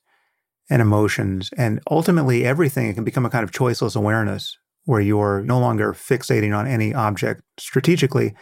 and 0.70 0.82
emotions. 0.82 1.50
And 1.58 1.82
ultimately, 1.90 2.46
everything 2.46 2.88
It 2.88 2.94
can 2.94 3.04
become 3.04 3.26
a 3.26 3.30
kind 3.30 3.44
of 3.44 3.52
choiceless 3.52 3.96
awareness 3.96 4.58
where 4.86 5.02
you're 5.02 5.42
no 5.42 5.60
longer 5.60 5.94
fixating 5.94 6.56
on 6.56 6.68
any 6.68 6.94
object 6.94 7.42
strategically, 7.58 8.34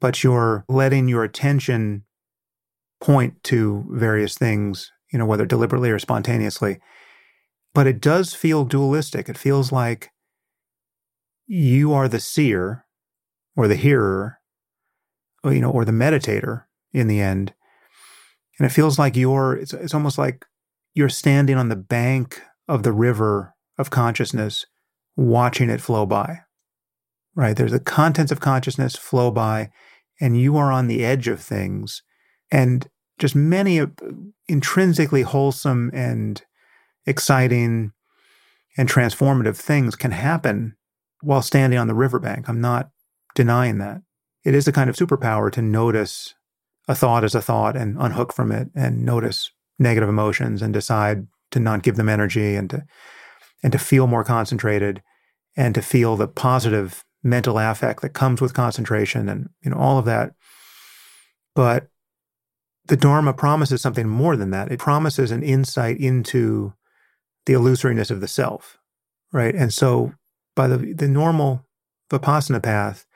but 0.00 0.22
you're 0.22 0.64
letting 0.68 1.08
your 1.08 1.24
attention 1.24 2.04
point 3.00 3.42
to 3.44 3.86
various 3.90 4.36
things, 4.36 4.92
you 5.12 5.18
know, 5.18 5.26
whether 5.26 5.46
deliberately 5.46 5.90
or 5.90 5.98
spontaneously. 5.98 6.78
But 7.74 7.86
it 7.86 8.00
does 8.00 8.34
feel 8.34 8.64
dualistic. 8.64 9.28
It 9.28 9.38
feels 9.38 9.70
like 9.70 10.10
you 11.46 11.92
are 11.92 12.08
the 12.08 12.20
seer 12.20 12.84
or 13.56 13.68
the 13.68 13.76
hearer, 13.76 14.38
or, 15.42 15.52
you 15.52 15.60
know, 15.60 15.70
or 15.70 15.84
the 15.84 15.92
meditator 15.92 16.64
in 16.92 17.06
the 17.06 17.20
end. 17.20 17.54
And 18.58 18.66
it 18.66 18.72
feels 18.72 18.98
like 18.98 19.16
you're, 19.16 19.56
it's, 19.56 19.72
it's 19.72 19.94
almost 19.94 20.18
like 20.18 20.44
you're 20.94 21.08
standing 21.08 21.56
on 21.56 21.68
the 21.68 21.76
bank 21.76 22.42
of 22.68 22.82
the 22.82 22.92
river 22.92 23.54
of 23.78 23.90
consciousness, 23.90 24.66
watching 25.16 25.70
it 25.70 25.80
flow 25.80 26.06
by, 26.06 26.40
right? 27.34 27.56
There's 27.56 27.72
the 27.72 27.80
contents 27.80 28.32
of 28.32 28.40
consciousness 28.40 28.96
flow 28.96 29.30
by, 29.30 29.70
and 30.20 30.38
you 30.38 30.56
are 30.56 30.70
on 30.70 30.86
the 30.86 31.04
edge 31.04 31.28
of 31.28 31.40
things 31.40 32.02
and 32.50 32.88
just 33.18 33.34
many 33.34 33.80
uh, 33.80 33.86
intrinsically 34.48 35.22
wholesome 35.22 35.90
and 35.92 36.42
exciting 37.10 37.92
and 38.78 38.88
transformative 38.88 39.56
things 39.56 39.96
can 39.96 40.12
happen 40.12 40.76
while 41.20 41.42
standing 41.42 41.78
on 41.78 41.88
the 41.88 41.94
riverbank. 41.94 42.48
I'm 42.48 42.60
not 42.60 42.90
denying 43.34 43.78
that. 43.78 44.00
It 44.44 44.54
is 44.54 44.66
a 44.66 44.72
kind 44.72 44.88
of 44.88 44.96
superpower 44.96 45.52
to 45.52 45.60
notice 45.60 46.34
a 46.88 46.94
thought 46.94 47.24
as 47.24 47.34
a 47.34 47.42
thought 47.42 47.76
and 47.76 47.96
unhook 48.00 48.32
from 48.32 48.50
it 48.50 48.68
and 48.74 49.04
notice 49.04 49.50
negative 49.78 50.08
emotions 50.08 50.62
and 50.62 50.72
decide 50.72 51.26
to 51.50 51.60
not 51.60 51.82
give 51.82 51.96
them 51.96 52.08
energy 52.08 52.54
and 52.54 52.70
to 52.70 52.84
and 53.62 53.72
to 53.72 53.78
feel 53.78 54.06
more 54.06 54.24
concentrated 54.24 55.02
and 55.56 55.74
to 55.74 55.82
feel 55.82 56.16
the 56.16 56.28
positive 56.28 57.04
mental 57.22 57.58
affect 57.58 58.00
that 58.00 58.14
comes 58.14 58.40
with 58.40 58.54
concentration 58.54 59.28
and 59.28 59.50
you 59.62 59.70
know 59.70 59.76
all 59.76 59.98
of 59.98 60.06
that. 60.06 60.32
But 61.54 61.88
the 62.86 62.96
Dharma 62.96 63.34
promises 63.34 63.82
something 63.82 64.08
more 64.08 64.36
than 64.36 64.50
that. 64.50 64.72
It 64.72 64.78
promises 64.78 65.30
an 65.30 65.42
insight 65.42 65.98
into 65.98 66.72
the 67.50 67.56
illusoriness 67.56 68.12
of 68.12 68.20
the 68.20 68.28
self, 68.28 68.78
right? 69.32 69.56
And 69.56 69.74
so, 69.74 70.12
by 70.54 70.68
the 70.68 70.94
the 70.94 71.08
normal 71.08 71.66
vipassana 72.08 72.62
path, 72.62 73.06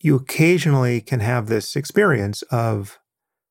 you 0.00 0.16
occasionally 0.16 1.00
can 1.00 1.20
have 1.20 1.46
this 1.46 1.76
experience 1.76 2.42
of 2.42 2.98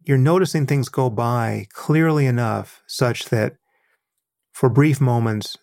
you're 0.01 0.18
noticing 0.18 0.68
things 0.68 0.89
go 0.89 1.09
by 1.09 1.68
clearly 1.72 2.26
enough 2.26 2.84
such 2.88 3.30
that 3.30 3.55
for 4.51 4.70
brief 4.70 4.99
moments 4.99 5.57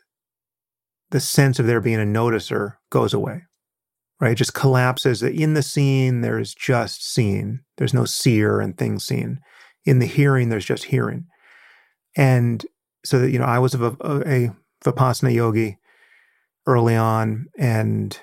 the 1.10 1.20
sense 1.20 1.58
of 1.58 1.66
there 1.66 1.80
being 1.82 2.00
a 2.00 2.06
noticer 2.06 2.76
goes 2.88 3.12
away, 3.12 3.42
right? 4.18 4.32
It 4.32 4.36
just 4.36 4.54
collapses. 4.54 5.22
In 5.22 5.52
the 5.52 5.62
scene, 5.62 6.22
there's 6.22 6.54
just 6.54 7.06
seeing. 7.06 7.60
There's 7.76 7.92
no 7.92 8.06
seer 8.06 8.60
and 8.62 8.78
things 8.78 9.04
seen. 9.04 9.40
In 9.84 9.98
the 9.98 10.06
hearing, 10.06 10.48
there's 10.48 10.64
just 10.64 10.84
hearing. 10.84 11.26
And 12.16 12.64
so 13.04 13.18
that, 13.20 13.30
you 13.30 13.38
know, 13.38 13.44
I 13.44 13.58
was 13.58 13.74
a, 13.74 13.84
a, 13.84 13.90
uh, 14.00 14.22
a 14.26 14.50
Vipassana 14.84 15.32
yogi 15.34 15.78
early 16.66 16.96
on. 16.96 17.46
And, 17.58 18.18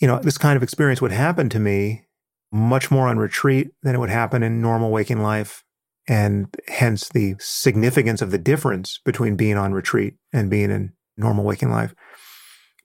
you 0.00 0.06
know, 0.06 0.18
this 0.18 0.38
kind 0.38 0.56
of 0.56 0.62
experience 0.62 1.00
would 1.00 1.12
happen 1.12 1.48
to 1.50 1.58
me 1.58 2.06
much 2.52 2.90
more 2.90 3.08
on 3.08 3.18
retreat 3.18 3.70
than 3.82 3.94
it 3.94 3.98
would 3.98 4.10
happen 4.10 4.42
in 4.42 4.60
normal 4.60 4.90
waking 4.90 5.22
life. 5.22 5.64
And 6.08 6.48
hence 6.66 7.08
the 7.08 7.36
significance 7.38 8.20
of 8.20 8.32
the 8.32 8.38
difference 8.38 8.98
between 9.04 9.36
being 9.36 9.56
on 9.56 9.72
retreat 9.72 10.14
and 10.32 10.50
being 10.50 10.70
in 10.70 10.92
normal 11.16 11.44
waking 11.44 11.70
life. 11.70 11.94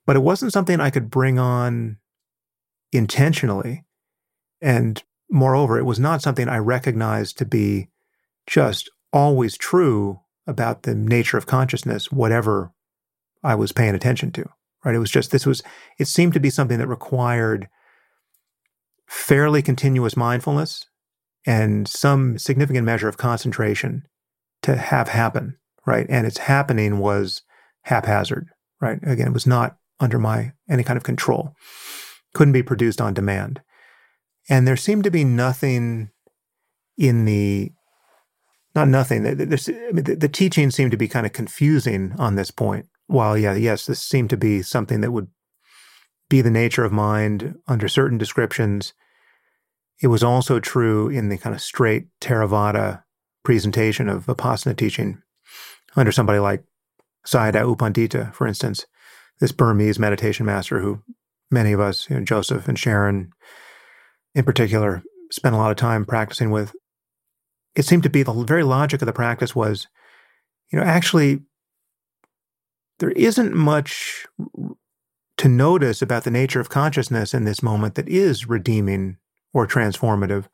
But 0.06 0.16
it 0.16 0.22
wasn't 0.22 0.54
something 0.54 0.80
I 0.80 0.92
could 0.92 1.10
bring 1.10 1.40
on 1.40 1.98
intentionally. 2.92 3.86
And 4.62 5.02
moreover, 5.30 5.80
it 5.80 5.86
was 5.86 6.00
not 6.00 6.22
something 6.22 6.48
I 6.48 6.58
recognized 6.58 7.40
to 7.40 7.46
be 7.46 7.90
just 8.46 8.92
always 9.12 9.58
true 9.58 10.20
about 10.48 10.84
the 10.84 10.96
nature 10.96 11.38
of 11.38 11.48
consciousness, 11.48 12.12
whatever 12.12 12.72
I 13.44 13.56
was 13.56 13.72
paying 13.72 13.96
attention 13.96 14.32
to. 14.34 14.46
Right. 14.84 14.96
It 14.96 15.00
was 15.00 15.12
just, 15.12 15.32
this 15.32 15.46
was, 15.46 15.64
it 15.98 16.08
seemed 16.08 16.34
to 16.34 16.40
be 16.40 16.52
something 16.52 16.78
that 16.78 16.88
required 16.88 17.68
fairly 19.08 19.62
continuous 19.62 20.16
mindfulness 20.16 20.86
and 21.46 21.88
some 21.88 22.38
significant 22.38 22.86
measure 22.86 23.08
of 23.08 23.18
concentration 23.18 24.04
to 24.62 24.76
have 24.76 25.08
happen. 25.08 25.58
Right. 25.88 26.06
And 26.10 26.28
its 26.28 26.40
happening 26.40 27.00
was 27.00 27.42
haphazard. 27.84 28.48
Right. 28.80 29.00
Again, 29.04 29.28
it 29.28 29.34
was 29.34 29.48
not 29.48 29.78
under 30.00 30.20
my 30.20 30.52
any 30.70 30.84
kind 30.84 30.98
of 30.98 31.04
control. 31.04 31.54
Couldn't 32.34 32.54
be 32.54 32.64
produced 32.64 33.02
on 33.02 33.14
demand. 33.14 33.62
And 34.50 34.68
there 34.68 34.78
seemed 34.78 35.04
to 35.06 35.12
be 35.12 35.24
nothing 35.24 36.12
in 36.98 37.26
the 37.26 37.72
not 38.76 38.88
nothing. 38.88 39.24
There's, 39.24 39.70
I 39.70 39.92
mean, 39.92 40.04
the, 40.04 40.16
the 40.16 40.30
teaching 40.30 40.70
seemed 40.70 40.92
to 40.92 40.98
be 40.98 41.08
kind 41.08 41.26
of 41.26 41.34
confusing 41.34 42.14
on 42.20 42.36
this 42.36 42.52
point. 42.52 42.88
While, 43.08 43.38
yeah, 43.38 43.56
yes, 43.56 43.86
this 43.86 44.02
seemed 44.02 44.30
to 44.32 44.38
be 44.38 44.62
something 44.62 45.02
that 45.02 45.12
would 45.12 45.28
be 46.30 46.42
the 46.42 46.52
nature 46.52 46.84
of 46.84 46.92
mind 46.92 47.56
under 47.68 47.88
certain 47.88 48.18
descriptions. 48.18 48.94
It 50.02 50.08
was 50.08 50.24
also 50.24 50.60
true 50.60 51.08
in 51.08 51.30
the 51.30 51.38
kind 51.38 51.56
of 51.56 51.62
straight 51.62 52.08
Theravada 52.20 53.04
presentation 53.44 54.10
of 54.10 54.26
Vipassana 54.26 54.76
teaching 54.76 55.22
under 55.96 56.12
somebody 56.12 56.40
like 56.40 56.64
Sayadaw 57.26 57.70
U 57.70 57.76
Pandita, 57.76 58.34
for 58.34 58.48
instance, 58.48 58.86
this 59.40 59.52
Burmese 59.52 60.00
meditation 60.00 60.46
master 60.46 60.80
who 60.80 61.02
many 61.52 61.72
of 61.72 61.80
us, 61.80 62.10
you 62.10 62.18
know, 62.18 62.26
Joseph 62.26 62.68
and 62.68 62.78
Sharon 62.78 63.32
in 64.34 64.44
particular, 64.44 65.02
spent 65.32 65.56
a 65.56 65.58
lot 65.58 65.72
of 65.72 65.78
time 65.78 66.06
practicing 66.06 66.52
with 66.52 66.74
it 67.76 67.86
seemed 67.86 68.04
to 68.04 68.10
be 68.10 68.24
the 68.24 68.34
very 68.34 68.64
logic 68.64 69.02
of 69.02 69.06
the 69.06 69.14
practice 69.14 69.56
was, 69.56 69.88
you 70.72 70.80
know, 70.80 70.86
actually, 70.86 71.42
there 73.00 73.12
isn't 73.12 73.54
much 73.54 74.26
to 75.38 75.48
notice 75.50 76.02
about 76.02 76.24
the 76.24 76.32
nature 76.32 76.62
of 76.62 76.70
consciousness 76.70 77.34
in 77.34 77.44
this 77.44 77.62
moment 77.62 77.96
that 77.96 78.08
is 78.08 78.48
redeeming 78.48 79.18
or 79.54 79.68
transformative, 79.68 80.46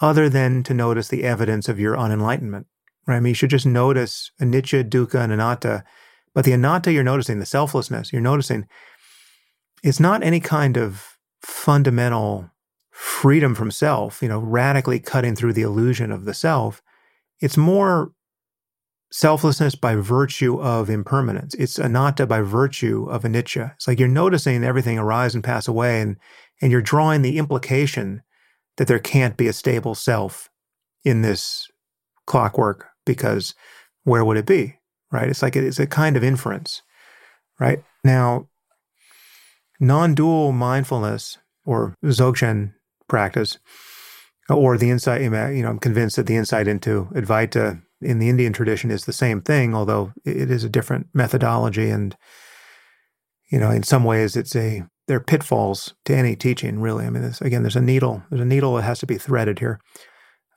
other 0.00 0.28
than 0.28 0.62
to 0.64 0.74
notice 0.74 1.08
the 1.08 1.24
evidence 1.24 1.68
of 1.68 1.80
your 1.80 1.96
unenlightenment. 1.96 2.66
Right? 3.06 3.16
I 3.16 3.20
mean, 3.20 3.30
you 3.30 3.34
should 3.34 3.50
just 3.50 3.66
notice 3.66 4.30
anicca, 4.40 4.88
dukkha, 4.88 5.20
and 5.20 5.32
anatta. 5.32 5.84
But 6.34 6.44
the 6.44 6.52
anatta 6.52 6.92
you're 6.92 7.04
noticing, 7.04 7.38
the 7.38 7.46
selflessness 7.46 8.12
you're 8.12 8.20
noticing, 8.20 8.66
is 9.82 10.00
not 10.00 10.22
any 10.22 10.40
kind 10.40 10.76
of 10.76 11.16
fundamental 11.40 12.50
freedom 12.96 13.54
from 13.54 13.70
self, 13.70 14.22
you 14.22 14.28
know, 14.28 14.38
radically 14.38 14.98
cutting 14.98 15.36
through 15.36 15.52
the 15.52 15.60
illusion 15.60 16.10
of 16.10 16.24
the 16.24 16.32
self. 16.32 16.82
It's 17.40 17.58
more 17.58 18.12
selflessness 19.12 19.74
by 19.74 19.96
virtue 19.96 20.58
of 20.58 20.88
impermanence. 20.88 21.52
It's 21.54 21.78
anatta 21.78 22.26
by 22.26 22.40
virtue 22.40 23.06
of 23.10 23.24
anicca. 23.24 23.74
It's 23.74 23.86
like 23.86 24.00
you're 24.00 24.08
noticing 24.08 24.64
everything 24.64 24.98
arise 24.98 25.34
and 25.34 25.44
pass 25.44 25.68
away, 25.68 26.00
and 26.00 26.16
and 26.62 26.72
you're 26.72 26.80
drawing 26.80 27.20
the 27.20 27.36
implication 27.36 28.22
that 28.78 28.88
there 28.88 28.98
can't 28.98 29.36
be 29.36 29.46
a 29.46 29.52
stable 29.52 29.94
self 29.94 30.48
in 31.04 31.20
this 31.20 31.68
clockwork 32.26 32.86
because 33.04 33.54
where 34.04 34.24
would 34.24 34.38
it 34.38 34.46
be? 34.46 34.78
Right? 35.12 35.28
It's 35.28 35.42
like 35.42 35.54
it's 35.54 35.78
a 35.78 35.86
kind 35.86 36.16
of 36.16 36.24
inference. 36.24 36.80
Right? 37.60 37.84
Now, 38.02 38.48
non-dual 39.80 40.52
mindfulness 40.52 41.36
or 41.66 41.94
Dzogchen 42.02 42.72
practice, 43.08 43.58
or 44.48 44.76
the 44.76 44.90
insight. 44.90 45.22
You 45.22 45.30
know, 45.30 45.68
I'm 45.68 45.78
convinced 45.78 46.16
that 46.16 46.26
the 46.26 46.36
insight 46.36 46.68
into 46.68 47.08
Advaita 47.14 47.82
in 48.00 48.18
the 48.18 48.28
Indian 48.28 48.52
tradition 48.52 48.90
is 48.90 49.04
the 49.04 49.12
same 49.12 49.40
thing, 49.40 49.74
although 49.74 50.12
it 50.24 50.50
is 50.50 50.64
a 50.64 50.68
different 50.68 51.08
methodology, 51.14 51.90
and 51.90 52.16
you 53.50 53.58
know, 53.58 53.70
in 53.70 53.82
some 53.82 54.04
ways, 54.04 54.36
it's 54.36 54.56
a 54.56 54.84
there 55.06 55.18
are 55.18 55.20
pitfalls 55.20 55.94
to 56.04 56.16
any 56.16 56.36
teaching. 56.36 56.80
Really, 56.80 57.06
I 57.06 57.10
mean, 57.10 57.32
again, 57.40 57.62
there's 57.62 57.76
a 57.76 57.80
needle. 57.80 58.22
There's 58.30 58.42
a 58.42 58.46
needle 58.46 58.74
that 58.74 58.82
has 58.82 58.98
to 59.00 59.06
be 59.06 59.18
threaded 59.18 59.60
here. 59.60 59.80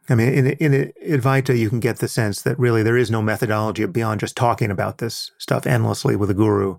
I 0.09 0.15
mean, 0.15 0.33
in, 0.33 0.47
in 0.47 0.93
Advaita, 1.07 1.55
you 1.57 1.69
can 1.69 1.79
get 1.79 1.97
the 1.97 2.07
sense 2.07 2.41
that 2.41 2.57
really 2.57 2.81
there 2.81 2.97
is 2.97 3.11
no 3.11 3.21
methodology 3.21 3.85
beyond 3.85 4.19
just 4.19 4.35
talking 4.35 4.71
about 4.71 4.97
this 4.97 5.31
stuff 5.37 5.67
endlessly 5.67 6.15
with 6.15 6.31
a 6.31 6.33
guru. 6.33 6.77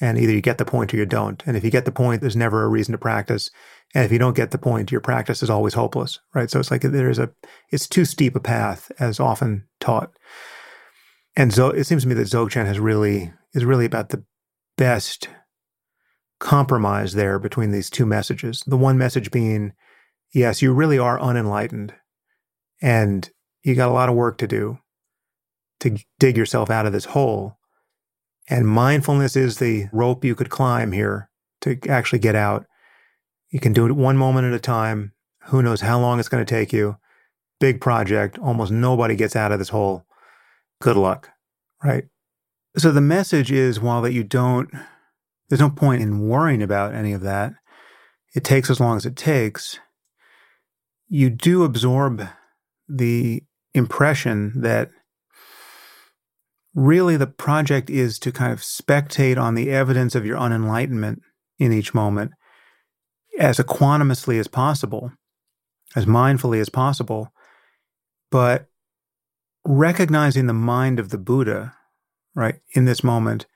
And 0.00 0.18
either 0.18 0.32
you 0.32 0.40
get 0.40 0.58
the 0.58 0.64
point 0.64 0.92
or 0.92 0.96
you 0.96 1.06
don't. 1.06 1.40
And 1.46 1.56
if 1.56 1.62
you 1.62 1.70
get 1.70 1.84
the 1.84 1.92
point, 1.92 2.20
there's 2.20 2.34
never 2.34 2.64
a 2.64 2.68
reason 2.68 2.90
to 2.92 2.98
practice. 2.98 3.48
And 3.94 4.04
if 4.04 4.10
you 4.10 4.18
don't 4.18 4.36
get 4.36 4.50
the 4.50 4.58
point, 4.58 4.90
your 4.90 5.00
practice 5.00 5.42
is 5.42 5.50
always 5.50 5.74
hopeless, 5.74 6.18
right? 6.34 6.50
So 6.50 6.58
it's 6.58 6.70
like 6.70 6.82
there's 6.82 7.20
a, 7.20 7.30
it's 7.70 7.86
too 7.86 8.04
steep 8.04 8.34
a 8.34 8.40
path 8.40 8.90
as 8.98 9.20
often 9.20 9.66
taught. 9.78 10.10
And 11.36 11.54
so 11.54 11.70
it 11.70 11.84
seems 11.84 12.02
to 12.02 12.08
me 12.08 12.14
that 12.14 12.26
Dzogchen 12.26 12.66
has 12.66 12.80
really, 12.80 13.32
is 13.54 13.64
really 13.64 13.84
about 13.84 14.08
the 14.08 14.24
best 14.76 15.28
compromise 16.40 17.14
there 17.14 17.38
between 17.38 17.70
these 17.70 17.88
two 17.88 18.04
messages. 18.04 18.62
The 18.66 18.76
one 18.76 18.98
message 18.98 19.30
being, 19.30 19.72
yes, 20.32 20.60
you 20.60 20.72
really 20.72 20.98
are 20.98 21.18
unenlightened 21.20 21.94
and 22.82 23.30
you 23.62 23.74
got 23.74 23.88
a 23.88 23.92
lot 23.92 24.08
of 24.08 24.16
work 24.16 24.38
to 24.38 24.46
do 24.46 24.78
to 25.80 25.96
dig 26.18 26.36
yourself 26.36 26.70
out 26.70 26.86
of 26.86 26.92
this 26.92 27.06
hole. 27.06 27.58
And 28.48 28.66
mindfulness 28.66 29.36
is 29.36 29.58
the 29.58 29.86
rope 29.92 30.24
you 30.24 30.34
could 30.34 30.50
climb 30.50 30.92
here 30.92 31.30
to 31.62 31.78
actually 31.88 32.18
get 32.18 32.34
out. 32.34 32.66
You 33.54 33.60
can 33.60 33.72
do 33.72 33.86
it 33.86 33.92
one 33.92 34.16
moment 34.16 34.48
at 34.48 34.52
a 34.52 34.58
time. 34.58 35.12
Who 35.44 35.62
knows 35.62 35.80
how 35.80 36.00
long 36.00 36.18
it's 36.18 36.28
going 36.28 36.44
to 36.44 36.54
take 36.54 36.72
you? 36.72 36.96
Big 37.60 37.80
project. 37.80 38.36
Almost 38.36 38.72
nobody 38.72 39.14
gets 39.14 39.36
out 39.36 39.52
of 39.52 39.60
this 39.60 39.68
hole. 39.68 40.04
Good 40.82 40.96
luck, 40.96 41.30
right? 41.80 42.06
So 42.76 42.90
the 42.90 43.00
message 43.00 43.52
is 43.52 43.78
while 43.78 44.02
that 44.02 44.12
you 44.12 44.24
don't, 44.24 44.68
there's 45.48 45.60
no 45.60 45.70
point 45.70 46.02
in 46.02 46.26
worrying 46.26 46.62
about 46.62 46.94
any 46.94 47.12
of 47.12 47.20
that. 47.20 47.52
It 48.34 48.42
takes 48.42 48.70
as 48.70 48.80
long 48.80 48.96
as 48.96 49.06
it 49.06 49.14
takes. 49.14 49.78
You 51.06 51.30
do 51.30 51.62
absorb 51.62 52.26
the 52.88 53.44
impression 53.72 54.62
that 54.62 54.90
really 56.74 57.16
the 57.16 57.28
project 57.28 57.88
is 57.88 58.18
to 58.18 58.32
kind 58.32 58.52
of 58.52 58.62
spectate 58.62 59.38
on 59.38 59.54
the 59.54 59.70
evidence 59.70 60.16
of 60.16 60.26
your 60.26 60.38
unenlightenment 60.38 61.20
in 61.60 61.72
each 61.72 61.94
moment 61.94 62.32
as 63.38 63.58
equanimously 63.58 64.38
as 64.38 64.48
possible, 64.48 65.12
as 65.96 66.06
mindfully 66.06 66.60
as 66.60 66.68
possible, 66.68 67.32
but 68.30 68.66
recognizing 69.64 70.46
the 70.46 70.52
mind 70.52 70.98
of 70.98 71.10
the 71.10 71.18
Buddha, 71.18 71.74
right, 72.34 72.56
in 72.74 72.84
this 72.84 73.02
moment 73.02 73.46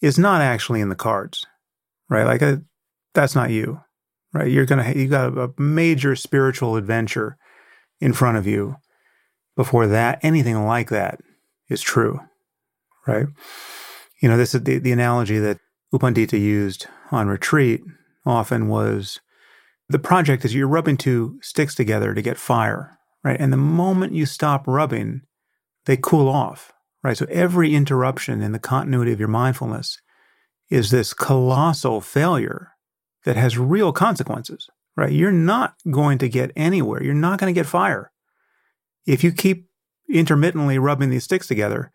is 0.00 0.18
not 0.18 0.40
actually 0.40 0.80
in 0.80 0.88
the 0.88 0.94
cards, 0.94 1.46
right? 2.08 2.26
Like, 2.26 2.42
a, 2.42 2.52
uh, 2.52 2.56
that's 3.14 3.34
not 3.34 3.50
you, 3.50 3.80
right? 4.32 4.50
You're 4.50 4.66
going 4.66 4.84
to, 4.84 4.98
you 4.98 5.08
got 5.08 5.36
a 5.36 5.52
major 5.58 6.16
spiritual 6.16 6.76
adventure 6.76 7.36
in 8.00 8.12
front 8.12 8.38
of 8.38 8.46
you 8.46 8.76
before 9.56 9.86
that, 9.86 10.18
anything 10.22 10.64
like 10.64 10.88
that 10.88 11.20
is 11.68 11.82
true, 11.82 12.20
right? 13.06 13.26
You 14.20 14.28
know, 14.28 14.36
this 14.36 14.54
is 14.54 14.62
the, 14.62 14.78
the 14.78 14.92
analogy 14.92 15.38
that 15.38 15.58
U 15.92 15.98
Pandita 15.98 16.40
used 16.40 16.86
on 17.10 17.28
retreat 17.28 17.82
often 18.24 18.68
was 18.68 19.20
the 19.88 19.98
project 19.98 20.44
is 20.44 20.54
you're 20.54 20.68
rubbing 20.68 20.96
two 20.96 21.38
sticks 21.42 21.74
together 21.74 22.14
to 22.14 22.22
get 22.22 22.38
fire, 22.38 22.98
right? 23.22 23.38
And 23.40 23.52
the 23.52 23.58
moment 23.58 24.14
you 24.14 24.26
stop 24.26 24.66
rubbing, 24.66 25.22
they 25.86 25.96
cool 25.96 26.28
off, 26.28 26.72
right? 27.02 27.16
So 27.16 27.26
every 27.28 27.74
interruption 27.74 28.42
in 28.42 28.52
the 28.52 28.58
continuity 28.58 29.12
of 29.12 29.18
your 29.18 29.28
mindfulness 29.28 30.00
is 30.70 30.90
this 30.90 31.12
colossal 31.12 32.00
failure 32.00 32.72
that 33.24 33.36
has 33.36 33.58
real 33.58 33.92
consequences, 33.92 34.68
right? 34.96 35.12
You're 35.12 35.32
not 35.32 35.74
going 35.90 36.18
to 36.18 36.28
get 36.28 36.52
anywhere. 36.56 37.02
You're 37.02 37.14
not 37.14 37.38
going 37.38 37.52
to 37.52 37.58
get 37.58 37.66
fire. 37.66 38.12
If 39.06 39.22
you 39.22 39.32
keep 39.32 39.68
intermittently 40.08 40.78
rubbing 40.78 41.10
these 41.10 41.24
sticks 41.24 41.46
together 41.46 41.92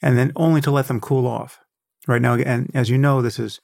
and 0.00 0.18
then 0.18 0.32
only 0.36 0.60
to 0.60 0.70
let 0.70 0.88
them 0.88 1.00
cool 1.00 1.26
off. 1.26 1.60
right 2.08 2.20
now. 2.20 2.34
And 2.34 2.70
as 2.74 2.90
you 2.90 2.98
know, 2.98 3.22
this 3.22 3.38
is 3.38 3.60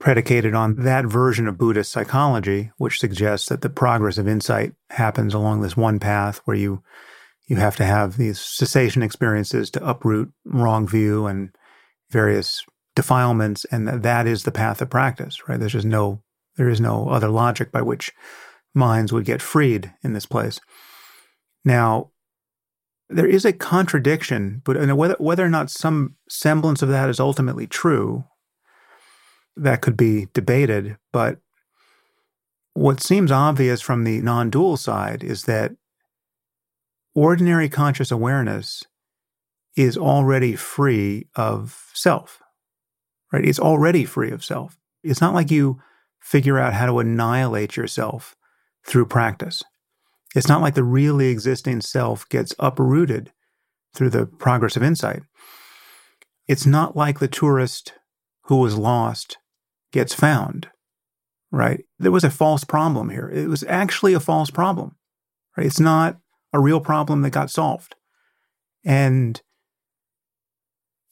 predicated 0.00 0.54
on 0.54 0.76
that 0.76 1.04
version 1.04 1.46
of 1.46 1.58
Buddhist 1.58 1.92
psychology, 1.92 2.72
which 2.78 2.98
suggests 2.98 3.48
that 3.50 3.60
the 3.60 3.68
progress 3.68 4.18
of 4.18 4.26
insight 4.26 4.72
happens 4.88 5.34
along 5.34 5.60
this 5.60 5.76
one 5.76 6.00
path 6.00 6.40
where 6.46 6.56
you 6.56 6.82
you 7.46 7.56
have 7.56 7.76
to 7.76 7.84
have 7.84 8.16
these 8.16 8.40
cessation 8.40 9.02
experiences 9.02 9.70
to 9.70 9.84
uproot 9.84 10.32
wrong 10.44 10.86
view 10.86 11.26
and 11.26 11.50
various 12.08 12.64
defilements, 12.94 13.64
and 13.72 13.88
that, 13.88 14.02
that 14.02 14.26
is 14.26 14.44
the 14.44 14.52
path 14.52 14.80
of 14.80 14.88
practice, 14.88 15.48
right? 15.48 15.58
There's 15.60 15.72
just 15.72 15.86
no 15.86 16.22
there 16.56 16.68
is 16.68 16.80
no 16.80 17.08
other 17.08 17.28
logic 17.28 17.70
by 17.70 17.82
which 17.82 18.12
minds 18.74 19.12
would 19.12 19.24
get 19.24 19.42
freed 19.42 19.92
in 20.02 20.12
this 20.12 20.26
place. 20.26 20.60
Now, 21.64 22.10
there 23.08 23.26
is 23.26 23.44
a 23.44 23.52
contradiction, 23.52 24.62
but 24.64 24.76
whether 24.96 25.16
whether 25.18 25.44
or 25.44 25.50
not 25.50 25.70
some 25.70 26.16
semblance 26.28 26.80
of 26.80 26.88
that 26.88 27.10
is 27.10 27.20
ultimately 27.20 27.66
true, 27.66 28.24
that 29.56 29.80
could 29.80 29.96
be 29.96 30.28
debated. 30.32 30.96
But 31.12 31.38
what 32.74 33.02
seems 33.02 33.30
obvious 33.30 33.80
from 33.80 34.04
the 34.04 34.20
non-dual 34.20 34.76
side 34.76 35.22
is 35.22 35.44
that 35.44 35.72
ordinary 37.14 37.68
conscious 37.68 38.10
awareness 38.10 38.84
is 39.76 39.96
already 39.96 40.56
free 40.56 41.26
of 41.34 41.90
self, 41.94 42.40
right? 43.32 43.44
It's 43.44 43.58
already 43.58 44.04
free 44.04 44.30
of 44.30 44.44
self. 44.44 44.78
It's 45.02 45.20
not 45.20 45.34
like 45.34 45.50
you 45.50 45.80
figure 46.20 46.58
out 46.58 46.74
how 46.74 46.86
to 46.86 46.98
annihilate 46.98 47.76
yourself 47.76 48.36
through 48.86 49.06
practice. 49.06 49.62
It's 50.34 50.48
not 50.48 50.60
like 50.60 50.74
the 50.74 50.84
really 50.84 51.28
existing 51.28 51.80
self 51.80 52.28
gets 52.28 52.54
uprooted 52.58 53.32
through 53.94 54.10
the 54.10 54.26
progress 54.26 54.76
of 54.76 54.82
insight. 54.82 55.22
It's 56.46 56.66
not 56.66 56.96
like 56.96 57.18
the 57.18 57.28
tourist 57.28 57.94
who 58.50 58.56
was 58.56 58.76
lost 58.76 59.38
gets 59.92 60.12
found, 60.12 60.68
right? 61.52 61.84
There 62.00 62.10
was 62.10 62.24
a 62.24 62.30
false 62.30 62.64
problem 62.64 63.08
here. 63.08 63.30
It 63.32 63.46
was 63.46 63.62
actually 63.68 64.12
a 64.12 64.18
false 64.18 64.50
problem, 64.50 64.96
right? 65.56 65.64
It's 65.64 65.78
not 65.78 66.18
a 66.52 66.58
real 66.58 66.80
problem 66.80 67.22
that 67.22 67.30
got 67.30 67.48
solved. 67.48 67.94
And 68.84 69.40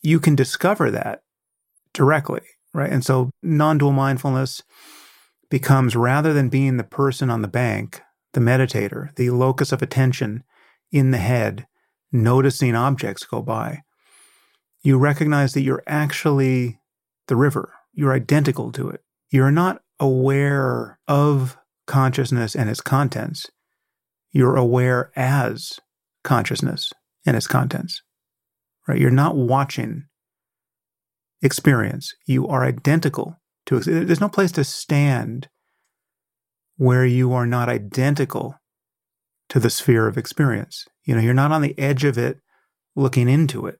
you 0.02 0.18
can 0.18 0.34
discover 0.34 0.90
that 0.90 1.20
directly, 1.94 2.40
right? 2.74 2.90
And 2.90 3.04
so 3.04 3.30
non 3.40 3.78
dual 3.78 3.92
mindfulness 3.92 4.64
becomes 5.48 5.94
rather 5.94 6.32
than 6.32 6.48
being 6.48 6.76
the 6.76 6.82
person 6.82 7.30
on 7.30 7.42
the 7.42 7.46
bank, 7.46 8.02
the 8.32 8.40
meditator, 8.40 9.14
the 9.14 9.30
locus 9.30 9.70
of 9.70 9.80
attention 9.80 10.42
in 10.90 11.12
the 11.12 11.18
head, 11.18 11.68
noticing 12.10 12.74
objects 12.74 13.22
go 13.22 13.42
by, 13.42 13.82
you 14.82 14.98
recognize 14.98 15.52
that 15.52 15.62
you're 15.62 15.84
actually 15.86 16.80
the 17.28 17.36
river. 17.36 17.72
You're 17.92 18.12
identical 18.12 18.72
to 18.72 18.88
it. 18.90 19.00
You're 19.30 19.50
not 19.50 19.80
aware 20.00 20.98
of 21.06 21.56
consciousness 21.86 22.54
and 22.54 22.68
its 22.68 22.80
contents. 22.80 23.46
You're 24.32 24.56
aware 24.56 25.10
as 25.16 25.78
consciousness 26.24 26.92
and 27.24 27.36
its 27.36 27.46
contents. 27.46 28.02
Right? 28.86 29.00
You're 29.00 29.10
not 29.10 29.36
watching 29.36 30.04
experience. 31.42 32.14
You 32.26 32.46
are 32.48 32.64
identical 32.64 33.36
to 33.66 33.80
there's 33.80 34.20
no 34.20 34.28
place 34.28 34.52
to 34.52 34.64
stand 34.64 35.48
where 36.76 37.04
you 37.04 37.32
are 37.32 37.46
not 37.46 37.68
identical 37.68 38.54
to 39.50 39.60
the 39.60 39.70
sphere 39.70 40.06
of 40.06 40.16
experience. 40.16 40.86
You 41.04 41.14
know, 41.14 41.20
you're 41.20 41.34
not 41.34 41.52
on 41.52 41.62
the 41.62 41.78
edge 41.78 42.04
of 42.04 42.16
it 42.16 42.38
looking 42.96 43.28
into 43.28 43.66
it. 43.66 43.78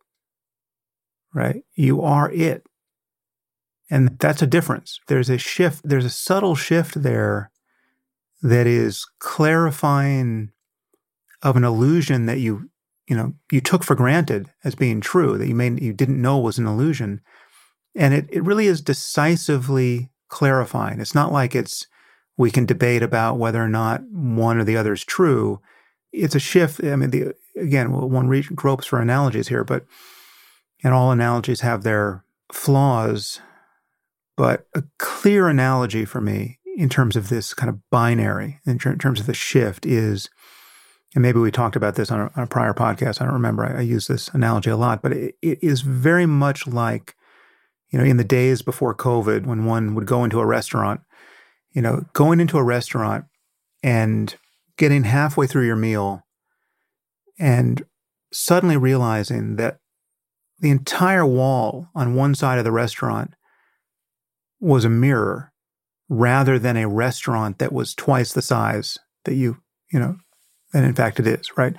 Right? 1.34 1.62
You 1.74 2.02
are 2.02 2.30
it. 2.30 2.64
And 3.90 4.18
that's 4.18 4.42
a 4.42 4.46
difference. 4.46 5.00
There's 5.08 5.30
a 5.30 5.38
shift, 5.38 5.80
there's 5.84 6.04
a 6.04 6.10
subtle 6.10 6.54
shift 6.54 7.02
there 7.02 7.50
that 8.42 8.66
is 8.66 9.06
clarifying 9.18 10.50
of 11.42 11.56
an 11.56 11.64
illusion 11.64 12.26
that 12.26 12.38
you, 12.38 12.68
you 13.08 13.16
know, 13.16 13.34
you 13.50 13.60
took 13.60 13.84
for 13.84 13.94
granted 13.94 14.50
as 14.64 14.74
being 14.74 15.00
true, 15.00 15.38
that 15.38 15.48
you 15.48 15.54
may 15.54 15.70
you 15.70 15.92
didn't 15.92 16.20
know 16.20 16.38
was 16.38 16.58
an 16.58 16.66
illusion. 16.66 17.20
And 17.94 18.12
it, 18.12 18.26
it 18.30 18.44
really 18.44 18.66
is 18.66 18.80
decisively 18.80 20.10
clarifying. 20.28 21.00
It's 21.00 21.14
not 21.14 21.32
like 21.32 21.54
it's 21.54 21.86
we 22.36 22.50
can 22.50 22.66
debate 22.66 23.02
about 23.02 23.38
whether 23.38 23.62
or 23.62 23.68
not 23.68 24.02
one 24.10 24.58
or 24.58 24.64
the 24.64 24.76
other 24.76 24.92
is 24.92 25.04
true. 25.04 25.60
It's 26.12 26.36
a 26.36 26.40
shift. 26.40 26.82
I 26.84 26.96
mean, 26.96 27.10
the, 27.10 27.34
again, 27.56 27.90
one 27.90 28.28
re- 28.28 28.42
gropes 28.42 28.86
for 28.86 29.00
analogies 29.00 29.48
here, 29.48 29.64
but 29.64 29.84
and 30.84 30.94
all 30.94 31.10
analogies 31.10 31.60
have 31.60 31.82
their 31.82 32.24
flaws. 32.52 33.40
But 34.38 34.66
a 34.74 34.84
clear 34.98 35.48
analogy 35.48 36.04
for 36.04 36.20
me 36.20 36.60
in 36.76 36.88
terms 36.88 37.16
of 37.16 37.28
this 37.28 37.52
kind 37.52 37.68
of 37.68 37.80
binary, 37.90 38.60
in, 38.64 38.78
ter- 38.78 38.94
terms 38.94 39.18
of 39.18 39.26
the 39.26 39.34
shift, 39.34 39.84
is, 39.84 40.30
and 41.14 41.22
maybe 41.22 41.40
we 41.40 41.50
talked 41.50 41.74
about 41.74 41.96
this 41.96 42.10
on 42.12 42.20
a, 42.20 42.30
on 42.36 42.44
a 42.44 42.46
prior 42.46 42.72
podcast. 42.72 43.20
I 43.20 43.24
don't 43.24 43.34
remember. 43.34 43.66
I, 43.66 43.78
I, 43.78 43.80
use 43.80 44.06
this 44.06 44.28
analogy 44.28 44.70
a 44.70 44.76
lot, 44.76 45.02
but 45.02 45.12
it, 45.12 45.34
it 45.42 45.58
is 45.60 45.80
very 45.80 46.24
much 46.24 46.68
like 46.68 47.16
you 47.90 47.98
know, 47.98 48.04
in 48.04 48.16
the 48.16 48.24
days 48.24 48.62
before 48.62 48.94
COVID, 48.94 49.46
when 49.46 49.64
one 49.64 49.94
would 49.94 50.06
go 50.06 50.24
into 50.24 50.40
a 50.40 50.46
restaurant, 50.46 51.00
you 51.72 51.82
know, 51.82 52.04
going 52.12 52.38
into 52.38 52.58
a 52.58 52.62
restaurant 52.62 53.24
and 53.82 54.36
getting 54.76 55.04
halfway 55.04 55.46
through 55.46 55.66
your 55.66 55.76
meal 55.76 56.22
and 57.38 57.84
suddenly 58.32 58.76
realizing 58.76 59.56
that 59.56 59.78
the 60.60 60.70
entire 60.70 61.24
wall 61.24 61.88
on 61.94 62.14
one 62.14 62.34
side 62.34 62.58
of 62.58 62.64
the 62.64 62.72
restaurant 62.72 63.32
was 64.60 64.84
a 64.84 64.90
mirror 64.90 65.52
rather 66.08 66.58
than 66.58 66.76
a 66.76 66.88
restaurant 66.88 67.58
that 67.58 67.72
was 67.72 67.94
twice 67.94 68.32
the 68.32 68.42
size 68.42 68.98
that 69.24 69.34
you, 69.34 69.58
you 69.92 69.98
know, 69.98 70.16
and 70.72 70.84
in 70.84 70.94
fact 70.94 71.20
it 71.20 71.26
is, 71.26 71.56
right? 71.56 71.74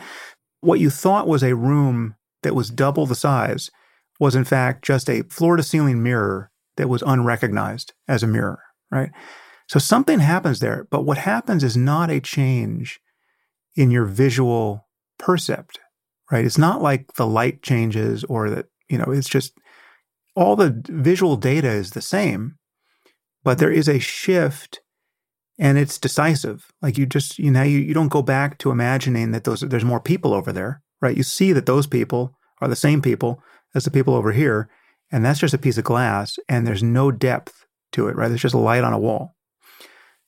What 0.61 0.79
you 0.79 0.89
thought 0.89 1.27
was 1.27 1.43
a 1.43 1.55
room 1.55 2.15
that 2.43 2.55
was 2.55 2.69
double 2.69 3.05
the 3.05 3.15
size 3.15 3.69
was 4.19 4.35
in 4.35 4.43
fact 4.43 4.83
just 4.83 5.09
a 5.09 5.23
floor 5.23 5.55
to 5.55 5.63
ceiling 5.63 6.03
mirror 6.03 6.51
that 6.77 6.89
was 6.89 7.01
unrecognized 7.01 7.93
as 8.07 8.23
a 8.23 8.27
mirror, 8.27 8.59
right? 8.91 9.09
So 9.67 9.79
something 9.79 10.19
happens 10.19 10.59
there, 10.59 10.87
but 10.89 11.05
what 11.05 11.19
happens 11.19 11.63
is 11.63 11.77
not 11.77 12.09
a 12.09 12.19
change 12.19 12.99
in 13.75 13.91
your 13.91 14.05
visual 14.05 14.87
percept, 15.17 15.79
right? 16.31 16.45
It's 16.45 16.57
not 16.57 16.81
like 16.81 17.13
the 17.13 17.27
light 17.27 17.61
changes 17.61 18.23
or 18.25 18.49
that, 18.49 18.65
you 18.89 18.97
know, 18.97 19.11
it's 19.11 19.29
just 19.29 19.53
all 20.35 20.55
the 20.55 20.81
visual 20.87 21.35
data 21.35 21.67
is 21.67 21.91
the 21.91 22.01
same, 22.01 22.57
but 23.43 23.57
there 23.57 23.71
is 23.71 23.87
a 23.87 23.99
shift 23.99 24.81
and 25.57 25.77
it's 25.77 25.97
decisive. 25.97 26.71
Like 26.81 26.97
you 26.97 27.05
just, 27.05 27.37
you 27.37 27.51
know, 27.51 27.63
you, 27.63 27.79
you 27.79 27.93
don't 27.93 28.07
go 28.07 28.21
back 28.21 28.57
to 28.59 28.71
imagining 28.71 29.31
that 29.31 29.43
those 29.43 29.61
there's 29.61 29.85
more 29.85 29.99
people 29.99 30.33
over 30.33 30.51
there, 30.51 30.81
right? 31.01 31.15
You 31.15 31.23
see 31.23 31.51
that 31.53 31.65
those 31.65 31.87
people 31.87 32.33
are 32.61 32.67
the 32.67 32.75
same 32.75 33.01
people 33.01 33.43
as 33.75 33.83
the 33.83 33.91
people 33.91 34.15
over 34.15 34.31
here. 34.31 34.69
And 35.11 35.25
that's 35.25 35.39
just 35.39 35.53
a 35.53 35.59
piece 35.59 35.77
of 35.77 35.83
glass 35.83 36.37
and 36.47 36.65
there's 36.65 36.83
no 36.83 37.11
depth 37.11 37.65
to 37.93 38.07
it, 38.07 38.15
right? 38.15 38.29
There's 38.29 38.41
just 38.41 38.55
a 38.55 38.59
light 38.59 38.83
on 38.83 38.93
a 38.93 38.99
wall. 38.99 39.35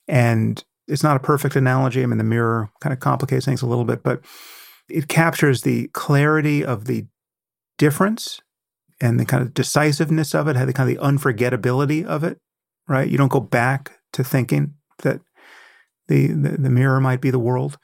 And 0.07 0.63
it's 0.87 1.03
not 1.03 1.15
a 1.15 1.19
perfect 1.21 1.55
analogy. 1.55 2.03
I 2.03 2.05
mean, 2.05 2.17
the 2.17 2.23
mirror 2.23 2.69
kind 2.81 2.91
of 2.91 2.99
complicates 2.99 3.45
things 3.45 3.61
a 3.61 3.67
little 3.67 3.85
bit, 3.85 4.03
but 4.03 4.21
it 4.89 5.07
captures 5.07 5.61
the 5.61 5.87
clarity 5.89 6.65
of 6.65 6.85
the 6.85 7.05
difference 7.77 8.41
and 8.99 9.19
the 9.19 9.25
kind 9.25 9.41
of 9.41 9.53
decisiveness 9.53 10.35
of 10.35 10.47
it, 10.47 10.53
the 10.53 10.73
kind 10.73 10.89
of 10.89 10.97
the 10.97 11.03
unforgettability 11.03 12.03
of 12.03 12.23
it, 12.23 12.37
right? 12.87 13.09
You 13.09 13.17
don't 13.17 13.31
go 13.31 13.39
back 13.39 13.99
to 14.13 14.23
thinking 14.23 14.75
that 14.99 15.21
the, 16.07 16.27
the, 16.27 16.57
the 16.57 16.69
mirror 16.69 16.99
might 16.99 17.21
be 17.21 17.31
the 17.31 17.39
world. 17.39 17.77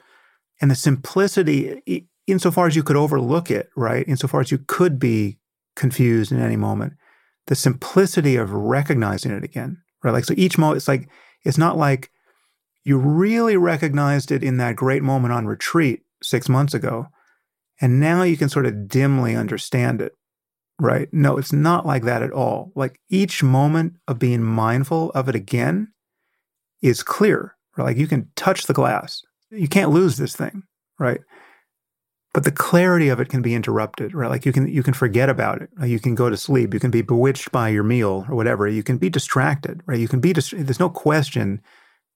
And 0.60 0.70
the 0.70 0.74
simplicity, 0.74 2.04
insofar 2.26 2.66
as 2.66 2.76
you 2.76 2.82
could 2.82 2.96
overlook 2.96 3.50
it, 3.50 3.70
right? 3.76 4.06
Insofar 4.08 4.40
as 4.40 4.50
you 4.50 4.58
could 4.58 4.98
be 4.98 5.38
confused 5.76 6.32
in 6.32 6.40
any 6.40 6.56
moment. 6.56 6.94
The 7.46 7.54
simplicity 7.54 8.36
of 8.36 8.52
recognizing 8.52 9.32
it 9.32 9.44
again, 9.44 9.78
right? 10.02 10.10
Like, 10.10 10.24
so 10.24 10.34
each 10.36 10.58
moment, 10.58 10.78
it's 10.78 10.88
like, 10.88 11.08
it's 11.44 11.58
not 11.58 11.78
like 11.78 12.10
you 12.84 12.98
really 12.98 13.56
recognized 13.56 14.32
it 14.32 14.42
in 14.42 14.56
that 14.58 14.76
great 14.76 15.02
moment 15.02 15.32
on 15.32 15.46
retreat 15.46 16.02
six 16.22 16.48
months 16.48 16.74
ago. 16.74 17.06
And 17.80 18.00
now 18.00 18.24
you 18.24 18.36
can 18.36 18.48
sort 18.48 18.66
of 18.66 18.88
dimly 18.88 19.36
understand 19.36 20.02
it, 20.02 20.12
right? 20.78 21.08
No, 21.12 21.36
it's 21.38 21.52
not 21.52 21.86
like 21.86 22.04
that 22.04 22.22
at 22.22 22.32
all. 22.32 22.72
Like 22.74 23.00
each 23.08 23.42
moment 23.42 23.94
of 24.06 24.18
being 24.18 24.42
mindful 24.42 25.10
of 25.10 25.28
it 25.28 25.34
again 25.34 25.92
is 26.82 27.02
clear, 27.02 27.56
right? 27.76 27.84
Like 27.84 27.96
you 27.96 28.06
can 28.06 28.30
touch 28.36 28.66
the 28.66 28.74
glass. 28.74 29.22
You 29.50 29.68
can't 29.68 29.90
lose 29.90 30.16
this 30.16 30.36
thing, 30.36 30.62
right? 30.98 31.20
but 32.34 32.44
the 32.44 32.52
clarity 32.52 33.08
of 33.08 33.20
it 33.20 33.28
can 33.28 33.42
be 33.42 33.54
interrupted 33.54 34.14
right 34.14 34.30
like 34.30 34.46
you 34.46 34.52
can 34.52 34.68
you 34.68 34.82
can 34.82 34.94
forget 34.94 35.28
about 35.28 35.62
it 35.62 35.70
you 35.84 35.98
can 35.98 36.14
go 36.14 36.28
to 36.28 36.36
sleep 36.36 36.74
you 36.74 36.80
can 36.80 36.90
be 36.90 37.02
bewitched 37.02 37.50
by 37.50 37.68
your 37.68 37.82
meal 37.82 38.26
or 38.28 38.36
whatever 38.36 38.68
you 38.68 38.82
can 38.82 38.98
be 38.98 39.10
distracted 39.10 39.82
right 39.86 39.98
you 39.98 40.08
can 40.08 40.20
be 40.20 40.32
dist- 40.32 40.54
there's 40.56 40.80
no 40.80 40.90
question 40.90 41.60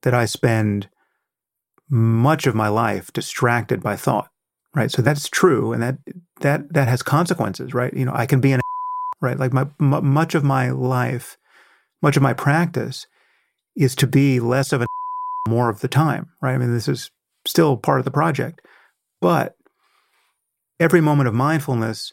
that 0.02 0.14
i 0.14 0.24
spend 0.24 0.88
much 1.88 2.46
of 2.46 2.54
my 2.54 2.68
life 2.68 3.12
distracted 3.12 3.82
by 3.82 3.96
thought 3.96 4.28
right 4.74 4.90
so 4.90 5.02
that's 5.02 5.28
true 5.28 5.72
and 5.72 5.82
that 5.82 5.98
that 6.40 6.72
that 6.72 6.88
has 6.88 7.02
consequences 7.02 7.74
right 7.74 7.94
you 7.94 8.04
know 8.04 8.12
i 8.14 8.26
can 8.26 8.40
be 8.40 8.52
an 8.52 8.60
right? 9.22 9.38
Like 9.38 9.54
my, 9.54 9.66
m- 9.80 10.04
much 10.06 10.34
of 10.34 10.44
my 10.44 10.70
life, 10.70 11.38
much 12.02 12.16
of 12.16 12.22
my 12.22 12.34
practice 12.34 13.06
is 13.74 13.94
to 13.96 14.06
be 14.06 14.40
less 14.40 14.72
of 14.72 14.82
a 14.82 14.86
more 15.48 15.70
of 15.70 15.80
the 15.80 15.88
time, 15.88 16.28
right? 16.42 16.54
I 16.54 16.58
mean, 16.58 16.74
this 16.74 16.88
is 16.88 17.10
still 17.46 17.76
part 17.76 18.00
of 18.00 18.04
the 18.04 18.10
project, 18.10 18.60
but 19.20 19.56
every 20.78 21.00
moment 21.00 21.28
of 21.28 21.34
mindfulness 21.34 22.12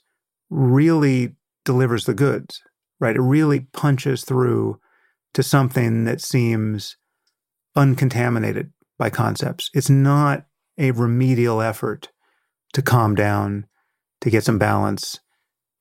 really 0.49 1.35
delivers 1.65 2.05
the 2.05 2.13
goods, 2.13 2.61
right? 2.99 3.15
It 3.15 3.21
really 3.21 3.61
punches 3.73 4.23
through 4.23 4.79
to 5.33 5.43
something 5.43 6.05
that 6.05 6.21
seems 6.21 6.95
uncontaminated 7.75 8.71
by 8.97 9.09
concepts. 9.09 9.69
It's 9.73 9.89
not 9.89 10.45
a 10.77 10.91
remedial 10.91 11.61
effort 11.61 12.09
to 12.73 12.81
calm 12.81 13.15
down, 13.15 13.65
to 14.21 14.29
get 14.29 14.43
some 14.43 14.59
balance, 14.59 15.19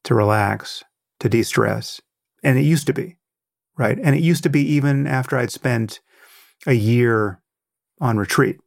to 0.04 0.14
relax, 0.14 0.84
to 1.20 1.28
de 1.28 1.42
stress. 1.42 2.00
And 2.42 2.58
it 2.58 2.62
used 2.62 2.86
to 2.86 2.92
be, 2.92 3.16
right? 3.76 3.98
And 4.02 4.14
it 4.14 4.22
used 4.22 4.42
to 4.44 4.50
be 4.50 4.62
even 4.62 5.06
after 5.06 5.36
I'd 5.36 5.50
spent 5.50 6.00
a 6.66 6.72
year 6.72 7.42
on 8.00 8.16
retreat, 8.16 8.58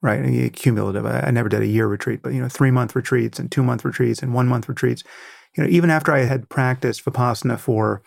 right? 0.00 0.52
Cumulative. 0.52 1.04
I, 1.04 1.30
never 1.30 1.48
did 1.48 1.62
a 1.62 1.66
year 1.66 1.86
retreat, 1.86 2.22
but, 2.22 2.32
you 2.32 2.40
know, 2.40 2.48
three 2.48 2.70
month 2.70 2.94
retreats 2.94 3.38
and 3.38 3.50
two 3.50 3.62
month 3.62 3.84
retreats 3.84 4.22
and 4.22 4.32
one 4.32 4.48
month 4.48 4.68
retreats. 4.68 5.02
You 5.56 5.64
know, 5.64 5.70
even 5.70 5.90
after 5.90 6.12
I 6.12 6.20
had 6.20 6.48
practiced 6.48 7.04
Vipassana 7.04 7.58
for 7.58 8.02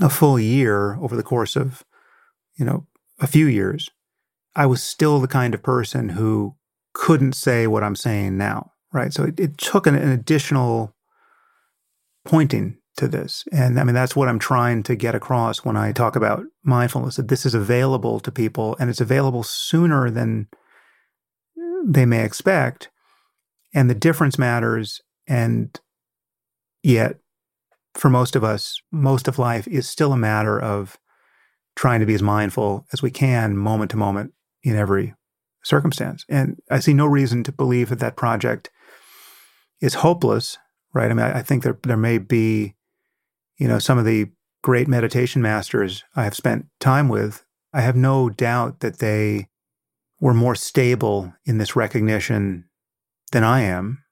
a 0.00 0.10
full 0.10 0.38
year 0.38 0.96
over 0.96 1.16
the 1.16 1.22
course 1.22 1.54
of, 1.56 1.84
you 2.56 2.64
know, 2.64 2.86
a 3.20 3.26
few 3.26 3.46
years, 3.46 3.90
I 4.56 4.66
was 4.66 4.82
still 4.82 5.20
the 5.20 5.28
kind 5.28 5.54
of 5.54 5.62
person 5.62 6.10
who 6.10 6.56
couldn't 6.98 7.34
say 7.34 7.68
what 7.68 7.84
I'm 7.84 7.94
saying 7.94 8.36
now, 8.36 8.72
right? 8.92 9.12
So 9.12 9.22
it, 9.22 9.38
it 9.38 9.56
took 9.56 9.86
an, 9.86 9.94
an 9.94 10.10
additional 10.10 10.96
pointing 12.24 12.76
to 12.96 13.06
this. 13.06 13.44
And 13.52 13.78
I 13.78 13.84
mean, 13.84 13.94
that's 13.94 14.16
what 14.16 14.28
I'm 14.28 14.40
trying 14.40 14.82
to 14.82 14.96
get 14.96 15.14
across 15.14 15.64
when 15.64 15.76
I 15.76 15.92
talk 15.92 16.16
about 16.16 16.42
mindfulness 16.64 17.14
that 17.14 17.28
this 17.28 17.46
is 17.46 17.54
available 17.54 18.18
to 18.18 18.32
people 18.32 18.76
and 18.80 18.90
it's 18.90 19.00
available 19.00 19.44
sooner 19.44 20.10
than 20.10 20.48
they 21.86 22.04
may 22.04 22.24
expect. 22.24 22.90
And 23.72 23.88
the 23.88 23.94
difference 23.94 24.36
matters. 24.36 25.00
And 25.28 25.78
yet, 26.82 27.20
for 27.94 28.10
most 28.10 28.34
of 28.34 28.42
us, 28.42 28.82
most 28.90 29.28
of 29.28 29.38
life 29.38 29.68
is 29.68 29.88
still 29.88 30.12
a 30.12 30.16
matter 30.16 30.60
of 30.60 30.98
trying 31.76 32.00
to 32.00 32.06
be 32.06 32.14
as 32.14 32.22
mindful 32.22 32.86
as 32.92 33.02
we 33.02 33.12
can 33.12 33.56
moment 33.56 33.92
to 33.92 33.96
moment 33.96 34.32
in 34.64 34.74
every 34.74 35.14
circumstance. 35.64 36.24
And 36.28 36.58
I 36.70 36.80
see 36.80 36.94
no 36.94 37.06
reason 37.06 37.44
to 37.44 37.52
believe 37.52 37.88
that 37.90 38.00
that 38.00 38.16
project 38.16 38.70
is 39.80 39.94
hopeless, 39.94 40.58
right? 40.94 41.10
I 41.10 41.14
mean, 41.14 41.26
I 41.26 41.42
think 41.42 41.62
there 41.62 41.78
there 41.82 41.96
may 41.96 42.18
be, 42.18 42.74
you 43.58 43.68
know, 43.68 43.78
some 43.78 43.98
of 43.98 44.04
the 44.04 44.30
great 44.62 44.88
meditation 44.88 45.42
masters 45.42 46.04
I 46.16 46.24
have 46.24 46.34
spent 46.34 46.66
time 46.80 47.08
with. 47.08 47.44
I 47.72 47.80
have 47.82 47.96
no 47.96 48.28
doubt 48.28 48.80
that 48.80 48.98
they 48.98 49.48
were 50.20 50.34
more 50.34 50.54
stable 50.54 51.32
in 51.44 51.58
this 51.58 51.76
recognition 51.76 52.64
than 53.32 53.44
I 53.44 53.60
am. 53.60 54.02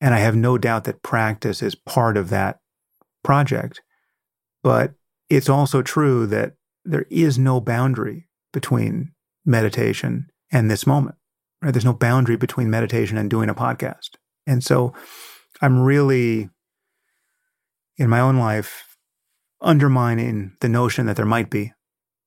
And 0.00 0.14
I 0.14 0.18
have 0.18 0.36
no 0.36 0.58
doubt 0.58 0.84
that 0.84 1.02
practice 1.02 1.62
is 1.62 1.74
part 1.74 2.16
of 2.16 2.28
that 2.28 2.58
project. 3.22 3.80
But 4.62 4.92
it's 5.30 5.48
also 5.48 5.80
true 5.80 6.26
that 6.26 6.54
there 6.84 7.06
is 7.10 7.38
no 7.38 7.60
boundary 7.60 8.28
between 8.52 9.12
meditation 9.44 10.26
and 10.50 10.70
this 10.70 10.86
moment. 10.86 11.16
Right? 11.62 11.72
There's 11.72 11.84
no 11.84 11.92
boundary 11.92 12.36
between 12.36 12.70
meditation 12.70 13.16
and 13.18 13.30
doing 13.30 13.48
a 13.48 13.54
podcast. 13.54 14.10
And 14.46 14.62
so 14.62 14.92
I'm 15.60 15.80
really 15.80 16.50
in 17.96 18.08
my 18.08 18.20
own 18.20 18.36
life 18.36 18.96
undermining 19.60 20.52
the 20.60 20.68
notion 20.68 21.06
that 21.06 21.16
there 21.16 21.26
might 21.26 21.50
be 21.50 21.72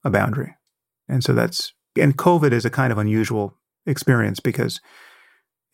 a 0.03 0.09
boundary. 0.09 0.55
And 1.07 1.24
so 1.24 1.34
that's 1.34 1.74
and 1.95 2.17
COVID 2.17 2.51
is 2.51 2.65
a 2.65 2.70
kind 2.70 2.91
of 2.91 2.97
unusual 2.97 3.57
experience 3.86 4.39
because 4.39 4.80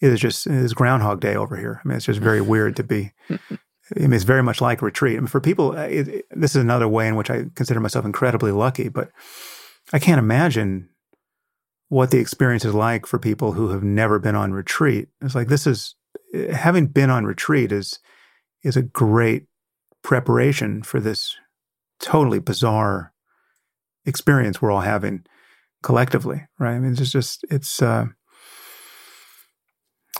it 0.01 0.11
is 0.11 0.19
just 0.19 0.47
it 0.47 0.53
is 0.53 0.73
Groundhog 0.73 1.21
Day 1.21 1.35
over 1.35 1.55
here. 1.55 1.81
I 1.83 1.87
mean, 1.87 1.97
it's 1.97 2.05
just 2.05 2.19
very 2.19 2.41
weird 2.53 2.75
to 2.77 2.83
be. 2.83 3.11
I 3.29 3.99
mean, 3.99 4.13
it's 4.13 4.23
very 4.23 4.43
much 4.43 4.61
like 4.61 4.81
retreat. 4.81 5.17
I 5.17 5.19
mean, 5.19 5.27
for 5.27 5.39
people, 5.39 5.73
it, 5.77 6.07
it, 6.07 6.25
this 6.31 6.55
is 6.55 6.61
another 6.61 6.87
way 6.87 7.07
in 7.07 7.15
which 7.15 7.29
I 7.29 7.45
consider 7.55 7.79
myself 7.79 8.05
incredibly 8.05 8.51
lucky. 8.51 8.89
But 8.89 9.11
I 9.93 9.99
can't 9.99 10.19
imagine 10.19 10.89
what 11.89 12.11
the 12.11 12.19
experience 12.19 12.65
is 12.65 12.73
like 12.73 13.05
for 13.05 13.19
people 13.19 13.53
who 13.53 13.69
have 13.69 13.83
never 13.83 14.19
been 14.19 14.35
on 14.35 14.53
retreat. 14.53 15.07
It's 15.21 15.35
like 15.35 15.47
this 15.47 15.67
is 15.67 15.95
having 16.51 16.87
been 16.87 17.09
on 17.09 17.25
retreat 17.25 17.71
is 17.71 17.99
is 18.63 18.75
a 18.75 18.81
great 18.81 19.45
preparation 20.01 20.81
for 20.81 20.99
this 20.99 21.35
totally 21.99 22.39
bizarre 22.39 23.13
experience 24.05 24.61
we're 24.61 24.71
all 24.71 24.81
having 24.81 25.25
collectively, 25.83 26.45
right? 26.59 26.75
I 26.75 26.79
mean, 26.79 26.93
it's 26.93 27.11
just 27.11 27.45
it's 27.49 27.81
uh, 27.81 28.05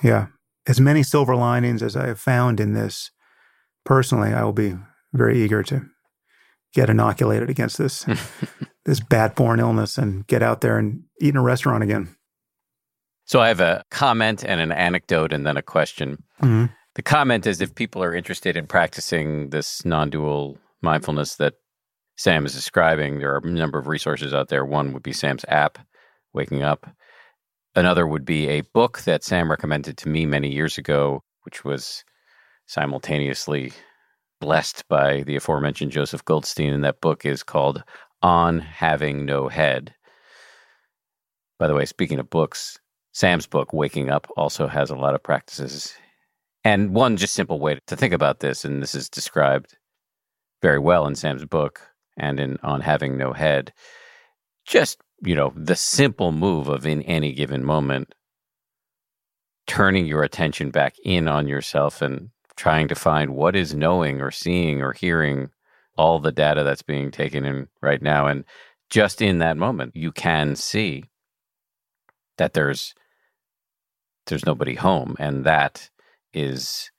yeah, 0.04 0.28
as 0.68 0.80
many 0.80 1.04
silver 1.04 1.36
linings 1.36 1.82
as 1.82 1.96
I 1.96 2.08
have 2.08 2.20
found 2.20 2.60
in 2.60 2.74
this. 2.74 3.12
Personally, 3.84 4.34
I 4.34 4.44
will 4.44 4.54
be 4.54 4.76
very 5.14 5.44
eager 5.44 5.62
to 5.64 5.86
get 6.74 6.90
inoculated 6.90 7.50
against 7.50 7.78
this 7.78 8.06
this 8.86 9.00
bat-borne 9.00 9.60
illness 9.60 9.98
and 9.98 10.26
get 10.28 10.44
out 10.44 10.62
there 10.62 10.78
and 10.78 11.04
eat 11.20 11.30
in 11.30 11.38
a 11.38 11.42
restaurant 11.42 11.84
again. 11.84 12.16
So 13.26 13.40
I 13.40 13.48
have 13.48 13.60
a 13.60 13.84
comment 13.90 14.44
and 14.46 14.62
an 14.62 14.72
anecdote 14.72 15.34
and 15.34 15.46
then 15.46 15.58
a 15.58 15.64
question. 15.64 16.24
Mm-hmm. 16.42 16.66
The 16.94 17.02
comment 17.02 17.48
is 17.48 17.60
if 17.60 17.76
people 17.76 18.04
are 18.04 18.14
interested 18.14 18.56
in 18.56 18.68
practicing 18.68 19.50
this 19.50 19.84
non-dual 19.84 20.58
mindfulness 20.82 21.36
that 21.36 21.56
Sam 22.16 22.46
is 22.46 22.54
describing, 22.54 23.20
there 23.20 23.34
are 23.34 23.42
a 23.44 23.48
number 23.48 23.80
of 23.80 23.88
resources 23.88 24.34
out 24.34 24.50
there. 24.50 24.64
One 24.64 24.94
would 24.94 25.04
be 25.04 25.12
Sam's 25.12 25.44
app, 25.50 25.80
Waking 26.34 26.62
Up. 26.62 26.88
Another 27.76 28.08
would 28.08 28.24
be 28.24 28.48
a 28.48 28.62
book 28.62 29.02
that 29.02 29.24
Sam 29.24 29.50
recommended 29.50 29.98
to 29.98 30.10
me 30.10 30.26
many 30.26 30.50
years 30.50 30.78
ago, 30.78 31.24
which 31.44 31.66
was 31.66 32.06
simultaneously 32.68 33.74
blessed 34.40 34.88
by 34.88 35.24
the 35.24 35.36
aforementioned 35.36 35.92
Joseph 35.92 36.24
Goldstein. 36.24 36.74
And 36.74 36.86
that 36.86 37.02
book 37.02 37.26
is 37.26 37.44
called 37.44 37.84
On 38.22 38.60
Having 38.60 39.26
No 39.26 39.48
Head. 39.48 39.94
By 41.60 41.68
the 41.68 41.76
way, 41.76 41.86
speaking 41.86 42.20
of 42.20 42.30
books, 42.30 42.80
Sam's 43.14 43.48
book, 43.48 43.72
Waking 43.72 44.10
Up, 44.10 44.28
also 44.36 44.68
has 44.68 44.90
a 44.90 44.96
lot 44.96 45.16
of 45.16 45.24
practices. 45.24 45.94
And 46.64 46.94
one 46.94 47.18
just 47.18 47.34
simple 47.34 47.60
way 47.60 47.80
to 47.88 47.96
think 47.96 48.14
about 48.14 48.40
this, 48.40 48.66
and 48.66 48.82
this 48.82 48.96
is 48.96 49.10
described 49.10 49.78
very 50.62 50.80
well 50.80 51.06
in 51.08 51.16
Sam's 51.16 51.46
book 51.46 51.82
and 52.18 52.40
in 52.40 52.58
On 52.64 52.82
Having 52.82 53.18
No 53.18 53.34
Head, 53.34 53.72
just, 54.66 55.00
you 55.22 55.36
know, 55.36 55.54
the 55.56 55.76
simple 55.76 56.32
move 56.32 56.68
of 56.68 56.86
in 56.86 57.04
any 57.04 57.34
given 57.34 57.64
moment, 57.64 58.16
turning 59.68 60.06
your 60.06 60.24
attention 60.24 60.72
back 60.72 60.96
in 61.04 61.28
on 61.28 61.48
yourself 61.48 62.02
and 62.02 62.30
trying 62.56 62.88
to 62.88 62.96
find 62.96 63.36
what 63.36 63.56
is 63.56 63.74
knowing 63.74 64.22
or 64.22 64.32
seeing 64.32 64.82
or 64.82 64.94
hearing 64.94 65.50
all 65.98 66.20
the 66.20 66.32
data 66.32 66.64
that's 66.64 66.82
being 66.82 67.12
taken 67.12 67.46
in 67.46 67.68
right 67.82 68.02
now. 68.02 68.28
And 68.28 68.44
just 68.90 69.22
in 69.22 69.40
that 69.40 69.58
moment, 69.58 69.96
you 69.96 70.12
can 70.12 70.56
see 70.56 71.06
that 72.38 72.54
there's 72.54 72.94
there's 74.28 74.46
nobody 74.46 74.76
home. 74.76 75.16
And 75.20 75.46
that 75.46 75.90
is 76.34 76.92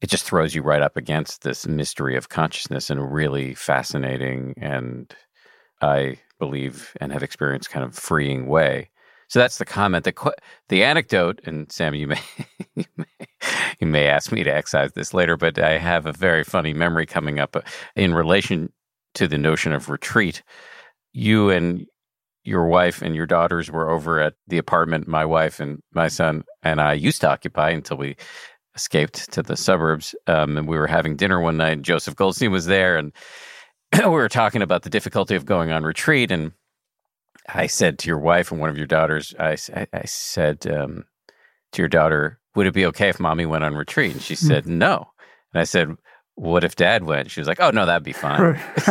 it 0.00 0.10
just 0.10 0.24
throws 0.24 0.54
you 0.54 0.62
right 0.62 0.82
up 0.82 0.96
against 0.96 1.42
this 1.42 1.66
mystery 1.66 2.16
of 2.16 2.28
consciousness 2.28 2.90
in 2.90 2.98
a 2.98 3.06
really 3.06 3.54
fascinating 3.54 4.54
and 4.56 5.14
I 5.80 6.18
believe 6.38 6.96
and 7.00 7.12
have 7.12 7.22
experienced 7.22 7.70
kind 7.70 7.84
of 7.84 7.94
freeing 7.94 8.46
way. 8.46 8.90
So 9.28 9.38
that's 9.38 9.58
the 9.58 9.64
comment. 9.64 10.04
The 10.04 10.34
the 10.68 10.84
anecdote, 10.84 11.40
and 11.44 11.70
Sam, 11.72 11.94
you 11.94 12.06
may, 12.06 12.20
you 12.74 12.84
may 12.96 13.26
you 13.80 13.86
may 13.86 14.08
ask 14.08 14.32
me 14.32 14.42
to 14.44 14.54
excise 14.54 14.92
this 14.92 15.14
later, 15.14 15.36
but 15.36 15.58
I 15.58 15.78
have 15.78 16.06
a 16.06 16.12
very 16.12 16.44
funny 16.44 16.72
memory 16.72 17.06
coming 17.06 17.38
up 17.38 17.56
uh, 17.56 17.62
in 17.96 18.14
relation 18.14 18.72
to 19.14 19.28
the 19.28 19.38
notion 19.38 19.72
of 19.72 19.88
retreat. 19.88 20.42
You 21.12 21.50
and 21.50 21.86
your 22.44 22.66
wife 22.66 23.02
and 23.02 23.14
your 23.14 23.26
daughters 23.26 23.70
were 23.70 23.90
over 23.90 24.20
at 24.20 24.34
the 24.48 24.58
apartment 24.58 25.06
my 25.06 25.24
wife 25.24 25.60
and 25.60 25.80
my 25.92 26.08
son 26.08 26.42
and 26.64 26.80
I 26.80 26.94
used 26.94 27.20
to 27.20 27.30
occupy 27.30 27.70
until 27.70 27.98
we 27.98 28.16
escaped 28.74 29.30
to 29.32 29.42
the 29.42 29.56
suburbs. 29.56 30.14
Um, 30.26 30.56
and 30.56 30.68
we 30.68 30.78
were 30.78 30.86
having 30.86 31.16
dinner 31.16 31.40
one 31.40 31.56
night. 31.56 31.82
Joseph 31.82 32.16
Goldstein 32.16 32.52
was 32.52 32.66
there, 32.66 32.96
and 32.96 33.12
we 33.98 34.08
were 34.08 34.28
talking 34.28 34.62
about 34.62 34.82
the 34.82 34.90
difficulty 34.90 35.34
of 35.34 35.44
going 35.44 35.70
on 35.70 35.84
retreat. 35.84 36.30
And 36.30 36.52
I 37.48 37.66
said 37.66 37.98
to 38.00 38.08
your 38.08 38.18
wife 38.18 38.50
and 38.50 38.60
one 38.60 38.70
of 38.70 38.78
your 38.78 38.86
daughters, 38.86 39.34
I, 39.38 39.56
I, 39.74 39.86
I 39.92 40.04
said 40.04 40.66
um, 40.66 41.04
to 41.72 41.82
your 41.82 41.88
daughter, 41.88 42.38
would 42.54 42.66
it 42.66 42.74
be 42.74 42.86
okay 42.86 43.08
if 43.08 43.20
mommy 43.20 43.46
went 43.46 43.64
on 43.64 43.74
retreat? 43.74 44.12
And 44.12 44.22
she 44.22 44.34
hmm. 44.34 44.46
said, 44.46 44.66
no. 44.66 45.08
And 45.52 45.60
I 45.60 45.64
said, 45.64 45.96
what 46.34 46.64
if 46.64 46.76
dad 46.76 47.04
went? 47.04 47.30
She 47.30 47.40
was 47.40 47.48
like, 47.48 47.60
oh, 47.60 47.70
no, 47.70 47.86
that'd 47.86 48.02
be 48.02 48.12
fine. 48.12 48.60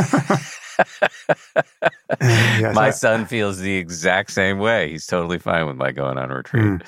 yes, 2.22 2.76
my 2.76 2.88
I, 2.88 2.92
son 2.92 3.26
feels 3.26 3.60
the 3.60 3.78
exact 3.78 4.32
same 4.32 4.60
way. 4.60 4.92
He's 4.92 5.06
totally 5.06 5.40
fine 5.40 5.68
with 5.68 5.76
my 5.76 5.92
going 5.92 6.18
on 6.18 6.30
retreat. 6.30 6.64
Mm. 6.64 6.86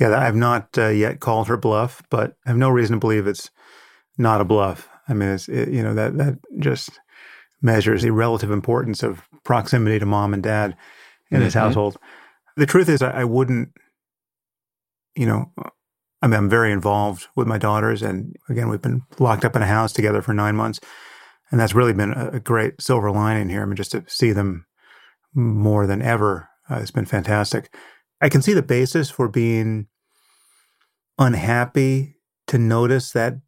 Yeah, 0.00 0.18
I've 0.18 0.34
not 0.34 0.76
uh, 0.78 0.88
yet 0.88 1.20
called 1.20 1.48
her 1.48 1.56
bluff, 1.56 2.02
but 2.10 2.36
I 2.46 2.50
have 2.50 2.56
no 2.56 2.70
reason 2.70 2.96
to 2.96 3.00
believe 3.00 3.26
it's 3.26 3.50
not 4.18 4.40
a 4.40 4.44
bluff. 4.44 4.88
I 5.08 5.14
mean, 5.14 5.28
it's 5.28 5.48
it, 5.48 5.68
you 5.68 5.82
know 5.82 5.94
that 5.94 6.16
that 6.18 6.38
just 6.58 6.90
measures 7.60 8.02
the 8.02 8.10
relative 8.10 8.50
importance 8.50 9.02
of 9.02 9.22
proximity 9.44 9.98
to 9.98 10.06
mom 10.06 10.34
and 10.34 10.42
dad 10.42 10.76
in 11.30 11.36
mm-hmm. 11.36 11.44
his 11.44 11.54
household. 11.54 11.96
The 12.56 12.66
truth 12.66 12.88
is, 12.88 13.00
I, 13.02 13.20
I, 13.20 13.24
wouldn't, 13.24 13.70
you 15.14 15.26
know, 15.26 15.52
I 16.22 16.28
mean, 16.28 16.36
I'm 16.36 16.48
very 16.48 16.72
involved 16.72 17.26
with 17.34 17.48
my 17.48 17.58
daughters, 17.58 18.00
and 18.00 18.36
again, 18.48 18.68
we've 18.68 18.80
been 18.80 19.02
locked 19.18 19.44
up 19.44 19.56
in 19.56 19.62
a 19.62 19.66
house 19.66 19.92
together 19.92 20.22
for 20.22 20.32
nine 20.32 20.54
months, 20.54 20.78
and 21.50 21.58
that's 21.58 21.74
really 21.74 21.92
been 21.92 22.12
a, 22.12 22.38
great 22.38 22.80
silver 22.80 23.10
lining 23.10 23.48
here. 23.48 23.62
I 23.62 23.64
mean, 23.64 23.76
just 23.76 23.90
to 23.92 24.04
see 24.06 24.32
them 24.32 24.66
more 25.34 25.86
than 25.86 26.00
ever 26.00 26.48
uh, 26.70 26.78
has 26.78 26.90
been 26.90 27.06
fantastic. 27.06 27.74
I 28.20 28.28
can 28.28 28.40
see 28.40 28.52
the 28.52 28.62
basis 28.62 29.10
for 29.10 29.28
being 29.28 29.88
unhappy 31.18 32.16
to 32.46 32.58
notice 32.58 33.10
that 33.12 33.38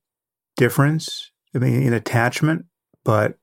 difference 0.56 1.30
I 1.54 1.58
mean, 1.58 1.82
in 1.82 1.92
attachment, 1.92 2.66
but 3.04 3.38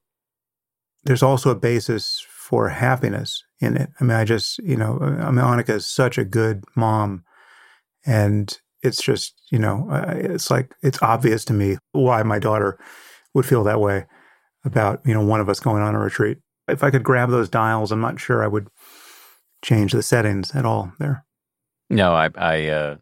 there's 1.03 1.23
also 1.23 1.49
a 1.49 1.55
basis 1.55 2.25
for 2.29 2.69
happiness 2.69 3.43
in 3.59 3.77
it. 3.77 3.89
I 3.99 4.03
mean, 4.03 4.17
I 4.17 4.25
just, 4.25 4.59
you 4.59 4.75
know, 4.75 4.97
I 5.01 5.31
mean, 5.31 5.43
Annaka 5.43 5.75
is 5.75 5.85
such 5.85 6.17
a 6.17 6.25
good 6.25 6.63
mom. 6.75 7.23
And 8.05 8.59
it's 8.83 9.01
just, 9.01 9.41
you 9.51 9.59
know, 9.59 9.87
it's 9.91 10.49
like, 10.49 10.73
it's 10.81 11.01
obvious 11.01 11.45
to 11.45 11.53
me 11.53 11.77
why 11.91 12.23
my 12.23 12.39
daughter 12.39 12.79
would 13.33 13.45
feel 13.45 13.63
that 13.63 13.79
way 13.79 14.05
about, 14.65 15.01
you 15.05 15.13
know, 15.13 15.23
one 15.23 15.39
of 15.39 15.49
us 15.49 15.59
going 15.59 15.81
on 15.81 15.95
a 15.95 15.99
retreat. 15.99 16.37
If 16.67 16.83
I 16.83 16.91
could 16.91 17.03
grab 17.03 17.29
those 17.29 17.49
dials, 17.49 17.91
I'm 17.91 18.01
not 18.01 18.19
sure 18.19 18.43
I 18.43 18.47
would 18.47 18.67
change 19.63 19.91
the 19.91 20.03
settings 20.03 20.55
at 20.55 20.65
all 20.65 20.91
there. 20.99 21.25
No, 21.89 22.13
I, 22.13 22.29
I, 22.35 22.67
uh, 22.67 22.95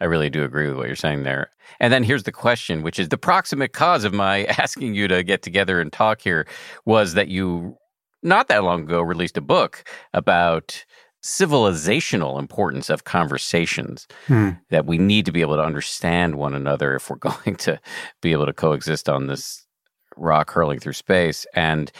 I 0.00 0.04
really 0.04 0.30
do 0.30 0.44
agree 0.44 0.68
with 0.68 0.76
what 0.76 0.86
you're 0.86 0.96
saying 0.96 1.22
there. 1.22 1.50
And 1.80 1.92
then 1.92 2.02
here's 2.02 2.24
the 2.24 2.32
question, 2.32 2.82
which 2.82 2.98
is 2.98 3.08
the 3.08 3.18
proximate 3.18 3.72
cause 3.72 4.04
of 4.04 4.12
my 4.12 4.44
asking 4.58 4.94
you 4.94 5.08
to 5.08 5.22
get 5.22 5.42
together 5.42 5.80
and 5.80 5.92
talk 5.92 6.20
here 6.20 6.46
was 6.84 7.14
that 7.14 7.28
you, 7.28 7.76
not 8.22 8.48
that 8.48 8.64
long 8.64 8.82
ago, 8.82 9.00
released 9.00 9.36
a 9.36 9.40
book 9.40 9.84
about 10.12 10.84
civilizational 11.22 12.38
importance 12.38 12.90
of 12.90 13.04
conversations 13.04 14.06
hmm. 14.26 14.50
that 14.70 14.86
we 14.86 14.98
need 14.98 15.24
to 15.24 15.32
be 15.32 15.40
able 15.40 15.56
to 15.56 15.62
understand 15.62 16.34
one 16.34 16.54
another 16.54 16.96
if 16.96 17.08
we're 17.08 17.16
going 17.30 17.56
to 17.56 17.78
be 18.20 18.32
able 18.32 18.46
to 18.46 18.52
coexist 18.52 19.08
on 19.08 19.26
this 19.26 19.66
rock 20.16 20.50
hurling 20.50 20.78
through 20.78 20.92
space 20.92 21.46
and 21.54 21.90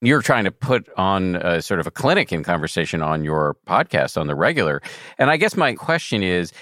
you're 0.00 0.22
trying 0.22 0.44
to 0.44 0.50
put 0.50 0.86
on 0.98 1.36
a, 1.36 1.62
sort 1.62 1.80
of 1.80 1.86
a 1.86 1.90
clinic 1.90 2.32
in 2.32 2.42
conversation 2.42 3.00
on 3.00 3.22
your 3.24 3.56
podcast 3.66 4.20
on 4.20 4.26
the 4.26 4.34
regular 4.34 4.82
and 5.18 5.30
i 5.30 5.36
guess 5.36 5.56
my 5.56 5.72
question 5.74 6.22
is 6.22 6.52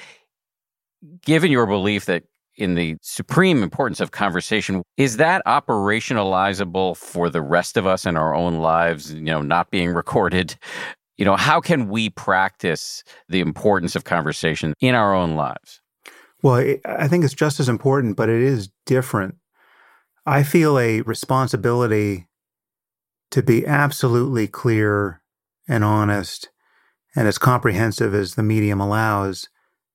given 1.25 1.51
your 1.51 1.67
belief 1.67 2.05
that 2.05 2.25
in 2.57 2.75
the 2.75 2.97
supreme 3.01 3.63
importance 3.63 4.01
of 4.01 4.11
conversation, 4.11 4.83
is 4.97 5.17
that 5.17 5.43
operationalizable 5.47 6.97
for 6.97 7.31
the 7.31 7.41
rest 7.41 7.77
of 7.77 7.87
us 7.87 8.05
in 8.05 8.17
our 8.17 8.35
own 8.35 8.59
lives, 8.59 9.13
you 9.15 9.21
know, 9.23 9.43
not 9.43 9.71
being 9.71 9.91
recorded? 9.91 10.57
You 11.17 11.25
know, 11.25 11.37
how 11.37 11.61
can 11.61 11.89
we 11.89 12.11
practice 12.11 13.05
the 13.29 13.41
importance 13.41 13.95
of 13.95 14.05
conversation 14.05 14.75
in 14.81 14.95
our 14.95 15.15
own 15.15 15.35
lives? 15.35 15.81
Well, 16.43 16.77
I 16.85 17.07
think 17.07 17.25
it's 17.25 17.35
just 17.35 17.61
as 17.61 17.69
important, 17.69 18.17
but 18.17 18.29
it 18.29 18.43
is 18.43 18.71
different. 18.87 19.37
I 20.27 20.43
feel 20.43 20.79
a 20.79 21.03
responsibility 21.03 22.29
to 23.31 23.43
be 23.43 23.67
absolutely 23.67 24.47
clear 24.47 25.23
and 25.69 25.85
honest 25.85 26.51
and 27.15 27.29
as 27.29 27.39
comprehensive 27.39 28.15
as 28.15 28.35
the 28.35 28.43
medium 28.43 28.81
allows 28.81 29.49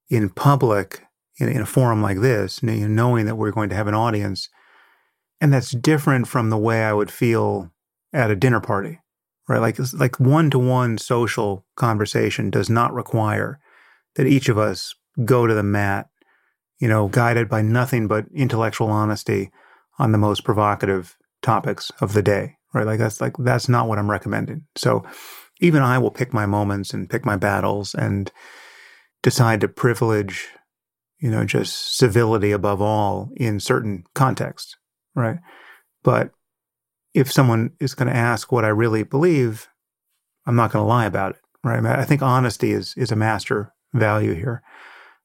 in 0.10 0.30
public 0.30 1.04
in, 1.40 1.50
in 1.50 1.62
a 1.62 1.66
forum 1.66 2.02
like 2.02 2.20
this, 2.20 2.64
knowing 2.64 3.26
that 3.26 3.36
we're 3.36 3.52
going 3.52 3.70
to 3.70 3.76
have 3.76 3.88
an 3.88 3.94
audience. 3.94 4.50
And 5.40 5.54
that's 5.54 5.72
different 5.72 6.28
from 6.28 6.50
the 6.50 6.58
way 6.58 6.84
I 6.84 6.94
would 6.94 7.12
feel 7.12 7.72
at 8.14 8.32
a 8.32 8.36
dinner 8.36 8.60
party, 8.60 9.00
right? 9.48 9.62
Like, 9.62 9.78
like 9.94 10.20
one 10.20 10.50
to 10.52 10.60
one 10.60 10.98
social 10.98 11.66
conversation 11.76 12.50
does 12.50 12.70
not 12.70 12.94
require 12.94 13.60
that 14.16 14.28
each 14.28 14.50
of 14.50 14.58
us 14.58 14.94
go 15.26 15.48
to 15.48 15.54
the 15.54 15.64
mat, 15.64 16.10
you 16.80 16.88
know, 16.88 17.08
guided 17.08 17.50
by 17.50 17.62
nothing 17.62 18.08
but 18.08 18.26
intellectual 18.34 18.90
honesty 18.90 19.52
on 20.00 20.12
the 20.12 20.18
most 20.18 20.44
provocative 20.44 21.16
topics 21.42 21.92
of 22.02 22.14
the 22.14 22.22
day, 22.22 22.56
right? 22.74 22.86
Like, 22.86 23.00
that's 23.00 23.22
like, 23.22 23.36
that's 23.40 23.70
not 23.70 23.88
what 23.88 24.00
I'm 24.00 24.12
recommending. 24.12 24.66
So 24.76 25.06
even 25.60 25.82
I 25.82 25.98
will 25.98 26.12
pick 26.12 26.34
my 26.34 26.46
moments 26.46 26.94
and 26.94 27.10
pick 27.10 27.26
my 27.26 27.36
battles 27.36 27.96
and, 27.96 28.32
decide 29.24 29.60
to 29.62 29.68
privilege, 29.68 30.48
you 31.20 31.30
know, 31.30 31.44
just 31.44 31.98
civility 31.98 32.52
above 32.52 32.82
all 32.82 33.30
in 33.36 33.60
certain 33.60 34.04
contexts, 34.14 34.76
right? 35.16 35.40
But 36.04 36.32
if 37.18 37.32
someone 37.32 37.72
is 37.80 37.96
going 37.96 38.08
to 38.08 38.16
ask 38.16 38.52
what 38.52 38.64
I 38.64 38.68
really 38.68 39.02
believe, 39.02 39.68
I'm 40.46 40.56
not 40.56 40.72
going 40.72 40.84
to 40.84 40.88
lie 40.88 41.08
about 41.08 41.32
it, 41.32 41.42
right? 41.64 41.84
I 41.84 42.06
think 42.06 42.22
honesty 42.22 42.72
is 42.72 42.94
is 42.96 43.12
a 43.12 43.16
master 43.16 43.74
value 43.92 44.34
here. 44.34 44.62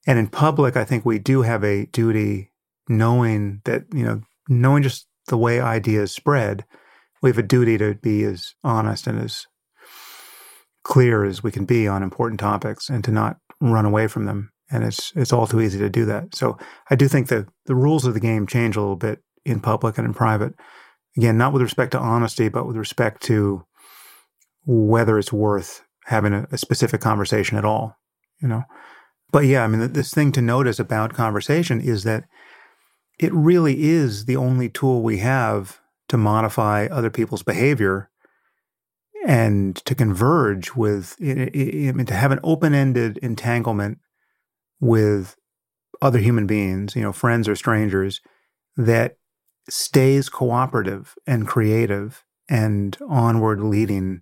And 0.07 0.17
in 0.17 0.27
public, 0.27 0.75
I 0.75 0.85
think 0.85 1.05
we 1.05 1.19
do 1.19 1.43
have 1.43 1.63
a 1.63 1.85
duty 1.85 2.51
knowing 2.89 3.61
that, 3.65 3.83
you 3.93 4.03
know, 4.03 4.21
knowing 4.49 4.81
just 4.81 5.05
the 5.27 5.37
way 5.37 5.61
ideas 5.61 6.11
spread, 6.11 6.65
we 7.21 7.29
have 7.29 7.37
a 7.37 7.43
duty 7.43 7.77
to 7.77 7.93
be 7.93 8.23
as 8.23 8.55
honest 8.63 9.05
and 9.05 9.19
as 9.19 9.45
clear 10.83 11.23
as 11.23 11.43
we 11.43 11.51
can 11.51 11.63
be 11.63 11.87
on 11.87 12.01
important 12.01 12.39
topics 12.39 12.89
and 12.89 13.03
to 13.03 13.11
not 13.11 13.37
run 13.61 13.85
away 13.85 14.07
from 14.07 14.25
them. 14.25 14.51
And 14.71 14.83
it's 14.83 15.13
it's 15.15 15.31
all 15.31 15.45
too 15.45 15.61
easy 15.61 15.77
to 15.77 15.89
do 15.89 16.05
that. 16.05 16.33
So 16.33 16.57
I 16.89 16.95
do 16.95 17.07
think 17.07 17.27
that 17.27 17.45
the 17.67 17.75
rules 17.75 18.05
of 18.05 18.15
the 18.15 18.19
game 18.19 18.47
change 18.47 18.75
a 18.75 18.81
little 18.81 18.95
bit 18.95 19.21
in 19.45 19.59
public 19.59 19.99
and 19.99 20.07
in 20.07 20.15
private. 20.15 20.55
Again, 21.17 21.37
not 21.37 21.53
with 21.53 21.61
respect 21.61 21.91
to 21.91 21.99
honesty, 21.99 22.49
but 22.49 22.65
with 22.65 22.75
respect 22.75 23.21
to 23.23 23.65
whether 24.65 25.19
it's 25.19 25.33
worth 25.33 25.83
having 26.05 26.33
a, 26.33 26.47
a 26.51 26.57
specific 26.57 27.01
conversation 27.01 27.57
at 27.57 27.65
all. 27.65 27.97
You 28.41 28.47
know. 28.47 28.63
But 29.31 29.45
yeah, 29.45 29.63
I 29.63 29.67
mean, 29.67 29.93
this 29.93 30.13
thing 30.13 30.31
to 30.33 30.41
notice 30.41 30.79
about 30.79 31.13
conversation 31.13 31.81
is 31.81 32.03
that 32.03 32.25
it 33.19 33.33
really 33.33 33.83
is 33.83 34.25
the 34.25 34.35
only 34.35 34.69
tool 34.69 35.01
we 35.01 35.17
have 35.19 35.79
to 36.09 36.17
modify 36.17 36.87
other 36.87 37.09
people's 37.09 37.43
behavior 37.43 38.09
and 39.25 39.75
to 39.85 39.95
converge 39.95 40.75
with, 40.75 41.15
I 41.21 41.23
mean, 41.23 42.05
to 42.05 42.13
have 42.13 42.31
an 42.31 42.41
open 42.43 42.73
ended 42.73 43.17
entanglement 43.19 43.99
with 44.79 45.35
other 46.01 46.19
human 46.19 46.45
beings, 46.45 46.95
you 46.95 47.01
know, 47.01 47.13
friends 47.13 47.47
or 47.47 47.55
strangers, 47.55 48.19
that 48.75 49.17
stays 49.69 50.29
cooperative 50.29 51.15
and 51.25 51.47
creative 51.47 52.23
and 52.49 52.97
onward 53.07 53.61
leading 53.61 54.21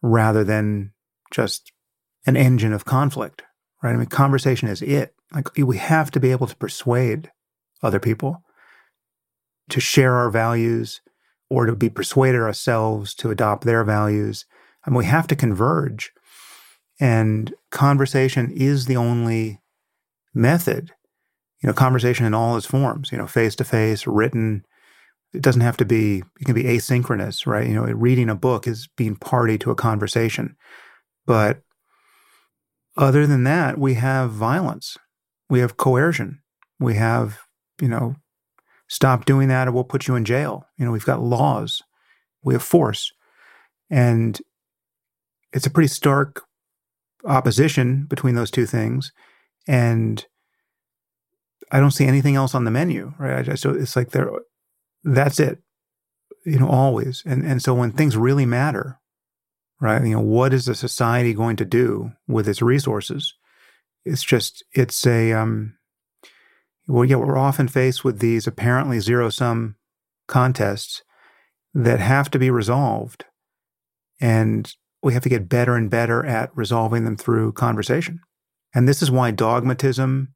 rather 0.00 0.44
than 0.44 0.92
just 1.30 1.72
an 2.26 2.36
engine 2.36 2.72
of 2.72 2.84
conflict, 2.84 3.42
right? 3.82 3.94
I 3.94 3.96
mean, 3.96 4.06
conversation 4.06 4.68
is 4.68 4.82
it. 4.82 5.14
Like, 5.32 5.56
we 5.56 5.78
have 5.78 6.10
to 6.12 6.20
be 6.20 6.30
able 6.30 6.46
to 6.46 6.56
persuade 6.56 7.30
other 7.82 7.98
people 7.98 8.42
to 9.70 9.80
share 9.80 10.14
our 10.14 10.30
values, 10.30 11.00
or 11.48 11.66
to 11.66 11.76
be 11.76 11.90
persuaded 11.90 12.40
ourselves 12.40 13.14
to 13.14 13.30
adopt 13.30 13.64
their 13.64 13.84
values. 13.84 14.46
I 14.86 14.90
mean, 14.90 14.98
we 14.98 15.04
have 15.04 15.26
to 15.28 15.36
converge. 15.36 16.10
And 16.98 17.52
conversation 17.70 18.50
is 18.50 18.86
the 18.86 18.96
only 18.96 19.60
method. 20.32 20.92
You 21.62 21.68
know, 21.68 21.72
conversation 21.72 22.26
in 22.26 22.34
all 22.34 22.56
its 22.56 22.66
forms, 22.66 23.12
you 23.12 23.18
know, 23.18 23.26
face 23.26 23.54
to 23.56 23.64
face, 23.64 24.06
written. 24.06 24.64
It 25.32 25.42
doesn't 25.42 25.62
have 25.62 25.76
to 25.78 25.84
be, 25.84 26.22
it 26.40 26.44
can 26.44 26.54
be 26.54 26.64
asynchronous, 26.64 27.46
right? 27.46 27.66
You 27.66 27.74
know, 27.74 27.84
reading 27.84 28.28
a 28.28 28.34
book 28.34 28.66
is 28.66 28.88
being 28.96 29.16
party 29.16 29.56
to 29.58 29.70
a 29.70 29.76
conversation. 29.76 30.56
But 31.24 31.62
other 32.96 33.26
than 33.26 33.44
that, 33.44 33.78
we 33.78 33.94
have 33.94 34.32
violence, 34.32 34.98
we 35.48 35.60
have 35.60 35.78
coercion, 35.78 36.42
we 36.78 36.96
have, 36.96 37.38
you 37.80 37.88
know, 37.88 38.16
Stop 38.92 39.24
doing 39.24 39.48
that 39.48 39.66
or 39.66 39.72
we'll 39.72 39.84
put 39.84 40.06
you 40.06 40.16
in 40.16 40.24
jail. 40.26 40.66
You 40.76 40.84
know, 40.84 40.92
we've 40.92 41.02
got 41.06 41.22
laws, 41.22 41.80
we 42.42 42.52
have 42.52 42.62
force. 42.62 43.10
And 43.88 44.38
it's 45.50 45.64
a 45.64 45.70
pretty 45.70 45.88
stark 45.88 46.42
opposition 47.24 48.04
between 48.04 48.34
those 48.34 48.50
two 48.50 48.66
things. 48.66 49.10
And 49.66 50.26
I 51.72 51.80
don't 51.80 51.90
see 51.90 52.06
anything 52.06 52.36
else 52.36 52.54
on 52.54 52.64
the 52.64 52.70
menu, 52.70 53.14
right? 53.18 53.48
I 53.48 53.54
so 53.54 53.70
it's 53.70 53.96
like 53.96 54.10
there, 54.10 54.30
that's 55.02 55.40
it, 55.40 55.58
you 56.44 56.58
know, 56.58 56.68
always. 56.68 57.22
And 57.26 57.44
and 57.44 57.62
so 57.62 57.74
when 57.74 57.90
things 57.90 58.16
really 58.16 58.46
matter, 58.46 59.00
right? 59.80 60.04
You 60.04 60.16
know, 60.16 60.20
what 60.20 60.52
is 60.52 60.68
a 60.68 60.74
society 60.74 61.32
going 61.32 61.56
to 61.56 61.64
do 61.64 62.12
with 62.28 62.46
its 62.46 62.62
resources? 62.62 63.34
It's 64.04 64.22
just 64.22 64.62
it's 64.72 65.06
a 65.06 65.32
um, 65.32 65.76
well, 66.86 67.04
yeah, 67.04 67.16
we're 67.16 67.38
often 67.38 67.68
faced 67.68 68.04
with 68.04 68.18
these 68.18 68.46
apparently 68.46 69.00
zero 69.00 69.30
sum 69.30 69.76
contests 70.28 71.02
that 71.74 72.00
have 72.00 72.30
to 72.32 72.38
be 72.38 72.50
resolved. 72.50 73.24
And 74.20 74.72
we 75.02 75.14
have 75.14 75.22
to 75.22 75.28
get 75.28 75.48
better 75.48 75.74
and 75.74 75.90
better 75.90 76.24
at 76.24 76.54
resolving 76.56 77.04
them 77.04 77.16
through 77.16 77.52
conversation. 77.52 78.20
And 78.74 78.88
this 78.88 79.02
is 79.02 79.10
why 79.10 79.30
dogmatism 79.30 80.34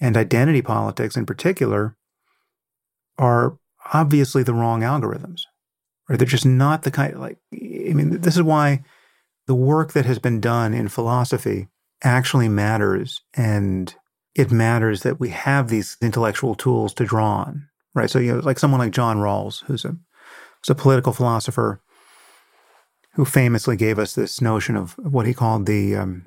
and 0.00 0.16
identity 0.16 0.62
politics 0.62 1.16
in 1.16 1.26
particular 1.26 1.96
are 3.18 3.58
obviously 3.92 4.42
the 4.42 4.54
wrong 4.54 4.82
algorithms. 4.82 5.42
Right? 6.08 6.18
They're 6.18 6.26
just 6.26 6.46
not 6.46 6.82
the 6.82 6.90
kind 6.90 7.18
like 7.18 7.38
I 7.52 7.92
mean 7.92 8.20
this 8.20 8.36
is 8.36 8.42
why 8.42 8.84
the 9.46 9.54
work 9.54 9.92
that 9.92 10.06
has 10.06 10.18
been 10.18 10.40
done 10.40 10.74
in 10.74 10.88
philosophy 10.88 11.68
actually 12.02 12.48
matters 12.48 13.22
and 13.34 13.94
it 14.34 14.50
matters 14.50 15.02
that 15.02 15.18
we 15.18 15.30
have 15.30 15.68
these 15.68 15.96
intellectual 16.02 16.54
tools 16.54 16.92
to 16.94 17.04
draw 17.04 17.38
on. 17.38 17.68
Right? 17.94 18.10
So 18.10 18.18
you 18.18 18.34
know 18.34 18.40
like 18.40 18.58
someone 18.58 18.80
like 18.80 18.92
John 18.92 19.18
Rawls 19.18 19.64
who's 19.64 19.84
a 19.84 19.88
who's 19.88 20.70
a 20.70 20.74
political 20.74 21.12
philosopher 21.12 21.80
who 23.14 23.24
famously 23.24 23.76
gave 23.76 23.98
us 23.98 24.14
this 24.14 24.42
notion 24.42 24.76
of 24.76 24.92
what 24.98 25.26
he 25.26 25.32
called 25.32 25.64
the 25.66 25.96
um, 25.96 26.26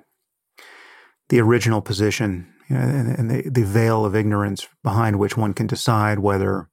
the 1.30 1.40
original 1.40 1.82
position 1.82 2.52
you 2.70 2.76
know, 2.76 2.82
and, 2.82 3.10
and 3.18 3.32
the, 3.32 3.50
the 3.50 3.64
veil 3.64 4.06
of 4.06 4.16
ignorance 4.16 4.68
behind 4.84 5.18
which 5.18 5.36
one 5.36 5.54
can 5.54 5.68
decide 5.68 6.20
whether 6.20 6.70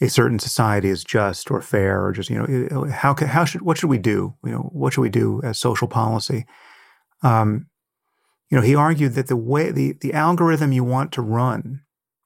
a 0.00 0.08
certain 0.08 0.38
society 0.38 0.88
is 0.88 1.04
just 1.04 1.50
or 1.50 1.62
fair 1.62 2.04
or 2.04 2.12
just 2.12 2.28
you 2.28 2.68
know 2.70 2.84
how 2.84 3.14
can, 3.14 3.28
how 3.28 3.44
should 3.44 3.62
what 3.62 3.78
should 3.78 3.90
we 3.90 3.98
do? 3.98 4.34
You 4.44 4.52
know 4.52 4.70
what 4.72 4.92
should 4.92 5.00
we 5.00 5.08
do 5.08 5.40
as 5.42 5.58
social 5.58 5.88
policy? 5.88 6.46
Um, 7.22 7.66
you 8.50 8.56
know 8.56 8.62
he 8.62 8.74
argued 8.74 9.14
that 9.14 9.28
the 9.28 9.36
way 9.36 9.70
the 9.70 9.92
the 10.00 10.12
algorithm 10.12 10.72
you 10.72 10.84
want 10.84 11.12
to 11.12 11.22
run 11.22 11.82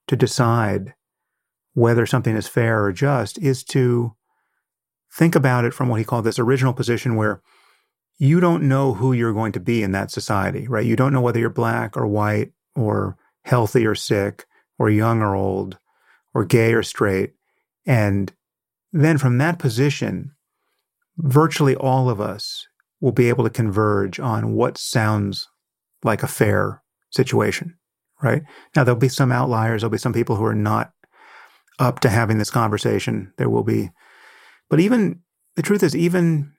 to 0.08 0.16
decide 0.16 0.94
whether 1.74 2.06
something 2.06 2.34
is 2.34 2.48
fair 2.48 2.82
or 2.82 2.92
just 2.92 3.38
is 3.38 3.62
to 3.62 4.14
think 5.12 5.36
about 5.36 5.64
it 5.64 5.72
from 5.72 5.88
what 5.88 5.98
he 5.98 6.04
called 6.04 6.24
this 6.24 6.38
original 6.38 6.72
position 6.72 7.14
where 7.14 7.42
you 8.18 8.40
don't 8.40 8.64
know 8.64 8.94
who 8.94 9.12
you're 9.12 9.32
going 9.32 9.52
to 9.52 9.60
be 9.60 9.82
in 9.82 9.92
that 9.92 10.10
society 10.10 10.66
right? 10.66 10.86
You 10.86 10.96
don't 10.96 11.12
know 11.12 11.20
whether 11.20 11.38
you're 11.38 11.50
black 11.50 11.96
or 11.96 12.06
white 12.06 12.52
or 12.78 13.16
healthy 13.44 13.86
or 13.86 13.94
sick 13.94 14.46
or 14.78 14.88
young 14.88 15.20
or 15.20 15.34
old 15.34 15.78
or 16.34 16.44
gay 16.44 16.72
or 16.72 16.82
straight 16.82 17.32
and 17.86 18.32
then 18.92 19.18
from 19.18 19.38
that 19.38 19.58
position, 19.58 20.32
virtually 21.16 21.74
all 21.74 22.08
of 22.08 22.20
us 22.20 22.66
will 23.00 23.12
be 23.12 23.28
able 23.28 23.44
to 23.44 23.50
converge 23.50 24.18
on 24.20 24.52
what 24.52 24.78
sounds 24.78 25.48
like 26.04 26.22
a 26.22 26.28
fair 26.28 26.82
situation, 27.10 27.76
right? 28.22 28.42
Now, 28.74 28.84
there'll 28.84 28.98
be 28.98 29.08
some 29.08 29.32
outliers. 29.32 29.82
There'll 29.82 29.90
be 29.90 29.98
some 29.98 30.12
people 30.12 30.36
who 30.36 30.44
are 30.44 30.54
not 30.54 30.92
up 31.78 32.00
to 32.00 32.08
having 32.08 32.38
this 32.38 32.50
conversation. 32.50 33.32
There 33.36 33.50
will 33.50 33.62
be, 33.62 33.90
but 34.68 34.80
even 34.80 35.20
the 35.56 35.62
truth 35.62 35.82
is, 35.82 35.96
even 35.96 36.52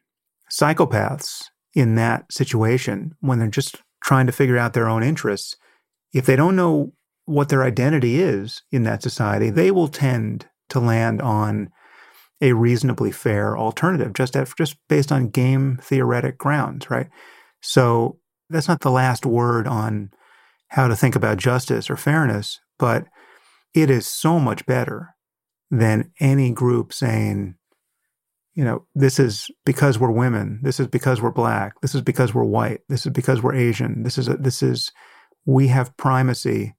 psychopaths 0.51 1.43
in 1.74 1.95
that 1.95 2.32
situation, 2.32 3.15
when 3.20 3.39
they're 3.39 3.47
just 3.47 3.82
trying 4.03 4.26
to 4.26 4.32
figure 4.32 4.57
out 4.57 4.74
their 4.74 4.89
own 4.89 5.03
interests, 5.03 5.55
if 6.14 6.26
they 6.26 6.36
don't 6.36 6.55
know 6.55 6.93
what 7.26 7.49
their 7.49 7.64
identity 7.64 8.22
is 8.22 8.64
in 8.72 8.84
that 8.84 9.03
society, 9.03 9.49
they 9.49 9.72
will 9.72 9.88
tend 9.88 10.47
to 10.70 10.80
land 10.80 11.22
on 11.22 11.70
a 12.41 12.53
reasonably 12.53 13.12
fair 13.12 13.57
alternative, 13.57 14.14
just 14.14 14.36
at, 14.36 14.49
just 14.57 14.78
based 14.88 15.12
on 15.12 15.30
game 15.30 15.78
theoretic 15.82 16.38
grounds, 16.38 16.89
right? 16.89 17.07
So 17.62 18.18
that's 18.49 18.68
not 18.68 18.82
the 18.82 18.91
last 18.91 19.26
word 19.26 19.68
on 19.68 20.12
how 20.70 20.88
to 20.88 20.95
think 20.95 21.16
about 21.16 21.38
justice 21.38 21.89
or 21.89 21.97
fairness, 21.97 22.60
but 22.78 23.05
it 23.74 23.89
is 23.89 24.07
so 24.07 24.39
much 24.39 24.66
better 24.66 25.16
than 25.70 26.12
any 26.20 26.51
group 26.51 26.93
saying, 26.93 27.55
you 28.55 28.64
know, 28.64 28.86
this 28.95 29.20
is 29.20 29.49
because 29.66 29.99
we're 29.99 30.12
women, 30.12 30.60
this 30.64 30.80
is 30.80 30.88
because 30.88 31.22
we're 31.22 31.32
black, 31.32 31.80
this 31.82 31.93
is 31.93 32.01
because 32.01 32.34
we're 32.34 32.43
white, 32.43 32.82
this 32.89 33.05
is 33.05 33.12
because 33.12 33.41
we're 33.41 33.53
Asian, 33.53 34.03
this 34.03 34.18
is 34.18 34.28
a, 34.28 34.36
this 34.36 34.64
is 34.64 34.91
we 35.45 35.67
have 35.67 35.95
primacy 35.97 36.75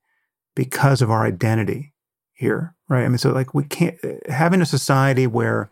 because 0.54 1.02
of 1.02 1.11
our 1.11 1.24
identity 1.24 1.92
here, 2.34 2.74
right? 2.88 3.04
I 3.04 3.08
mean, 3.08 3.18
so 3.18 3.32
like 3.32 3.54
we 3.54 3.64
can't 3.64 3.96
having 4.28 4.61
a 4.61 4.66
society 4.66 5.26
where 5.26 5.70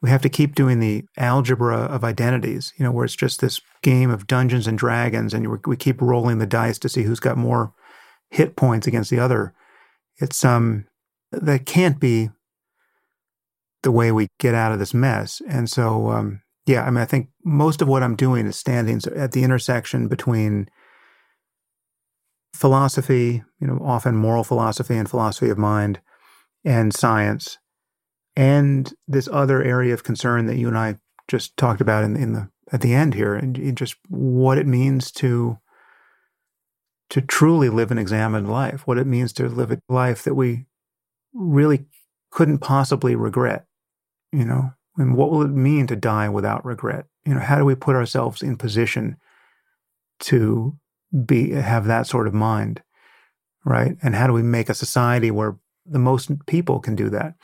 we 0.00 0.10
have 0.10 0.22
to 0.22 0.28
keep 0.28 0.54
doing 0.54 0.80
the 0.80 1.04
algebra 1.16 1.76
of 1.76 2.02
identities, 2.02 2.72
you 2.76 2.84
know, 2.84 2.90
where 2.90 3.04
it's 3.04 3.14
just 3.14 3.40
this 3.40 3.60
game 3.82 4.10
of 4.10 4.26
Dungeons 4.26 4.66
and 4.66 4.76
Dragons, 4.76 5.32
and 5.32 5.46
we 5.66 5.76
keep 5.76 6.02
rolling 6.02 6.38
the 6.38 6.46
dice 6.46 6.78
to 6.80 6.88
see 6.88 7.02
who's 7.02 7.20
got 7.20 7.36
more 7.36 7.72
hit 8.30 8.56
points 8.56 8.86
against 8.86 9.10
the 9.10 9.20
other. 9.20 9.54
It's 10.18 10.44
um 10.44 10.86
that 11.30 11.66
can't 11.66 11.98
be 11.98 12.30
the 13.82 13.92
way 13.92 14.12
we 14.12 14.28
get 14.38 14.54
out 14.54 14.72
of 14.72 14.78
this 14.78 14.94
mess. 14.94 15.42
And 15.48 15.68
so, 15.68 16.10
um, 16.10 16.42
yeah, 16.66 16.84
I 16.84 16.90
mean, 16.90 16.98
I 16.98 17.04
think 17.04 17.28
most 17.44 17.82
of 17.82 17.88
what 17.88 18.02
I'm 18.02 18.16
doing 18.16 18.46
is 18.46 18.56
standing 18.56 19.00
at 19.16 19.32
the 19.32 19.42
intersection 19.42 20.08
between 20.08 20.68
philosophy, 22.62 23.42
you 23.58 23.66
know, 23.66 23.76
often 23.84 24.14
moral 24.14 24.44
philosophy 24.44 24.96
and 24.96 25.10
philosophy 25.10 25.50
of 25.50 25.58
mind 25.58 26.00
and 26.64 26.94
science, 26.94 27.58
and 28.36 28.94
this 29.08 29.28
other 29.32 29.60
area 29.64 29.92
of 29.92 30.04
concern 30.04 30.46
that 30.46 30.58
you 30.58 30.68
and 30.68 30.78
I 30.78 30.98
just 31.26 31.56
talked 31.56 31.80
about 31.80 32.04
in, 32.04 32.14
in 32.14 32.34
the 32.34 32.48
at 32.70 32.80
the 32.80 32.94
end 32.94 33.14
here, 33.14 33.34
and 33.34 33.76
just 33.76 33.96
what 34.08 34.58
it 34.58 34.66
means 34.68 35.10
to 35.12 35.58
to 37.10 37.20
truly 37.20 37.68
live 37.68 37.90
an 37.90 37.98
examined 37.98 38.48
life, 38.48 38.86
what 38.86 38.96
it 38.96 39.08
means 39.08 39.32
to 39.32 39.48
live 39.48 39.72
a 39.72 39.80
life 39.88 40.22
that 40.22 40.34
we 40.34 40.66
really 41.34 41.86
couldn't 42.30 42.58
possibly 42.58 43.16
regret, 43.16 43.66
you 44.30 44.44
know, 44.44 44.70
and 44.96 45.16
what 45.16 45.32
will 45.32 45.42
it 45.42 45.48
mean 45.48 45.88
to 45.88 45.96
die 45.96 46.28
without 46.28 46.64
regret? 46.64 47.06
You 47.26 47.34
know, 47.34 47.40
how 47.40 47.58
do 47.58 47.64
we 47.64 47.74
put 47.74 47.96
ourselves 47.96 48.40
in 48.40 48.56
position 48.56 49.16
to 50.20 50.78
be 51.26 51.50
have 51.52 51.86
that 51.86 52.06
sort 52.06 52.26
of 52.26 52.34
mind, 52.34 52.82
right? 53.64 53.96
And 54.02 54.14
how 54.14 54.26
do 54.26 54.32
we 54.32 54.42
make 54.42 54.68
a 54.68 54.74
society 54.74 55.30
where 55.30 55.56
the 55.86 55.98
most 55.98 56.30
people 56.46 56.80
can 56.80 56.96
do 56.96 57.10
that? 57.10 57.34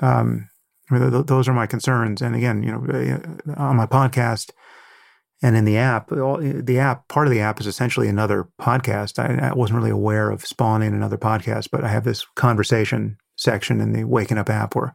Um, 0.00 0.48
i 0.90 0.94
mean 0.94 1.24
those 1.26 1.48
are 1.48 1.54
my 1.54 1.66
concerns. 1.66 2.20
And 2.20 2.34
again, 2.34 2.62
you 2.62 2.72
know, 2.72 2.84
uh, 2.88 3.60
on 3.60 3.76
my 3.76 3.86
podcast 3.86 4.50
and 5.42 5.56
in 5.56 5.64
the 5.64 5.78
app, 5.78 6.08
the 6.08 6.78
app 6.78 7.08
part 7.08 7.26
of 7.26 7.32
the 7.32 7.40
app 7.40 7.60
is 7.60 7.66
essentially 7.66 8.08
another 8.08 8.48
podcast. 8.60 9.18
I, 9.18 9.48
I 9.48 9.54
wasn't 9.54 9.78
really 9.78 9.90
aware 9.90 10.30
of 10.30 10.44
spawning 10.44 10.92
another 10.92 11.16
podcast, 11.16 11.68
but 11.70 11.82
I 11.82 11.88
have 11.88 12.04
this 12.04 12.26
conversation 12.36 13.16
section 13.36 13.80
in 13.80 13.92
the 13.92 14.04
Waking 14.04 14.36
Up 14.36 14.50
app 14.50 14.74
where 14.74 14.94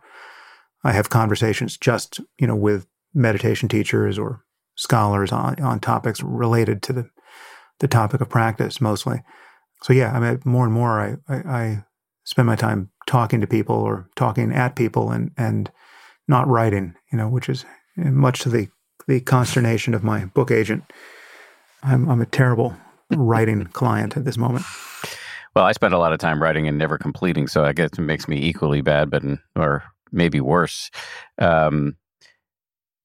I 0.84 0.92
have 0.92 1.10
conversations 1.10 1.78
just 1.78 2.20
you 2.40 2.46
know 2.46 2.56
with 2.56 2.86
meditation 3.14 3.68
teachers 3.68 4.20
or 4.20 4.44
scholars 4.76 5.32
on 5.32 5.60
on 5.62 5.80
topics 5.80 6.22
related 6.22 6.84
to 6.84 6.94
the 6.94 7.10
the 7.80 7.88
topic 7.88 8.22
of 8.22 8.30
practice 8.30 8.80
mostly. 8.80 9.22
So 9.84 9.94
yeah, 9.94 10.12
I 10.14 10.20
mean, 10.20 10.42
more 10.46 10.66
and 10.66 10.74
more 10.74 11.00
I, 11.00 11.18
I, 11.28 11.36
I 11.36 11.84
spend 12.24 12.48
my 12.48 12.56
time 12.56 12.90
talking 13.08 13.42
to 13.42 13.48
people 13.48 13.76
or 13.76 14.10
talking 14.16 14.52
at 14.52 14.76
people 14.76 15.12
and 15.12 15.32
and 15.38 15.72
not 16.28 16.48
writing, 16.48 16.96
you 17.12 17.18
know, 17.18 17.30
which 17.30 17.50
is 17.50 17.66
much 17.98 18.40
to 18.42 18.50
the 18.50 18.68
the 19.08 19.22
consternation 19.22 19.94
of 19.94 20.04
my 20.04 20.26
book 20.26 20.52
agent. 20.52 20.84
I'm 21.84 22.10
I'm 22.10 22.22
a 22.22 22.26
terrible 22.26 22.76
writing 23.12 23.66
client 23.74 24.18
at 24.18 24.26
this 24.26 24.38
moment. 24.38 24.66
Well, 25.56 25.66
I 25.66 25.72
spend 25.72 25.94
a 25.94 26.00
lot 26.00 26.12
of 26.12 26.20
time 26.20 26.42
writing 26.42 26.68
and 26.68 26.78
never 26.78 26.98
completing, 26.98 27.48
so 27.48 27.64
I 27.64 27.72
guess 27.72 27.92
it 27.94 28.02
makes 28.02 28.28
me 28.28 28.38
equally 28.38 28.82
bad, 28.82 29.10
but 29.10 29.24
or 29.56 29.84
maybe 30.12 30.42
worse. 30.42 30.90
Um, 31.40 31.96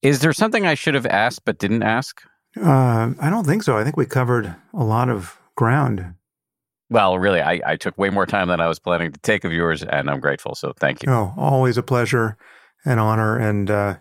is 0.01 0.19
there 0.19 0.33
something 0.33 0.65
I 0.65 0.73
should 0.73 0.95
have 0.95 1.05
asked 1.05 1.45
but 1.45 1.59
didn't 1.59 1.83
ask? 1.83 2.21
Uh, 2.59 3.13
I 3.19 3.29
don't 3.29 3.45
think 3.45 3.63
so. 3.63 3.77
I 3.77 3.83
think 3.83 3.97
we 3.97 4.05
covered 4.05 4.55
a 4.73 4.83
lot 4.83 5.09
of 5.09 5.39
ground. 5.55 6.15
Well, 6.89 7.17
really, 7.17 7.41
I, 7.41 7.61
I 7.65 7.75
took 7.77 7.97
way 7.97 8.09
more 8.09 8.25
time 8.25 8.49
than 8.49 8.59
I 8.59 8.67
was 8.67 8.77
planning 8.77 9.13
to 9.13 9.19
take 9.21 9.45
of 9.45 9.53
yours, 9.53 9.81
and 9.81 10.09
I'm 10.09 10.19
grateful. 10.19 10.55
So 10.55 10.73
thank 10.77 11.03
you. 11.03 11.11
Oh, 11.11 11.33
always 11.37 11.77
a 11.77 11.83
pleasure 11.83 12.37
and 12.83 12.99
honor, 12.99 13.37
and 13.37 13.71
uh, 13.71 13.97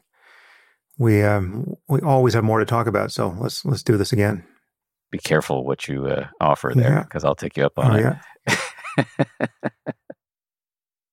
we 0.98 1.22
um, 1.22 1.74
we 1.88 2.00
always 2.00 2.34
have 2.34 2.42
more 2.42 2.58
to 2.58 2.64
talk 2.64 2.88
about. 2.88 3.12
So 3.12 3.36
let's 3.38 3.64
let's 3.64 3.84
do 3.84 3.96
this 3.96 4.12
again. 4.12 4.44
Be 5.12 5.18
careful 5.18 5.64
what 5.64 5.86
you 5.86 6.06
uh, 6.06 6.26
offer 6.40 6.72
there, 6.74 7.04
because 7.04 7.22
yeah. 7.22 7.28
I'll 7.28 7.36
take 7.36 7.56
you 7.56 7.64
up 7.64 7.78
on 7.78 7.92
oh, 7.92 8.18
it. 8.48 8.56
Yeah. 9.06 9.36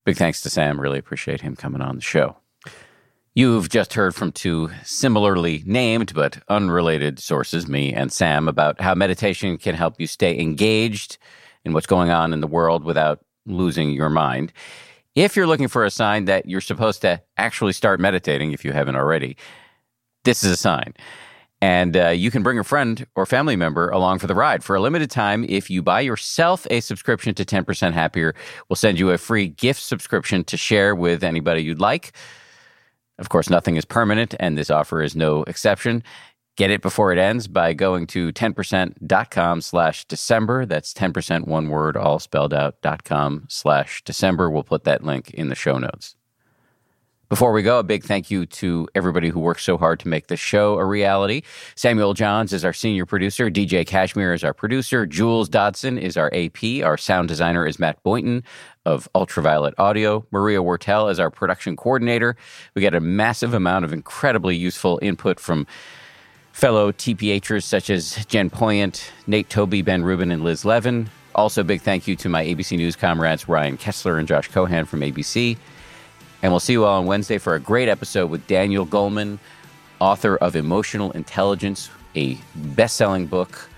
Big 0.05 0.17
thanks 0.17 0.41
to 0.41 0.49
Sam. 0.49 0.81
Really 0.81 0.99
appreciate 0.99 1.41
him 1.41 1.55
coming 1.55 1.81
on 1.81 1.95
the 1.95 2.01
show. 2.01 2.37
You've 3.37 3.69
just 3.69 3.93
heard 3.93 4.15
from 4.15 4.31
two 4.31 4.71
similarly 4.83 5.61
named 5.63 6.15
but 6.15 6.41
unrelated 6.49 7.19
sources, 7.19 7.67
me 7.67 7.93
and 7.93 8.11
Sam, 8.11 8.47
about 8.47 8.81
how 8.81 8.95
meditation 8.95 9.59
can 9.59 9.75
help 9.75 10.01
you 10.01 10.07
stay 10.07 10.39
engaged 10.39 11.19
in 11.63 11.71
what's 11.71 11.85
going 11.85 12.09
on 12.09 12.33
in 12.33 12.41
the 12.41 12.47
world 12.47 12.83
without 12.83 13.23
losing 13.45 13.91
your 13.91 14.09
mind. 14.09 14.53
If 15.13 15.35
you're 15.35 15.45
looking 15.45 15.67
for 15.67 15.85
a 15.85 15.91
sign 15.91 16.25
that 16.25 16.47
you're 16.47 16.61
supposed 16.61 17.01
to 17.01 17.21
actually 17.37 17.73
start 17.73 17.99
meditating, 17.99 18.53
if 18.53 18.65
you 18.65 18.71
haven't 18.73 18.95
already, 18.95 19.37
this 20.23 20.43
is 20.43 20.49
a 20.49 20.57
sign. 20.57 20.95
And 21.61 21.95
uh, 21.95 22.07
you 22.07 22.31
can 22.31 22.41
bring 22.41 22.57
a 22.57 22.63
friend 22.63 23.05
or 23.13 23.27
family 23.27 23.55
member 23.55 23.89
along 23.89 24.17
for 24.17 24.25
the 24.25 24.33
ride. 24.33 24.63
For 24.63 24.75
a 24.75 24.81
limited 24.81 25.11
time, 25.11 25.45
if 25.47 25.69
you 25.69 25.83
buy 25.83 26.01
yourself 26.01 26.65
a 26.71 26.79
subscription 26.79 27.35
to 27.35 27.45
10% 27.45 27.93
Happier, 27.93 28.33
we'll 28.67 28.77
send 28.77 28.97
you 28.97 29.11
a 29.11 29.19
free 29.19 29.47
gift 29.47 29.83
subscription 29.83 30.43
to 30.45 30.57
share 30.57 30.95
with 30.95 31.23
anybody 31.23 31.61
you'd 31.61 31.79
like. 31.79 32.13
Of 33.19 33.29
course, 33.29 33.49
nothing 33.49 33.75
is 33.75 33.85
permanent, 33.85 34.35
and 34.39 34.57
this 34.57 34.69
offer 34.69 35.01
is 35.01 35.15
no 35.15 35.43
exception. 35.43 36.03
Get 36.55 36.71
it 36.71 36.81
before 36.81 37.11
it 37.11 37.19
ends 37.19 37.47
by 37.47 37.73
going 37.73 38.07
to 38.07 38.31
10%.com 38.31 39.61
slash 39.61 40.05
December. 40.05 40.65
That's 40.65 40.93
10% 40.93 41.47
one 41.47 41.69
word, 41.69 41.95
all 41.95 42.17
spelled 42.17 42.53
out, 42.53 42.81
dot 42.81 43.03
com 43.03 43.45
slash 43.47 44.03
December. 44.03 44.49
We'll 44.49 44.63
put 44.63 44.83
that 44.85 45.03
link 45.03 45.29
in 45.31 45.49
the 45.49 45.55
show 45.55 45.77
notes. 45.77 46.15
Before 47.29 47.51
we 47.51 47.61
go, 47.61 47.79
a 47.79 47.83
big 47.83 48.05
thank 48.05 48.31
you 48.31 48.45
to 48.45 48.87
everybody 48.95 49.27
who 49.27 49.41
worked 49.41 49.59
so 49.59 49.77
hard 49.77 49.99
to 49.99 50.07
make 50.07 50.27
this 50.27 50.39
show 50.39 50.79
a 50.79 50.85
reality. 50.85 51.41
Samuel 51.75 52.13
Johns 52.13 52.53
is 52.53 52.63
our 52.63 52.71
senior 52.71 53.05
producer. 53.05 53.51
DJ 53.51 53.85
Cashmere 53.85 54.33
is 54.33 54.45
our 54.45 54.53
producer. 54.53 55.05
Jules 55.05 55.49
Dodson 55.49 55.97
is 55.97 56.15
our 56.15 56.31
AP. 56.33 56.63
Our 56.85 56.95
sound 56.95 57.27
designer 57.27 57.67
is 57.67 57.79
Matt 57.79 58.01
Boynton 58.01 58.43
of 58.85 59.09
Ultraviolet 59.13 59.73
Audio. 59.77 60.25
Maria 60.31 60.59
Wortel 60.59 61.11
is 61.11 61.19
our 61.19 61.29
production 61.29 61.75
coordinator. 61.75 62.37
We 62.75 62.81
get 62.81 62.95
a 62.95 63.01
massive 63.01 63.53
amount 63.53 63.83
of 63.83 63.91
incredibly 63.91 64.55
useful 64.55 64.97
input 65.01 65.37
from 65.37 65.67
fellow 66.53 66.93
TPHers 66.93 67.63
such 67.63 67.89
as 67.89 68.25
Jen 68.27 68.49
Poyant, 68.49 69.11
Nate 69.27 69.49
Toby, 69.49 69.81
Ben 69.81 70.01
Rubin, 70.01 70.31
and 70.31 70.45
Liz 70.45 70.63
Levin. 70.63 71.09
Also, 71.35 71.61
big 71.61 71.81
thank 71.81 72.07
you 72.07 72.15
to 72.15 72.29
my 72.29 72.45
ABC 72.45 72.77
News 72.77 72.95
comrades 72.95 73.49
Ryan 73.49 73.75
Kessler 73.75 74.17
and 74.17 74.29
Josh 74.29 74.47
Cohan 74.47 74.85
from 74.85 75.01
ABC. 75.01 75.57
And 76.43 76.51
we'll 76.51 76.59
see 76.59 76.73
you 76.73 76.85
all 76.85 76.99
on 76.99 77.07
Wednesday 77.07 77.37
for 77.39 77.55
a 77.55 77.59
great 77.59 77.89
episode 77.89 78.29
with 78.29 78.45
Daniel 78.47 78.85
Goleman, 78.85 79.39
author 79.99 80.37
of 80.37 80.55
Emotional 80.55 81.11
Intelligence, 81.11 81.89
a 82.15 82.37
best 82.55 82.95
selling 82.95 83.25
book, 83.25 83.69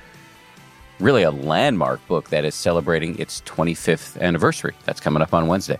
really 0.99 1.23
a 1.23 1.31
landmark 1.31 2.05
book 2.07 2.29
that 2.29 2.43
is 2.43 2.55
celebrating 2.55 3.17
its 3.17 3.41
25th 3.41 4.19
anniversary. 4.19 4.75
That's 4.83 4.99
coming 4.99 5.21
up 5.21 5.33
on 5.33 5.47
Wednesday. 5.47 5.79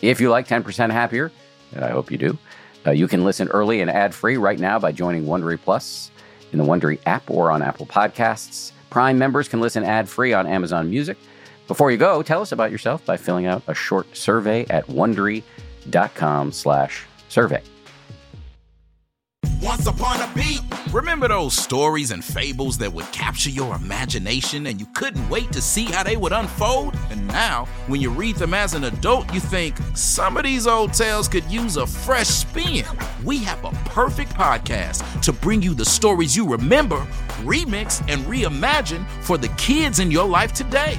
If 0.00 0.20
you 0.20 0.30
like 0.30 0.48
10% 0.48 0.90
Happier, 0.90 1.30
and 1.72 1.84
I 1.84 1.90
hope 1.90 2.10
you 2.10 2.18
do, 2.18 2.36
uh, 2.84 2.90
you 2.90 3.06
can 3.06 3.24
listen 3.24 3.46
early 3.48 3.80
and 3.80 3.88
ad 3.88 4.12
free 4.12 4.36
right 4.36 4.58
now 4.58 4.80
by 4.80 4.90
joining 4.90 5.24
Wondery 5.24 5.60
Plus 5.60 6.10
in 6.50 6.58
the 6.58 6.64
Wondery 6.64 6.98
app 7.06 7.30
or 7.30 7.52
on 7.52 7.62
Apple 7.62 7.86
Podcasts. 7.86 8.72
Prime 8.90 9.16
members 9.16 9.46
can 9.46 9.60
listen 9.60 9.84
ad 9.84 10.08
free 10.08 10.32
on 10.32 10.48
Amazon 10.48 10.90
Music. 10.90 11.16
Before 11.72 11.90
you 11.90 11.96
go, 11.96 12.22
tell 12.22 12.42
us 12.42 12.52
about 12.52 12.70
yourself 12.70 13.02
by 13.06 13.16
filling 13.16 13.46
out 13.46 13.62
a 13.66 13.72
short 13.72 14.14
survey 14.14 14.66
at 14.68 14.86
wondery.com/survey. 14.88 17.62
Once 19.62 19.86
upon 19.86 20.20
a 20.20 20.30
beat. 20.34 20.60
Remember 20.92 21.28
those 21.28 21.54
stories 21.54 22.10
and 22.10 22.22
fables 22.22 22.76
that 22.76 22.92
would 22.92 23.10
capture 23.12 23.48
your 23.48 23.74
imagination 23.74 24.66
and 24.66 24.78
you 24.78 24.84
couldn't 24.94 25.26
wait 25.30 25.50
to 25.52 25.62
see 25.62 25.86
how 25.86 26.02
they 26.02 26.18
would 26.18 26.32
unfold? 26.32 26.94
And 27.10 27.26
now, 27.28 27.64
when 27.86 28.02
you 28.02 28.10
read 28.10 28.36
them 28.36 28.52
as 28.52 28.74
an 28.74 28.84
adult, 28.84 29.32
you 29.32 29.40
think 29.40 29.74
some 29.94 30.36
of 30.36 30.42
these 30.42 30.66
old 30.66 30.92
tales 30.92 31.26
could 31.26 31.50
use 31.50 31.78
a 31.78 31.86
fresh 31.86 32.28
spin. 32.28 32.84
We 33.24 33.38
have 33.44 33.64
a 33.64 33.70
perfect 33.86 34.34
podcast 34.34 35.22
to 35.22 35.32
bring 35.32 35.62
you 35.62 35.72
the 35.72 35.86
stories 35.86 36.36
you 36.36 36.46
remember, 36.46 36.98
remix, 37.44 38.04
and 38.12 38.22
reimagine 38.26 39.08
for 39.22 39.38
the 39.38 39.48
kids 39.56 40.00
in 40.00 40.10
your 40.10 40.28
life 40.28 40.52
today. 40.52 40.98